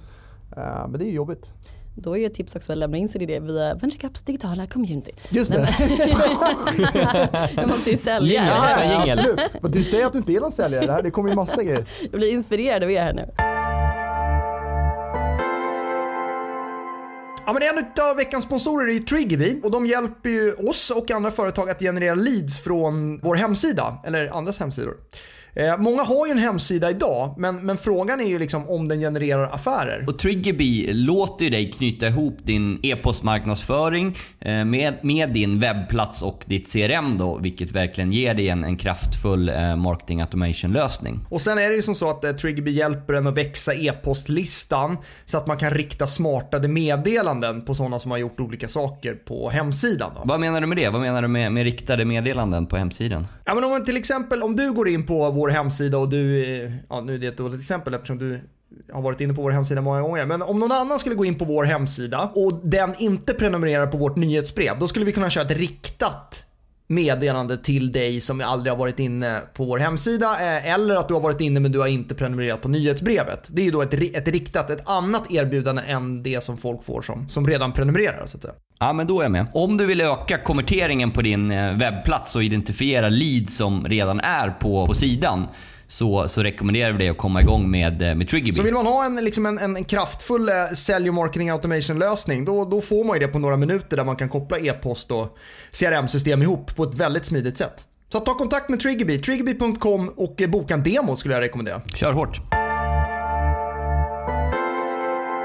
Eh, 0.57 0.87
Men 0.87 0.91
det 0.99 1.05
är 1.05 1.07
ju 1.09 1.13
jobbigt. 1.15 1.53
Då 1.99 2.13
är 2.13 2.19
ju 2.19 2.25
ett 2.25 2.33
tips 2.33 2.55
också 2.55 2.71
att 2.71 2.77
lämna 2.77 2.97
in 2.97 3.09
sin 3.09 3.21
idé 3.21 3.39
via 3.39 3.75
VentureCaps 3.75 4.21
digitala 4.21 4.67
community. 4.67 5.11
Just 5.29 5.51
det. 5.53 5.69
Jag 7.55 7.67
måste 7.67 7.91
ju 7.91 7.97
sälja. 7.97 8.33
Jingel. 8.33 8.47
Ja, 8.57 8.83
ja, 8.83 9.11
absolut. 9.13 9.39
Men 9.61 9.71
Du 9.71 9.83
säger 9.83 10.05
att 10.05 10.11
du 10.13 10.17
inte 10.19 10.33
är 10.33 10.39
någon 10.39 10.51
säljare, 10.51 10.85
det, 10.85 10.91
här, 10.91 11.03
det 11.03 11.11
kommer 11.11 11.29
ju 11.29 11.35
massa 11.35 11.63
grejer. 11.63 11.85
Jag 12.01 12.11
blir 12.11 12.33
inspirerad 12.33 12.83
av 12.83 12.91
er 12.91 13.01
här 13.01 13.13
nu. 13.13 13.29
Ja, 17.47 17.53
men 17.53 17.63
en 17.63 17.85
av 18.09 18.15
veckans 18.15 18.45
sponsorer 18.45 18.95
är 18.95 18.99
Triggerbee 18.99 19.61
och 19.63 19.71
de 19.71 19.85
hjälper 19.85 20.29
ju 20.29 20.53
oss 20.53 20.89
och 20.89 21.11
andra 21.11 21.31
företag 21.31 21.69
att 21.69 21.79
generera 21.79 22.15
leads 22.15 22.59
från 22.59 23.17
vår 23.17 23.35
hemsida 23.35 23.97
eller 24.05 24.27
andras 24.27 24.59
hemsidor. 24.59 24.97
Eh, 25.59 25.77
många 25.77 26.03
har 26.03 26.25
ju 26.27 26.31
en 26.31 26.37
hemsida 26.37 26.89
idag, 26.89 27.35
men, 27.37 27.65
men 27.65 27.77
frågan 27.77 28.21
är 28.21 28.25
ju 28.25 28.39
liksom 28.39 28.69
om 28.69 28.87
den 28.87 28.99
genererar 28.99 29.49
affärer. 29.53 30.05
Och 30.07 30.19
Triggerbee 30.19 30.93
låter 30.93 31.45
ju 31.45 31.51
dig 31.51 31.71
knyta 31.71 32.07
ihop 32.07 32.37
din 32.43 32.79
e-postmarknadsföring 32.83 34.15
eh, 34.39 34.65
med, 34.65 34.93
med 35.01 35.33
din 35.33 35.59
webbplats 35.59 36.21
och 36.21 36.43
ditt 36.45 36.73
CRM 36.73 37.17
då, 37.17 37.37
vilket 37.37 37.71
verkligen 37.71 38.11
ger 38.11 38.33
dig 38.33 38.49
en, 38.49 38.63
en 38.63 38.77
kraftfull 38.77 39.49
eh, 39.49 39.75
marketing 39.75 40.21
automation 40.21 40.73
lösning. 40.73 41.19
Och 41.29 41.41
sen 41.41 41.57
är 41.57 41.69
det 41.69 41.75
ju 41.75 41.81
som 41.81 41.95
så 41.95 42.09
att 42.09 42.23
eh, 42.23 42.31
Triggerbee 42.31 42.71
hjälper 42.71 43.13
en 43.13 43.27
att 43.27 43.37
växa 43.37 43.73
e-postlistan 43.73 44.97
så 45.25 45.37
att 45.37 45.47
man 45.47 45.57
kan 45.57 45.71
rikta 45.71 46.07
smartade 46.07 46.67
meddelanden 46.67 47.65
på 47.65 47.75
sådana 47.75 47.99
som 47.99 48.11
har 48.11 48.17
gjort 48.17 48.39
olika 48.39 48.67
saker 48.67 49.13
på 49.13 49.49
hemsidan. 49.49 50.11
Då. 50.15 50.21
Vad 50.25 50.39
menar 50.39 50.61
du 50.61 50.67
med 50.67 50.77
det? 50.77 50.89
Vad 50.89 51.01
menar 51.01 51.21
du 51.21 51.27
med, 51.27 51.51
med 51.51 51.63
riktade 51.63 52.05
meddelanden 52.05 52.65
på 52.65 52.77
hemsidan? 52.77 53.27
Ja, 53.45 53.55
men 53.55 53.63
om 53.63 53.69
man 53.69 53.85
till 53.85 53.97
exempel 53.97 54.43
om 54.43 54.55
du 54.55 54.71
går 54.71 54.87
in 54.87 55.05
på 55.05 55.31
vår 55.31 55.46
hemsida 55.49 55.97
och 55.97 56.09
du, 56.09 56.43
eh, 56.43 56.71
ja 56.89 57.01
nu 57.01 57.15
är 57.15 57.19
det 57.19 57.27
ett 57.27 57.37
dåligt 57.37 57.59
exempel 57.59 57.93
eftersom 57.93 58.17
du 58.17 58.39
har 58.93 59.01
varit 59.01 59.21
inne 59.21 59.33
på 59.33 59.41
vår 59.41 59.51
hemsida 59.51 59.81
många 59.81 60.01
gånger. 60.01 60.25
Men 60.25 60.41
om 60.41 60.59
någon 60.59 60.71
annan 60.71 60.99
skulle 60.99 61.15
gå 61.15 61.25
in 61.25 61.35
på 61.35 61.45
vår 61.45 61.63
hemsida 61.63 62.31
och 62.35 62.61
den 62.63 62.95
inte 62.97 63.33
prenumererar 63.33 63.87
på 63.87 63.97
vårt 63.97 64.15
nyhetsbrev. 64.15 64.79
Då 64.79 64.87
skulle 64.87 65.05
vi 65.05 65.11
kunna 65.11 65.29
köra 65.29 65.45
ett 65.45 65.57
riktat 65.57 66.46
meddelande 66.87 67.57
till 67.57 67.91
dig 67.91 68.21
som 68.21 68.41
aldrig 68.41 68.73
har 68.73 68.79
varit 68.79 68.99
inne 68.99 69.41
på 69.53 69.65
vår 69.65 69.77
hemsida. 69.77 70.25
Eh, 70.25 70.73
eller 70.73 70.95
att 70.95 71.07
du 71.07 71.13
har 71.13 71.21
varit 71.21 71.41
inne 71.41 71.59
men 71.59 71.71
du 71.71 71.79
har 71.79 71.87
inte 71.87 72.15
prenumererat 72.15 72.61
på 72.61 72.69
nyhetsbrevet. 72.69 73.47
Det 73.51 73.61
är 73.61 73.65
ju 73.65 73.71
då 73.71 73.81
ett, 73.81 73.93
ett 73.93 74.27
riktat, 74.27 74.69
ett 74.69 74.89
annat 74.89 75.31
erbjudande 75.31 75.81
än 75.87 76.23
det 76.23 76.43
som 76.43 76.57
folk 76.57 76.83
får 76.83 77.01
som, 77.01 77.27
som 77.27 77.47
redan 77.47 77.71
prenumererar 77.71 78.25
så 78.25 78.37
att 78.37 78.41
säga. 78.41 78.53
Ja, 78.79 78.93
men 78.93 79.07
då 79.07 79.19
är 79.19 79.23
jag 79.23 79.31
med. 79.31 79.47
Om 79.53 79.77
du 79.77 79.85
vill 79.85 80.01
öka 80.01 80.37
konverteringen 80.37 81.11
på 81.11 81.21
din 81.21 81.51
eh, 81.51 81.77
webbplats 81.77 82.35
och 82.35 82.43
identifiera 82.43 83.09
leads 83.09 83.55
som 83.55 83.87
redan 83.87 84.19
är 84.19 84.49
på, 84.49 84.87
på 84.87 84.93
sidan 84.93 85.47
så, 85.87 86.27
så 86.27 86.43
rekommenderar 86.43 86.91
vi 86.91 86.97
dig 86.97 87.09
att 87.09 87.17
komma 87.17 87.41
igång 87.41 87.71
med, 87.71 88.01
eh, 88.01 88.15
med 88.15 88.29
Triggerbee. 88.29 88.57
Så 88.57 88.63
vill 88.63 88.73
man 88.73 88.85
ha 88.85 89.05
en, 89.05 89.15
liksom 89.15 89.45
en, 89.45 89.57
en, 89.57 89.85
kraftfull 89.85 90.49
eh, 90.49 90.55
sälj 90.75 91.09
och 91.09 91.15
marketing 91.15 91.49
automation 91.49 91.99
lösning 91.99 92.45
då, 92.45 92.65
då 92.65 92.81
får 92.81 93.03
man 93.03 93.19
ju 93.19 93.25
det 93.25 93.31
på 93.31 93.39
några 93.39 93.57
minuter 93.57 93.97
där 93.97 94.05
man 94.05 94.15
kan 94.15 94.29
koppla 94.29 94.57
e-post 94.57 95.11
och 95.11 95.37
CRM-system 95.71 96.41
ihop 96.41 96.75
på 96.75 96.83
ett 96.83 96.95
väldigt 96.95 97.25
smidigt 97.25 97.57
sätt. 97.57 97.85
Så 98.11 98.19
ta 98.19 98.33
kontakt 98.33 98.69
med 98.69 98.79
Triggerby, 98.79 99.21
triggerby.com 99.21 100.09
och 100.15 100.41
eh, 100.41 100.49
boka 100.49 100.73
en 100.73 100.83
demo 100.83 101.15
skulle 101.15 101.33
jag 101.33 101.41
rekommendera. 101.41 101.81
Kör 101.95 102.11
hårt. 102.11 102.41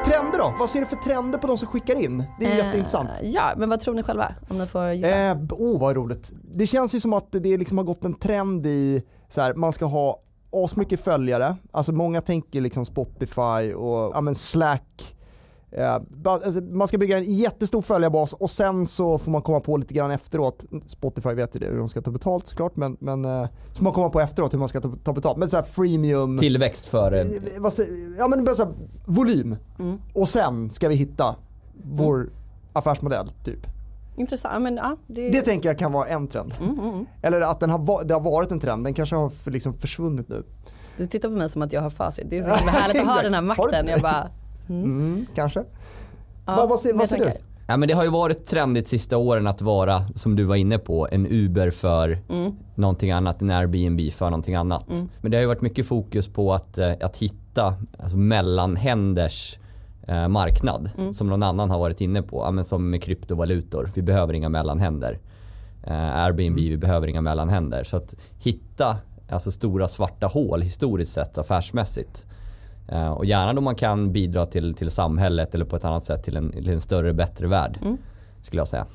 Trender 0.07 0.39
då? 0.39 0.55
Vad 0.59 0.71
ser 0.71 0.81
du 0.81 0.87
för 0.87 0.97
trender 0.97 1.39
på 1.39 1.47
de 1.47 1.59
som 1.59 1.69
skickar 1.69 2.05
in? 2.05 2.25
Det 2.39 2.47
är 2.47 2.51
Eh, 2.51 2.57
jätteintressant. 2.57 3.11
Ja, 3.23 3.53
men 3.57 3.69
vad 3.69 3.81
tror 3.81 3.95
ni 3.95 4.03
själva? 4.03 4.35
Om 4.49 4.59
ni 4.59 4.67
får 4.67 4.91
gissa. 4.91 5.09
Eh, 5.09 5.37
oh 5.51 5.81
vad 5.81 5.97
roligt. 5.97 6.31
Det 6.55 6.67
känns 6.67 6.95
ju 6.95 7.01
som 7.01 7.13
att 7.13 7.29
det 7.31 7.57
liksom 7.57 7.79
har 7.79 7.85
gått 7.85 8.05
en 8.05 8.15
trend 8.15 8.67
i 8.67 9.03
så 9.29 9.41
här, 9.41 9.55
man 9.55 9.73
ska 9.73 9.85
ha 9.85 10.23
asmycket 10.53 11.01
följare. 11.01 11.57
Alltså 11.71 11.93
många 11.93 12.21
tänker 12.21 12.61
liksom 12.61 12.85
Spotify 12.85 13.75
och 13.75 14.11
ja, 14.15 14.21
men 14.21 14.35
Slack. 14.35 15.17
Eh, 15.71 15.99
alltså, 16.25 16.61
man 16.61 16.89
ska 16.89 16.99
bygga 16.99 17.19
en 17.19 17.25
jättestor 17.35 17.83
följarbas 17.83 18.33
och 18.33 18.51
sen 18.51 18.87
så 18.87 19.19
får 19.19 19.31
man 19.31 19.43
komma 19.43 19.61
på 19.61 19.77
lite 19.77 19.95
grann 19.95 20.11
efteråt. 20.11 20.65
Spotify 20.87 21.29
vet 21.35 21.55
ju 21.57 21.61
det, 21.61 21.67
hur 21.67 21.79
de 21.79 21.89
ska 21.89 22.03
ta 22.03 22.11
betalt 22.11 22.47
såklart 22.47 22.77
men, 22.77 22.97
men 23.01 23.25
eh, 23.25 23.47
så 23.71 23.77
får 23.77 23.85
man 23.85 23.93
komma 23.93 24.11
på 24.11 24.21
efteråt 24.21 24.55
hur 24.55 24.59
man 24.59 24.69
ska 24.69 24.81
ta, 24.81 24.93
ta 25.05 25.13
betalt. 25.13 25.37
Men 25.39 25.51
så 25.51 25.57
här 25.57 25.65
freemium. 25.65 26.39
Tillväxt 26.39 26.87
för... 26.87 27.13
eh, 27.13 27.27
vad 27.59 27.73
säger- 27.73 28.19
ja 28.19 28.29
men 28.29 28.45
bara 28.45 28.55
så 28.55 28.63
här, 28.65 28.73
volym. 29.07 29.57
Och 30.15 30.29
sen 30.29 30.71
ska 30.71 30.89
vi 30.89 30.95
hitta 30.95 31.37
vår 31.85 32.31
affärsmodell 32.73 33.29
typ. 33.45 33.67
Intressant. 34.17 34.63
Men, 34.63 34.77
ja, 34.77 34.97
det, 35.07 35.31
Det 35.31 35.41
tänker 35.43 35.69
jag 35.69 35.79
kan 35.79 35.93
vara 35.93 36.07
en 36.09 36.29
trend. 36.29 36.55
Mm, 36.63 37.07
Eller 37.23 37.41
att 37.41 37.61
den 37.61 37.71
har, 37.71 38.05
det 38.05 38.15
har 38.15 38.21
varit 38.21 38.51
en 38.51 38.61
trend, 38.61 38.85
den 38.85 38.95
kanske 38.95 39.17
har 39.17 39.29
för, 39.29 39.51
liksom 39.51 39.73
försvunnit 39.75 40.29
nu. 40.29 40.43
du 40.97 41.07
tittar 41.07 41.29
på 41.29 41.35
mig 41.35 41.49
som 41.49 41.63
att 41.63 41.73
jag 41.73 41.81
har 41.83 41.91
facit. 41.91 42.27
Det 42.31 42.39
är 42.39 42.43
så 42.43 42.55
himla 42.57 42.73
härligt 42.73 43.03
att 43.03 43.09
ha 43.09 43.23
den 43.23 43.35
här 43.35 43.43
makten. 43.43 43.87
det? 43.87 43.93
Jag 43.93 44.01
bara, 44.01 44.29
Mm, 44.69 45.27
kanske. 45.35 45.61
ja, 46.47 46.57
vad, 46.57 46.69
vad, 46.69 46.81
ser, 46.81 46.89
men 46.91 46.99
vad 46.99 47.09
ser 47.09 47.19
du? 47.19 47.31
Ja, 47.67 47.77
men 47.77 47.89
det 47.89 47.95
har 47.95 48.05
ju 48.05 48.11
varit 48.11 48.47
trendigt 48.47 48.89
sista 48.89 49.17
åren 49.17 49.47
att 49.47 49.63
vara, 49.63 50.05
som 50.15 50.37
du 50.37 50.45
var 50.45 50.57
inne 50.57 50.79
på, 50.79 51.09
en 51.11 51.27
Uber 51.27 51.71
för 51.71 52.19
någonting 52.75 53.11
annat, 53.11 53.43
en 53.43 53.51
Airbnb 53.51 54.13
för 54.13 54.25
någonting 54.25 54.55
annat. 54.55 54.85
Men 55.21 55.31
det 55.31 55.37
har 55.37 55.41
ju 55.43 55.47
varit 55.47 55.61
mycket 55.61 55.87
fokus 55.87 56.29
på 56.29 56.53
att, 56.55 56.79
eh, 56.79 56.93
att 57.01 57.17
hitta 57.17 57.75
alltså 57.99 58.17
mellanhänders 58.17 59.59
eh, 60.07 60.29
marknad 60.29 60.91
som 61.15 61.27
någon 61.27 61.43
annan 61.43 61.71
har 61.71 61.79
varit 61.79 62.01
inne 62.01 62.23
på. 62.23 62.43
Ja, 62.45 62.51
men 62.51 62.65
som 62.65 62.91
med 62.91 63.03
kryptovalutor, 63.03 63.91
vi 63.95 64.03
behöver 64.03 64.35
inga 64.35 64.49
mellanhänder. 64.49 65.19
Eh, 65.87 66.17
Airbnb, 66.17 66.57
vi 66.57 66.77
behöver 66.77 67.07
inga 67.07 67.21
mellanhänder. 67.21 67.85
Så 67.85 67.97
att 67.97 68.15
hitta 68.39 68.97
alltså 69.31 69.51
stora 69.51 69.89
svarta 69.89 70.27
hål 70.27 70.63
historiskt 70.63 71.13
sett 71.13 71.39
affärsmässigt. 71.39 72.27
Eh, 72.89 73.13
och 73.13 73.25
gärna 73.25 73.53
då 73.53 73.61
man 73.61 73.75
kan 73.75 74.13
bidra 74.13 74.47
till, 74.47 74.75
till 74.75 74.91
samhället 74.91 75.55
eller 75.55 75.65
på 75.65 75.77
ett 75.77 75.85
annat 75.85 76.05
sätt 76.05 76.25
till 76.25 76.37
en, 76.37 76.53
till 76.53 76.69
en 76.69 76.81
större, 76.81 77.13
bättre 77.13 77.47
värld. 77.47 77.79
Skulle 78.43 78.61
jag 78.61 78.69
säga. 78.69 78.87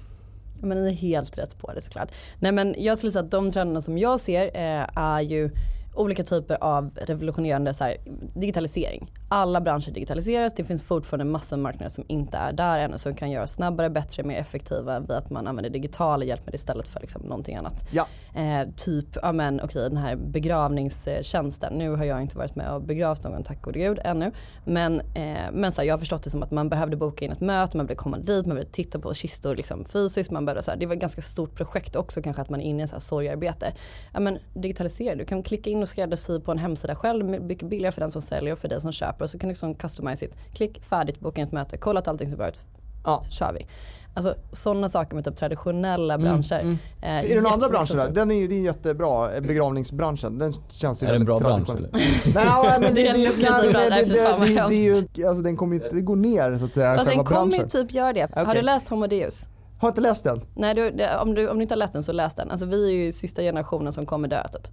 Ja, 0.62 0.67
Men 0.67 0.84
ni 0.84 0.89
är 0.89 0.93
helt 0.93 1.38
rätt 1.38 1.58
på 1.60 1.74
det 1.74 1.82
såklart. 1.82 2.10
Nej 2.39 2.52
men 2.52 2.76
jag 2.78 2.98
skulle 2.98 3.12
säga 3.12 3.24
att 3.26 3.32
de 3.32 3.52
trenderna 3.52 3.82
som 3.82 3.98
jag 3.98 4.20
ser 4.20 4.43
eh, 4.43 4.88
är 4.98 5.22
ju 5.22 5.50
olika 5.96 6.24
typer 6.24 6.58
av 6.62 6.91
revolutionerande 6.96 7.74
så 7.74 7.84
här, 7.84 7.98
digitalisering. 8.36 9.12
Alla 9.30 9.62
branscher 9.62 9.92
digitaliseras, 9.92 10.54
det 10.56 10.63
finns 10.63 10.84
fortfarande 10.84 11.26
massor 11.26 11.56
av 11.56 11.62
marknader 11.62 11.90
som 11.90 12.04
inte 12.08 12.38
är 12.38 12.54
där 12.54 12.80
ännu 12.80 12.98
som 12.98 13.16
kan 13.16 13.32
göra 13.32 13.48
snabbare, 13.48 13.90
bättre, 13.90 14.24
mer 14.24 14.40
effektiva 14.40 15.00
via 15.00 15.18
att 15.18 15.30
man 15.30 15.48
använder 15.48 15.70
digitala 15.70 16.26
hjälpmedel 16.26 16.56
istället 16.56 16.88
för 16.88 17.00
liksom 17.00 17.22
någonting 17.22 17.56
annat. 17.56 17.88
Ja. 17.92 18.08
Eh, 18.36 18.68
typ, 18.76 19.06
ja 19.22 19.32
men 19.32 19.62
okej 19.63 19.90
den 19.90 19.98
här 19.98 20.16
begravningstjänsten. 20.16 21.74
Nu 21.74 21.90
har 21.90 22.06
jag 22.06 22.22
inte 22.22 22.38
varit 22.38 22.56
med 22.56 22.74
och 22.74 22.82
begravt 22.82 23.24
någon 23.24 23.44
tack 23.44 23.62
gode 23.62 23.80
gud 23.80 24.00
ännu. 24.04 24.32
Men, 24.66 25.00
eh, 25.00 25.52
men 25.52 25.72
så 25.72 25.82
här, 25.82 25.88
jag 25.88 25.94
har 25.94 26.00
förstått 26.00 26.24
det 26.24 26.30
som 26.30 26.44
att 26.44 26.52
man 26.52 26.70
behövde 26.70 26.98
boka 26.98 27.26
in 27.26 27.32
ett 27.32 27.42
möte, 27.42 27.78
man 27.78 27.86
behövde 27.86 28.04
komma 28.04 28.18
dit, 28.18 28.46
man 28.46 28.56
behövde 28.56 28.72
titta 28.72 29.00
på 29.00 29.13
kistor 29.13 29.56
liksom, 29.56 29.86
fysiskt. 29.86 30.32
Man 30.32 30.46
behövde, 30.46 30.62
så 30.62 30.72
här, 30.72 30.78
det 30.78 30.86
var 30.86 30.94
ett 30.94 31.02
ganska 31.02 31.22
stort 31.22 31.56
projekt 31.56 31.96
också 31.96 32.22
kanske 32.22 32.42
att 32.42 32.50
man 32.50 32.62
är 32.62 32.66
inne 32.66 32.80
i 32.80 32.82
en 32.82 32.88
så 32.88 32.96
här 32.96 33.00
sorgarbete. 33.00 33.74
Ja 34.13 34.20
men 34.20 34.38
digitalisera, 34.54 35.16
du 35.16 35.26
kan 35.26 35.44
klicka 35.44 35.70
in 35.70 35.82
och 35.82 35.90
skräddarsy 35.90 36.40
på 36.40 36.52
en 36.52 36.58
hemsida 36.58 36.96
själv, 36.96 37.26
mycket 37.26 37.70
billigare 37.70 37.92
för 37.92 38.02
den 38.02 38.12
som 38.12 38.22
säljer 38.22 38.54
och 38.54 38.60
för 38.60 38.68
dig 38.68 38.82
som 38.82 38.92
köper. 38.92 39.16
Och 39.21 39.30
så 39.30 39.39
kan 39.39 39.47
du 39.47 39.51
liksom 39.51 39.75
customize 39.75 40.25
it. 40.25 40.32
Klick, 40.53 40.84
färdigt, 40.86 41.19
boka 41.19 41.41
ett 41.41 41.51
möte, 41.51 41.77
kolla 41.77 41.99
att 41.99 42.08
allting 42.08 42.30
ser 42.32 42.38
bra 42.38 42.47
ut. 42.47 42.60
Ja. 43.06 43.23
kör 43.30 43.53
vi. 43.53 43.67
Alltså 44.13 44.36
sådana 44.51 44.89
saker 44.89 45.15
med 45.15 45.25
typ 45.25 45.36
traditionella 45.36 46.17
branscher. 46.17 46.60
Mm, 46.60 46.77
Eh, 47.01 47.10
Är 47.32 47.36
det 47.36 47.41
några 47.41 47.53
andra 47.53 47.69
branscher 47.69 47.95
där? 47.95 48.10
Den 48.10 48.32
är 48.32 48.36
ju, 48.36 48.47
det 48.47 48.56
är 48.56 48.58
ju 48.58 48.63
jättebra, 48.63 49.36
eh, 49.36 49.41
begravningsbranschen. 49.41 50.38
Den 50.38 50.53
känns 50.69 51.03
ju 51.03 51.08
Är 51.08 51.12
det 51.12 51.17
en 51.17 51.25
väldigt 51.25 51.43
bra 51.43 51.49
bransch 51.49 51.67
traditionell. 51.67 52.01
eller? 52.25 52.45
Nej, 52.63 52.80
men 52.80 52.95
det, 52.95 53.01
Det 53.01 53.08
är 53.08 53.15
en 53.15 54.69
det, 54.69 54.75
är 54.75 55.08
ju, 55.15 55.27
alltså 55.27 55.43
den 55.43 55.58
kommer 55.58 55.75
inte, 55.75 55.89
det 55.89 56.01
går 56.01 56.15
ner 56.15 56.58
så 56.58 56.65
att 56.65 56.73
säga, 56.73 56.95
Fast 56.95 57.10
den 57.10 57.23
kommer 57.23 57.58
ju 57.58 57.63
typ 57.63 57.93
göra 57.93 58.13
det. 58.13 58.27
Har 58.36 58.43
Okej. 58.43 58.56
du 58.56 58.62
läst 58.62 58.88
Homo 58.88 59.08
Deus? 59.08 59.47
Har 59.80 59.89
inte 59.89 60.01
läst 60.01 60.23
den? 60.23 60.41
Nej, 60.56 60.75
du, 60.75 60.91
det, 60.91 61.17
om, 61.17 61.36
du, 61.36 61.49
om 61.49 61.58
du 61.58 61.62
inte 61.62 61.73
har 61.73 61.77
läst 61.77 61.93
den 61.93 62.03
så 62.03 62.12
läs 62.12 62.36
den. 62.36 62.51
Alltså 62.51 62.65
vi 62.65 62.88
är 62.89 63.06
ju 63.06 63.12
sista 63.12 63.41
generationen 63.41 63.93
som 63.93 64.06
kommer 64.06 64.27
dö 64.27 64.47
typ. 64.47 64.67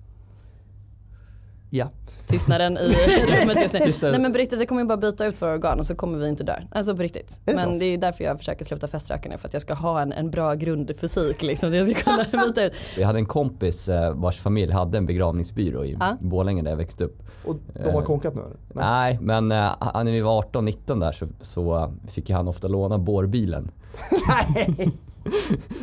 Ja. 1.74 1.90
Tystnaden 2.26 2.78
i 2.78 2.78
rummet 3.42 3.86
just 3.86 4.02
nu. 4.02 4.10
Nej 4.10 4.20
men 4.20 4.32
på 4.32 4.38
riktigt, 4.38 4.58
vi 4.58 4.66
kommer 4.66 4.82
ju 4.82 4.88
bara 4.88 4.96
byta 4.96 5.26
ut 5.26 5.42
våra 5.42 5.52
organ 5.52 5.78
och 5.78 5.86
så 5.86 5.94
kommer 5.94 6.18
vi 6.18 6.28
inte 6.28 6.44
dö. 6.44 6.54
Alltså 6.70 6.96
på 6.96 7.02
riktigt. 7.02 7.40
Det 7.44 7.54
men 7.54 7.64
så? 7.64 7.78
det 7.78 7.84
är 7.84 7.98
därför 7.98 8.24
jag 8.24 8.38
försöker 8.38 8.64
sluta 8.64 8.88
feströka 8.88 9.28
nu 9.28 9.38
för 9.38 9.48
att 9.48 9.52
jag 9.52 9.62
ska 9.62 9.74
ha 9.74 10.00
en, 10.00 10.12
en 10.12 10.30
bra 10.30 10.54
grundfysik 10.54 11.42
liksom. 11.42 11.70
Så 11.70 11.76
jag 11.76 11.86
ska 11.86 12.10
kunna 12.10 12.44
byta 12.46 12.64
ut. 12.64 12.72
Vi 12.96 13.02
hade 13.02 13.18
en 13.18 13.26
kompis 13.26 13.88
eh, 13.88 14.14
vars 14.14 14.40
familj 14.40 14.72
hade 14.72 14.98
en 14.98 15.06
begravningsbyrå 15.06 15.84
i 15.84 15.96
Ja. 16.00 16.16
Borlänge 16.20 16.62
där 16.62 16.70
jag 16.70 16.76
växte 16.76 17.04
upp. 17.04 17.22
Och 17.44 17.56
de 17.74 17.90
har 17.90 18.00
Eh, 18.00 18.04
konkat 18.04 18.34
nu 18.34 18.40
eller? 18.40 18.56
Nej, 18.72 19.18
men 19.22 19.52
eh, 19.52 19.72
när 19.94 20.12
vi 20.12 20.20
var 20.20 20.42
18-19 20.42 21.00
där 21.00 21.12
så, 21.12 21.26
så 21.40 21.92
fick 22.08 22.30
han 22.30 22.48
ofta 22.48 22.68
låna 22.68 22.98
bårbilen. 22.98 23.70
Nej. 24.28 24.90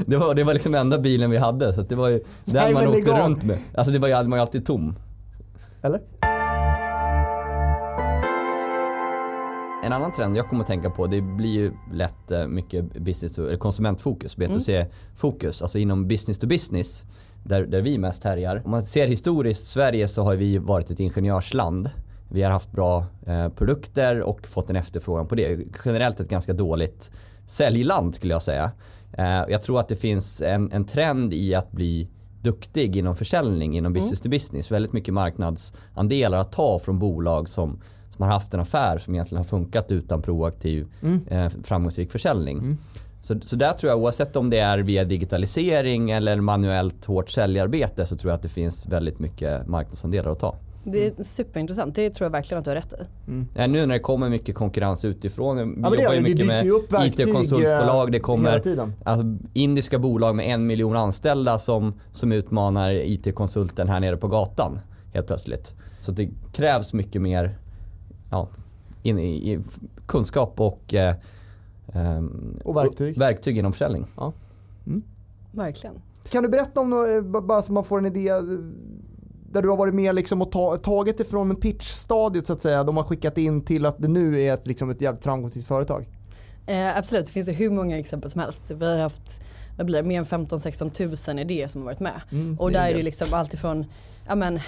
Det 0.06 0.18
var, 0.18 0.36
det 0.36 0.44
var 0.44 0.54
liksom 0.54 0.76
enda 0.76 1.00
bilen 1.00 1.30
vi 1.30 1.38
hade 1.38 1.74
så 1.74 1.82
att 1.82 1.90
det 1.90 1.96
var 1.96 2.10
ju 2.10 2.18
den 2.46 2.56
Nej, 2.56 2.74
man 2.74 2.88
åkte 2.88 3.24
runt 3.24 3.44
med. 3.44 3.58
Alltså 3.76 3.92
det 3.92 4.00
var 4.00 4.08
ju, 4.08 4.14
man 4.14 4.30
var 4.30 4.38
ju 4.38 4.42
alltid 4.42 4.66
tom. 4.66 4.96
Eller? 5.82 6.02
En 9.84 9.94
annan 9.94 10.12
trend 10.12 10.38
jag 10.38 10.50
kommer 10.50 10.62
att 10.62 10.68
tänka 10.68 10.90
på 10.90 11.08
det 11.08 11.22
blir 11.22 11.50
ju 11.50 11.72
lätt 11.94 12.32
eh, 12.32 12.48
mycket 12.48 12.94
business 12.94 13.36
to, 13.36 13.58
konsumentfokus, 13.58 14.38
B2C-fokus. 14.38 15.62
Alltså 15.62 15.78
inom 15.78 16.08
business 16.08 16.40
to 16.40 16.48
business 16.48 17.06
där, 17.44 17.66
där 17.66 17.82
vi 17.82 17.98
mest 17.98 18.24
härjar. 18.24 18.62
Om 18.66 18.72
man 18.72 18.84
ser 18.84 19.08
historiskt 19.08 19.68
Sverige 19.68 20.08
så 20.08 20.24
har 20.24 20.36
vi 20.36 20.58
varit 20.58 20.92
ett 20.92 21.00
ingenjörsland. 21.00 21.90
Vi 22.30 22.42
har 22.44 22.52
haft 22.52 22.72
bra 22.72 23.06
eh, 23.26 23.50
produkter 23.50 24.22
och 24.22 24.48
fått 24.48 24.70
en 24.70 24.76
efterfrågan 24.76 25.28
på 25.28 25.36
det. 25.36 25.60
Generellt 25.86 26.20
ett 26.20 26.30
ganska 26.30 26.54
dåligt 26.54 27.12
säljland 27.46 28.16
skulle 28.16 28.34
jag 28.34 28.42
säga. 28.42 28.72
Eh, 29.14 29.26
jag 29.26 29.62
tror 29.62 29.80
att 29.80 29.88
det 29.88 29.96
finns 29.96 30.42
en, 30.42 30.72
en 30.72 30.86
trend 30.86 31.34
i 31.34 31.56
att 31.56 31.72
bli 31.72 32.10
duktig 32.42 32.96
inom 32.96 33.16
försäljning 33.16 33.78
inom 33.78 33.94
business 33.94 34.22
to 34.22 34.30
business. 34.30 34.72
Väldigt 34.72 34.94
mycket 34.94 35.14
marknadsandelar 35.14 36.40
att 36.40 36.52
ta 36.52 36.80
från 36.80 37.00
bolag 37.00 37.50
som, 37.50 37.80
som 38.16 38.24
har 38.24 38.32
haft 38.32 38.54
en 38.54 38.60
affär 38.60 38.98
som 38.98 39.14
egentligen 39.14 39.38
har 39.38 39.50
funkat 39.50 39.92
utan 39.92 40.22
proaktiv 40.22 40.88
eh, 41.28 41.50
framgångsrik 41.64 42.12
försäljning. 42.12 42.78
Så, 43.22 43.40
så 43.42 43.56
där 43.56 43.74
tror 43.74 43.90
jag 43.90 44.00
oavsett 44.00 44.36
om 44.36 44.50
det 44.50 44.60
är 44.60 44.78
via 44.78 45.04
digitalisering 45.04 46.12
eller 46.12 46.42
manuellt 46.42 47.06
hårt 47.06 47.30
säljarbete 47.30 48.06
så 48.06 48.18
tror 48.18 48.32
jag 48.32 48.36
att 48.36 48.44
det 48.44 48.50
finns 48.50 48.86
väldigt 48.86 49.20
mycket 49.20 49.68
marknadsandelar 49.68 50.32
att 50.32 50.40
ta. 50.40 50.56
Det 50.84 51.20
är 51.20 51.24
superintressant. 51.24 51.96
Det 51.96 52.10
tror 52.10 52.26
jag 52.26 52.32
verkligen 52.32 52.60
att 52.60 52.66
du 52.66 52.72
har 52.72 52.76
rätt 52.76 52.94
i. 52.94 53.32
Eh, 53.56 53.68
Nu 53.68 53.86
när 53.86 53.94
det 53.94 54.00
kommer 54.00 54.30
mycket 54.30 54.56
konkurrens 54.56 55.06
utifrån. 55.06 55.58
Vi 55.58 55.66
men 55.66 55.92
det 55.92 56.02
jobbar 56.02 56.16
ju 56.16 56.22
mycket 56.22 56.46
med 56.46 56.66
IT-konsultbolag. 56.66 58.12
Det 58.12 58.18
eh, 58.18 58.22
kommer 58.22 58.62
alltså, 59.04 59.38
indiska 59.54 60.00
bolag 60.00 60.36
med 60.36 60.46
en 60.46 60.68
miljon 60.68 60.96
anställda 60.96 61.60
som, 61.60 61.94
som 62.14 62.32
utmanar 62.32 62.92
IT-konsulten 62.92 63.88
här 63.88 64.00
nere 64.00 64.18
på 64.18 64.28
gatan 64.28 64.80
helt 65.14 65.28
plötsligt. 65.28 65.74
Så 66.02 66.12
det 66.12 66.30
krävs 66.54 66.94
mycket 66.94 67.22
mer 67.22 67.58
ja, 68.32 68.48
in, 69.04 69.20
i, 69.20 69.52
i, 69.52 69.60
kunskap 70.06 70.60
och, 70.60 70.94
eh, 70.94 71.16
ehm, 71.94 72.60
Och 72.64 72.76
verktyg. 72.76 73.18
verktyg 73.18 73.58
inom 73.58 73.74
försäljning. 73.74 74.08
Verkligen. 75.52 75.96
Kan 76.30 76.44
du 76.44 76.50
berätta 76.50 76.80
om, 76.80 76.90
något, 76.90 77.10
eh, 77.10 77.42
bara 77.42 77.62
så 77.62 77.74
man 77.74 77.84
får 77.84 77.98
en 77.98 78.06
idé, 78.06 78.30
eh, 78.30 78.38
där 79.54 79.62
du 79.62 79.70
har 79.70 79.78
varit 79.78 79.94
med 79.94 80.16
liksom 80.16 80.42
och 80.42 80.52
ta, 80.52 80.78
tagit 80.78 81.18
det 81.18 81.24
från 81.24 81.56
pitchstadiet 81.56 82.48
så 82.48 82.54
att 82.54 82.62
säga, 82.62 82.84
de 82.84 82.98
har 82.98 83.04
skickat 83.04 83.38
in 83.38 83.62
till 83.66 83.86
att 83.86 83.96
det 83.98 84.08
nu 84.08 84.42
är 84.44 84.54
ett, 84.54 84.68
liksom 84.68 84.90
ett 84.90 85.02
jävligt 85.02 85.24
framgångsrikt 85.24 85.68
företag. 85.68 86.08
Eh, 86.68 86.98
absolut, 86.98 87.26
det 87.26 87.32
finns 87.32 87.48
ju 87.50 87.52
hur 87.54 87.70
många 87.70 88.00
exempel 88.00 88.32
som 88.32 88.42
helst. 88.42 88.62
Vi 88.68 88.86
har 88.86 88.98
haft 88.98 89.40
vad 89.78 89.86
blir 89.86 90.02
det, 90.02 90.08
mer 90.08 90.20
än 90.20 90.26
15-16 90.26 90.90
tusen 90.90 91.40
idéer 91.40 91.68
som 91.68 91.82
har 91.82 91.86
varit 91.86 92.00
med. 92.00 92.22
Mm, 92.32 92.56
och 92.60 92.72
där 92.72 92.90
är 92.90 92.94
det. 92.94 93.04
liksom 93.04 93.28
allt 93.34 93.54
ifrån, 93.54 93.86
ja 94.28 94.36
men 94.36 94.60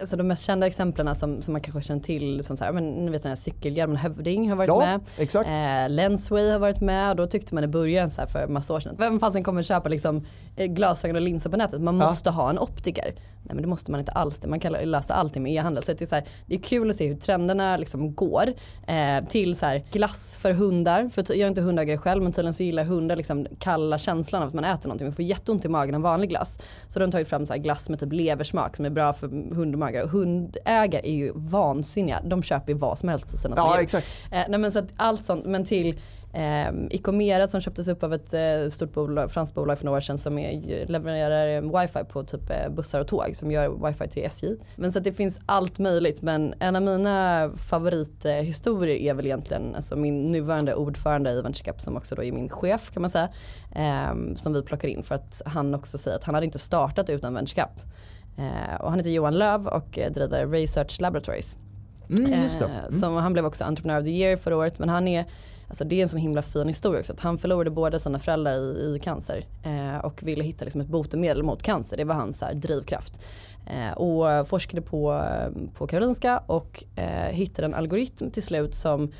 Alltså 0.00 0.16
de 0.16 0.22
mest 0.28 0.44
kända 0.44 0.66
exemplen 0.66 1.14
som, 1.14 1.42
som 1.42 1.52
man 1.52 1.60
kanske 1.60 1.82
känner 1.82 2.00
till 2.02 2.44
som 2.44 2.56
så 2.56 2.64
här, 2.64 2.72
men 2.72 2.90
ni 2.90 3.10
vet 3.10 3.22
den 3.22 3.28
här 3.30 3.36
cykelhjälmen 3.36 3.96
Hövding 3.96 4.48
har 4.50 4.56
varit 4.56 4.68
Ja, 4.68 4.78
med. 4.80 5.00
exakt. 5.18 5.48
Eh, 5.50 5.88
Lensway 5.94 6.50
har 6.50 6.58
varit 6.58 6.80
med 6.80 7.10
och 7.10 7.16
då 7.16 7.26
tyckte 7.26 7.54
man 7.54 7.64
i 7.64 7.66
början 7.66 8.10
så 8.10 8.20
här 8.20 8.28
för 8.28 8.46
massa 8.48 8.74
år 8.74 8.80
sedan 8.80 8.94
vem 8.98 9.20
fasen 9.20 9.44
kommer 9.44 9.62
köpa 9.62 9.88
liksom 9.88 10.22
eh, 10.56 10.66
glasögon 10.66 11.16
och 11.16 11.22
linser 11.22 11.50
på 11.50 11.56
nätet? 11.56 11.80
Man 11.80 11.98
Ja. 12.00 12.06
måste 12.06 12.30
ha 12.30 12.50
en 12.50 12.58
optiker. 12.58 13.14
Nej 13.46 13.54
men 13.54 13.62
det 13.62 13.68
måste 13.68 13.90
man 13.90 14.00
inte 14.00 14.12
alls. 14.12 14.40
Man 14.46 14.60
kan 14.60 14.72
lösa 14.72 15.14
allting 15.14 15.42
med 15.42 15.52
e-handel. 15.52 15.82
Så 15.82 15.92
det, 15.92 16.02
är 16.02 16.06
så 16.06 16.14
här, 16.14 16.24
det 16.46 16.54
är 16.54 16.58
kul 16.58 16.90
att 16.90 16.96
se 16.96 17.08
hur 17.08 17.16
trenderna 17.16 17.76
liksom 17.76 18.14
går 18.14 18.52
eh, 18.86 19.24
till 19.28 19.56
så 19.56 19.66
här, 19.66 19.84
glass 19.92 20.38
för 20.40 20.52
hundar. 20.52 21.08
För 21.08 21.24
jag 21.28 21.40
är 21.40 21.48
inte 21.48 21.62
hundägare 21.62 21.98
själv 21.98 22.22
men 22.22 22.32
tydligen 22.32 22.54
så 22.54 22.62
gillar 22.62 22.84
hundar 22.84 23.16
liksom 23.16 23.46
kalla 23.58 23.98
känslan 23.98 24.42
av 24.42 24.48
att 24.48 24.54
man 24.54 24.64
äter 24.64 24.88
någonting. 24.88 25.06
Man 25.06 25.14
får 25.14 25.24
jätteont 25.24 25.64
i 25.64 25.68
magen 25.68 25.94
av 25.94 26.00
vanlig 26.00 26.30
glass. 26.30 26.58
Så 26.88 26.98
de 26.98 27.04
har 27.04 27.12
tagit 27.12 27.28
fram 27.28 27.46
så 27.46 27.52
här 27.52 27.60
glass 27.60 27.88
med 27.88 28.00
typ 28.00 28.12
leversmak 28.12 28.76
som 28.76 28.84
är 28.84 28.90
bra 28.90 29.12
för 29.12 29.54
hundmagar. 29.54 30.06
Hundägare 30.06 31.08
är 31.08 31.14
ju 31.14 31.32
vansinniga. 31.34 32.20
De 32.24 32.42
köper 32.42 32.72
ju 32.72 32.78
vad 32.78 32.98
som 32.98 33.08
helst 33.08 33.34
i 33.34 33.36
sina 33.36 33.54
Ja, 33.56 33.80
exakt. 33.80 34.06
Eh, 34.32 34.42
nej 34.48 34.58
men 34.58 34.72
så 34.72 34.78
att 34.78 34.88
allt 34.96 35.24
sånt, 35.24 35.46
men 35.46 35.64
till 35.64 36.00
eh, 36.34 36.72
Icomera 36.90 37.48
som 37.48 37.60
köptes 37.60 37.88
upp 37.88 38.02
av 38.02 38.14
ett 38.14 38.34
eh, 38.34 38.68
stort 38.70 38.92
bolag, 38.92 39.32
franskt 39.32 39.54
bolag 39.54 39.78
för 39.78 39.84
några 39.84 39.96
år 39.96 40.00
sedan 40.00 40.18
som 40.18 40.38
är, 40.38 40.86
levererar 40.86 41.80
wifi 41.80 42.04
på 42.04 42.22
typ 42.22 42.50
eh, 42.50 42.68
bussar 42.70 43.00
och 43.00 43.08
tåg 43.08 43.36
som 43.36 43.50
gör 43.50 43.86
wifi 43.86 44.08
till 44.08 44.24
SJ. 44.24 44.56
Men 44.76 44.92
så 44.92 44.98
att 44.98 45.04
det 45.04 45.12
finns 45.12 45.40
allt 45.46 45.78
möjligt 45.78 46.22
men 46.22 46.54
en 46.58 46.76
av 46.76 46.82
mina 46.82 47.50
favorithistorier 47.56 48.96
är 48.96 49.14
väl 49.14 49.26
egentligen 49.26 49.74
alltså 49.74 49.96
min 49.96 50.32
nuvarande 50.32 50.74
ordförande 50.74 51.30
i 51.30 51.42
Venture 51.42 51.78
som 51.78 51.96
också 51.96 52.14
då 52.14 52.22
är 52.22 52.32
min 52.32 52.48
chef 52.48 52.90
kan 52.90 53.00
man 53.00 53.10
säga. 53.10 53.28
Eh, 53.74 54.34
som 54.34 54.52
vi 54.52 54.62
plockar 54.62 54.88
in 54.88 55.02
för 55.02 55.14
att 55.14 55.42
han 55.46 55.74
också 55.74 55.98
säger 55.98 56.16
att 56.16 56.24
han 56.24 56.34
hade 56.34 56.44
inte 56.44 56.58
startat 56.58 57.10
utan 57.10 57.34
Venture 57.34 57.68
eh, 58.38 58.80
och 58.80 58.90
han 58.90 58.98
heter 58.98 59.10
Johan 59.10 59.38
Löv 59.38 59.66
och 59.66 59.98
eh, 59.98 60.12
driver 60.12 60.46
Research 60.46 61.00
Laboratories. 61.00 61.56
Mm. 62.08 62.32
Eh, 62.32 62.88
som, 62.90 63.14
han 63.14 63.32
blev 63.32 63.46
också 63.46 63.64
Entrepreneur 63.64 64.00
of 64.00 64.04
the 64.04 64.10
Year 64.10 64.36
förra 64.36 64.56
året 64.56 64.78
men 64.78 64.88
han 64.88 65.08
är 65.08 65.24
Alltså 65.68 65.84
det 65.84 65.96
är 65.96 66.02
en 66.02 66.08
sån 66.08 66.20
himla 66.20 66.42
fin 66.42 66.68
historia 66.68 67.00
också. 67.00 67.12
Att 67.12 67.20
han 67.20 67.38
förlorade 67.38 67.70
båda 67.70 67.98
sina 67.98 68.18
föräldrar 68.18 68.52
i, 68.52 68.96
i 68.96 69.00
cancer 69.02 69.46
eh, 69.62 70.04
och 70.04 70.22
ville 70.22 70.44
hitta 70.44 70.64
liksom 70.64 70.80
ett 70.80 70.88
botemedel 70.88 71.42
mot 71.42 71.62
cancer. 71.62 71.96
Det 71.96 72.04
var 72.04 72.14
hans 72.14 72.40
här, 72.40 72.54
drivkraft. 72.54 73.20
Eh, 73.66 73.92
och 73.92 74.48
forskade 74.48 74.82
på, 74.82 75.22
på 75.74 75.86
Karolinska 75.86 76.38
och 76.46 76.84
eh, 76.96 77.32
hittade 77.32 77.66
en 77.66 77.74
algoritm 77.74 78.30
till 78.30 78.42
slut 78.42 78.74
som 78.74 79.12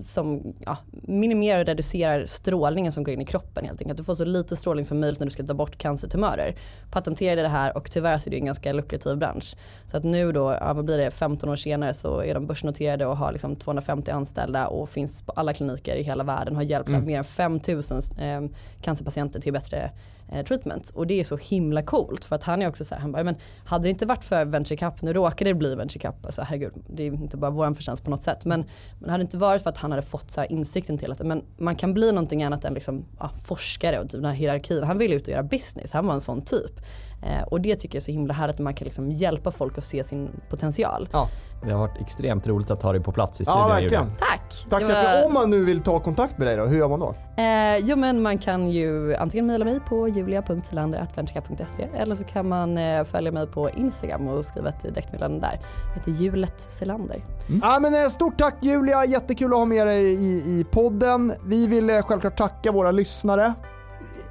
som 0.00 0.54
ja, 0.58 0.76
minimerar 0.90 1.60
och 1.60 1.66
reducerar 1.66 2.26
strålningen 2.26 2.92
som 2.92 3.04
går 3.04 3.14
in 3.14 3.20
i 3.20 3.24
kroppen 3.24 3.64
helt 3.64 3.80
enkelt. 3.80 3.98
Du 3.98 4.04
får 4.04 4.14
så 4.14 4.24
lite 4.24 4.56
strålning 4.56 4.84
som 4.84 5.00
möjligt 5.00 5.20
när 5.20 5.26
du 5.26 5.30
ska 5.30 5.46
ta 5.46 5.54
bort 5.54 5.78
cancertumörer. 5.78 6.54
Patenterade 6.90 7.42
det 7.42 7.48
här 7.48 7.76
och 7.76 7.90
tyvärr 7.90 8.18
så 8.18 8.28
är 8.28 8.30
det 8.30 8.36
en 8.36 8.44
ganska 8.44 8.72
lukrativ 8.72 9.16
bransch. 9.16 9.56
Så 9.86 9.96
att 9.96 10.04
nu 10.04 10.32
då, 10.32 10.56
ja, 10.60 10.72
vad 10.72 10.84
blir 10.84 10.98
det, 10.98 11.10
15 11.10 11.48
år 11.48 11.56
senare 11.56 11.94
så 11.94 12.22
är 12.22 12.34
de 12.34 12.46
börsnoterade 12.46 13.06
och 13.06 13.16
har 13.16 13.32
liksom 13.32 13.56
250 13.56 14.10
anställda 14.10 14.66
och 14.66 14.88
finns 14.88 15.22
på 15.22 15.32
alla 15.32 15.54
kliniker 15.54 15.96
i 15.96 16.02
hela 16.02 16.24
världen. 16.24 16.56
Har 16.56 16.62
hjälpt 16.62 16.88
mm. 16.88 17.04
mer 17.04 17.18
än 17.18 17.24
5000 17.24 17.98
eh, 18.18 18.40
cancerpatienter 18.80 19.40
till 19.40 19.52
bättre 19.52 19.90
eh, 20.32 20.44
treatment. 20.44 20.90
Och 20.90 21.06
det 21.06 21.20
är 21.20 21.24
så 21.24 21.36
himla 21.36 21.82
coolt 21.82 22.24
för 22.24 22.36
att 22.36 22.42
han 22.42 22.62
är 22.62 22.68
också 22.68 22.84
så 22.84 22.94
här, 22.94 23.02
han 23.02 23.12
bara, 23.12 23.24
men 23.24 23.36
hade 23.64 23.84
det 23.84 23.90
inte 23.90 24.06
varit 24.06 24.24
för 24.24 24.44
Venture 24.44 24.76
Cup, 24.76 25.02
nu 25.02 25.12
råkade 25.12 25.50
det 25.50 25.54
bli 25.54 25.74
Venture 25.74 26.00
Cup, 26.00 26.26
alltså 26.26 26.42
herregud, 26.42 26.72
det 26.86 27.02
är 27.02 27.06
inte 27.06 27.36
bara 27.36 27.50
vår 27.50 27.74
förtjänst 27.74 28.04
på 28.04 28.10
något 28.10 28.22
sätt, 28.22 28.44
men, 28.44 28.64
men 28.98 29.10
hade 29.10 29.22
inte 29.32 29.40
varit 29.40 29.62
för 29.62 29.70
att 29.70 29.78
han 29.78 29.90
hade 29.90 30.02
fått 30.02 30.30
så 30.30 30.40
här 30.40 30.52
insikten 30.52 30.98
till 30.98 31.12
att 31.12 31.18
men 31.18 31.42
man 31.56 31.76
kan 31.76 31.94
bli 31.94 32.12
någonting 32.12 32.42
annat 32.42 32.64
än 32.64 32.74
liksom, 32.74 33.04
ja, 33.18 33.30
forskare 33.44 33.98
och 33.98 34.04
typ 34.04 34.12
den 34.12 34.24
här 34.24 34.32
hierarkin. 34.32 34.82
Han 34.82 34.98
ville 34.98 35.14
ut 35.14 35.22
och 35.22 35.28
göra 35.28 35.42
business, 35.42 35.92
han 35.92 36.06
var 36.06 36.14
en 36.14 36.20
sån 36.20 36.42
typ. 36.42 36.80
Eh, 37.22 37.42
och 37.42 37.60
det 37.60 37.76
tycker 37.76 37.96
jag 37.96 38.00
är 38.00 38.04
så 38.04 38.12
himla 38.12 38.34
härligt 38.34 38.54
att 38.56 38.60
man 38.60 38.74
kan 38.74 38.84
liksom 38.84 39.10
hjälpa 39.10 39.50
folk 39.50 39.78
att 39.78 39.84
se 39.84 40.04
sin 40.04 40.40
potential. 40.48 41.08
Ja. 41.12 41.28
Det 41.64 41.72
har 41.72 41.78
varit 41.78 42.00
extremt 42.00 42.46
roligt 42.46 42.70
att 42.70 42.82
ha 42.82 42.92
dig 42.92 43.00
på 43.02 43.12
plats 43.12 43.40
i 43.40 43.44
studion 43.44 43.60
Ja, 43.62 43.68
verkligen. 43.68 44.04
Julia. 44.04 44.16
Tack! 44.18 44.66
Tack 44.70 44.86
så 44.86 44.92
var-. 44.92 45.26
Om 45.26 45.34
man 45.34 45.50
nu 45.50 45.64
vill 45.64 45.80
ta 45.80 45.98
kontakt 45.98 46.38
med 46.38 46.46
dig 46.46 46.56
då, 46.56 46.64
hur 46.64 46.78
gör 46.78 46.88
man 46.88 47.00
då? 47.00 47.14
Eh, 47.36 47.78
jo 47.78 47.96
men 47.96 48.22
man 48.22 48.38
kan 48.38 48.70
ju 48.70 49.14
antingen 49.14 49.46
mejla 49.46 49.64
mig 49.64 49.80
på 49.80 50.08
julia.selander.venturecap.se 50.08 51.88
eller 51.96 52.14
så 52.14 52.24
kan 52.24 52.48
man 52.48 52.78
eh, 52.78 53.04
följa 53.04 53.32
mig 53.32 53.46
på 53.46 53.70
Instagram 53.70 54.28
och 54.28 54.44
skriva 54.44 54.68
ett 54.68 54.82
direktmeddelande 54.82 55.40
där. 55.40 55.60
Jag 55.88 55.94
heter 55.94 56.22
Julet 56.22 56.54
Selander. 56.70 57.24
Ja, 57.62 57.78
men, 57.80 57.94
eh, 57.94 58.08
stort 58.08 58.38
tack 58.38 58.54
Julia, 58.60 59.04
jättekul 59.04 59.52
att 59.52 59.58
ha 59.58 59.64
med 59.64 59.86
dig 59.86 60.04
i, 60.12 60.60
i 60.60 60.66
podden. 60.70 61.32
Vi 61.44 61.66
vill 61.66 61.90
eh, 61.90 62.02
självklart 62.02 62.36
tacka 62.36 62.72
våra 62.72 62.90
lyssnare. 62.90 63.54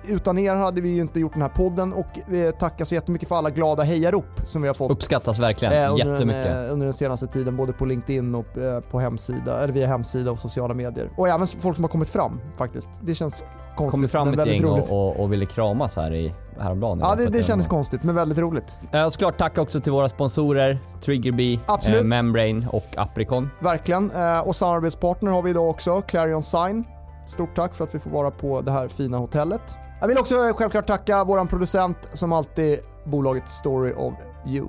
Utan 0.08 0.38
er 0.38 0.56
hade 0.56 0.82
vi 0.82 0.90
ju 0.90 1.02
inte 1.02 1.20
gjort 1.20 1.34
den 1.34 1.42
här 1.42 1.50
podden 1.50 1.94
och 1.94 2.06
vi 2.28 2.52
tackar 2.52 2.86
så 2.86 2.96
jättemycket 2.96 3.28
för 3.30 3.36
alla 3.36 3.50
glada 3.50 3.84
hejarop 3.84 4.26
som 4.46 4.62
vi 4.62 4.68
har 4.68 4.76
fått. 4.76 4.92
Uppskattas 4.92 5.40
verkligen 5.40 5.74
eh, 5.74 5.92
under, 5.92 6.06
den, 6.06 6.14
jättemycket. 6.14 6.48
eh, 6.68 6.74
under 6.74 6.86
den 6.86 6.94
senaste 6.94 7.28
tiden, 7.28 7.58
både 7.58 7.74
på 7.74 7.86
LinkedIn 7.86 8.36
och 8.36 8.58
eh, 8.58 8.80
på 8.80 9.00
hemsida, 9.00 9.64
eller 9.64 9.74
via 9.74 9.88
hemsida 9.88 10.32
och 10.32 10.40
sociala 10.40 10.74
medier. 10.74 11.10
Och 11.18 11.28
även 11.28 11.48
folk 11.48 11.76
som 11.76 11.84
har 11.84 11.90
kommit 11.90 12.10
fram 12.10 12.40
faktiskt. 12.58 12.90
Det 13.02 13.16
känns 13.16 13.44
konstigt 13.76 14.02
Kom 14.02 14.10
fram 14.10 14.28
ett 14.40 14.48
gäng 14.48 14.64
roligt. 14.64 14.92
och, 14.92 15.08
och, 15.10 15.20
och 15.20 15.34
ville 15.34 15.46
kramas 15.46 15.96
här 15.96 16.14
i, 16.14 16.34
häromdagen. 16.60 17.00
Ja, 17.00 17.16
det, 17.16 17.26
det 17.26 17.44
kändes 17.44 17.68
konstigt 17.68 18.04
men 18.04 18.16
väldigt 18.16 18.38
roligt. 18.38 18.78
Eh, 18.92 19.06
Och 19.06 19.12
såklart 19.14 19.38
tack 19.38 19.58
också 19.58 19.82
till 19.82 19.92
våra 19.92 20.10
sponsorer 20.10 20.80
Triggerbee, 21.06 21.60
Absolut. 21.68 22.06
Membrane 22.06 22.68
och 22.72 22.86
Apricon. 22.98 23.50
Verkligen. 23.60 24.12
Eh, 24.12 24.40
och 24.48 24.56
samarbetspartner 24.56 25.32
har 25.32 25.42
vi 25.42 25.50
idag 25.50 25.70
också, 25.70 26.02
Clarion 26.02 26.44
Sign. 26.44 26.86
Stort 27.26 27.56
tack 27.56 27.74
för 27.76 27.84
att 27.84 27.96
vi 27.96 28.00
får 28.00 28.10
vara 28.10 28.32
på 28.32 28.62
det 28.62 28.72
här 28.72 28.88
fina 28.88 29.18
hotellet. 29.18 29.62
Jag 30.02 30.08
vill 30.08 30.18
också 30.18 30.36
självklart 30.56 30.88
tacka 30.88 31.24
våran 31.24 31.48
producent 31.48 31.98
som 32.14 32.34
alltid, 32.34 32.80
bolaget 33.06 33.50
Story 33.50 33.94
of 33.94 34.14
You. 34.48 34.68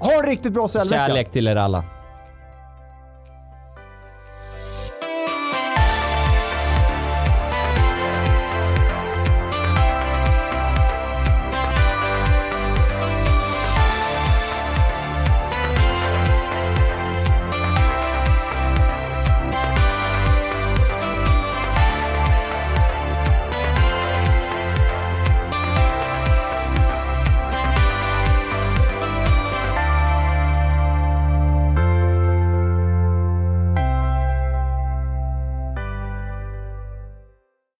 Ha 0.00 0.12
en 0.12 0.22
riktigt 0.26 0.52
bra 0.52 0.68
säljvecka! 0.68 1.06
Kärlek 1.06 1.30
till 1.30 1.48
er 1.48 1.56
alla. 1.56 1.84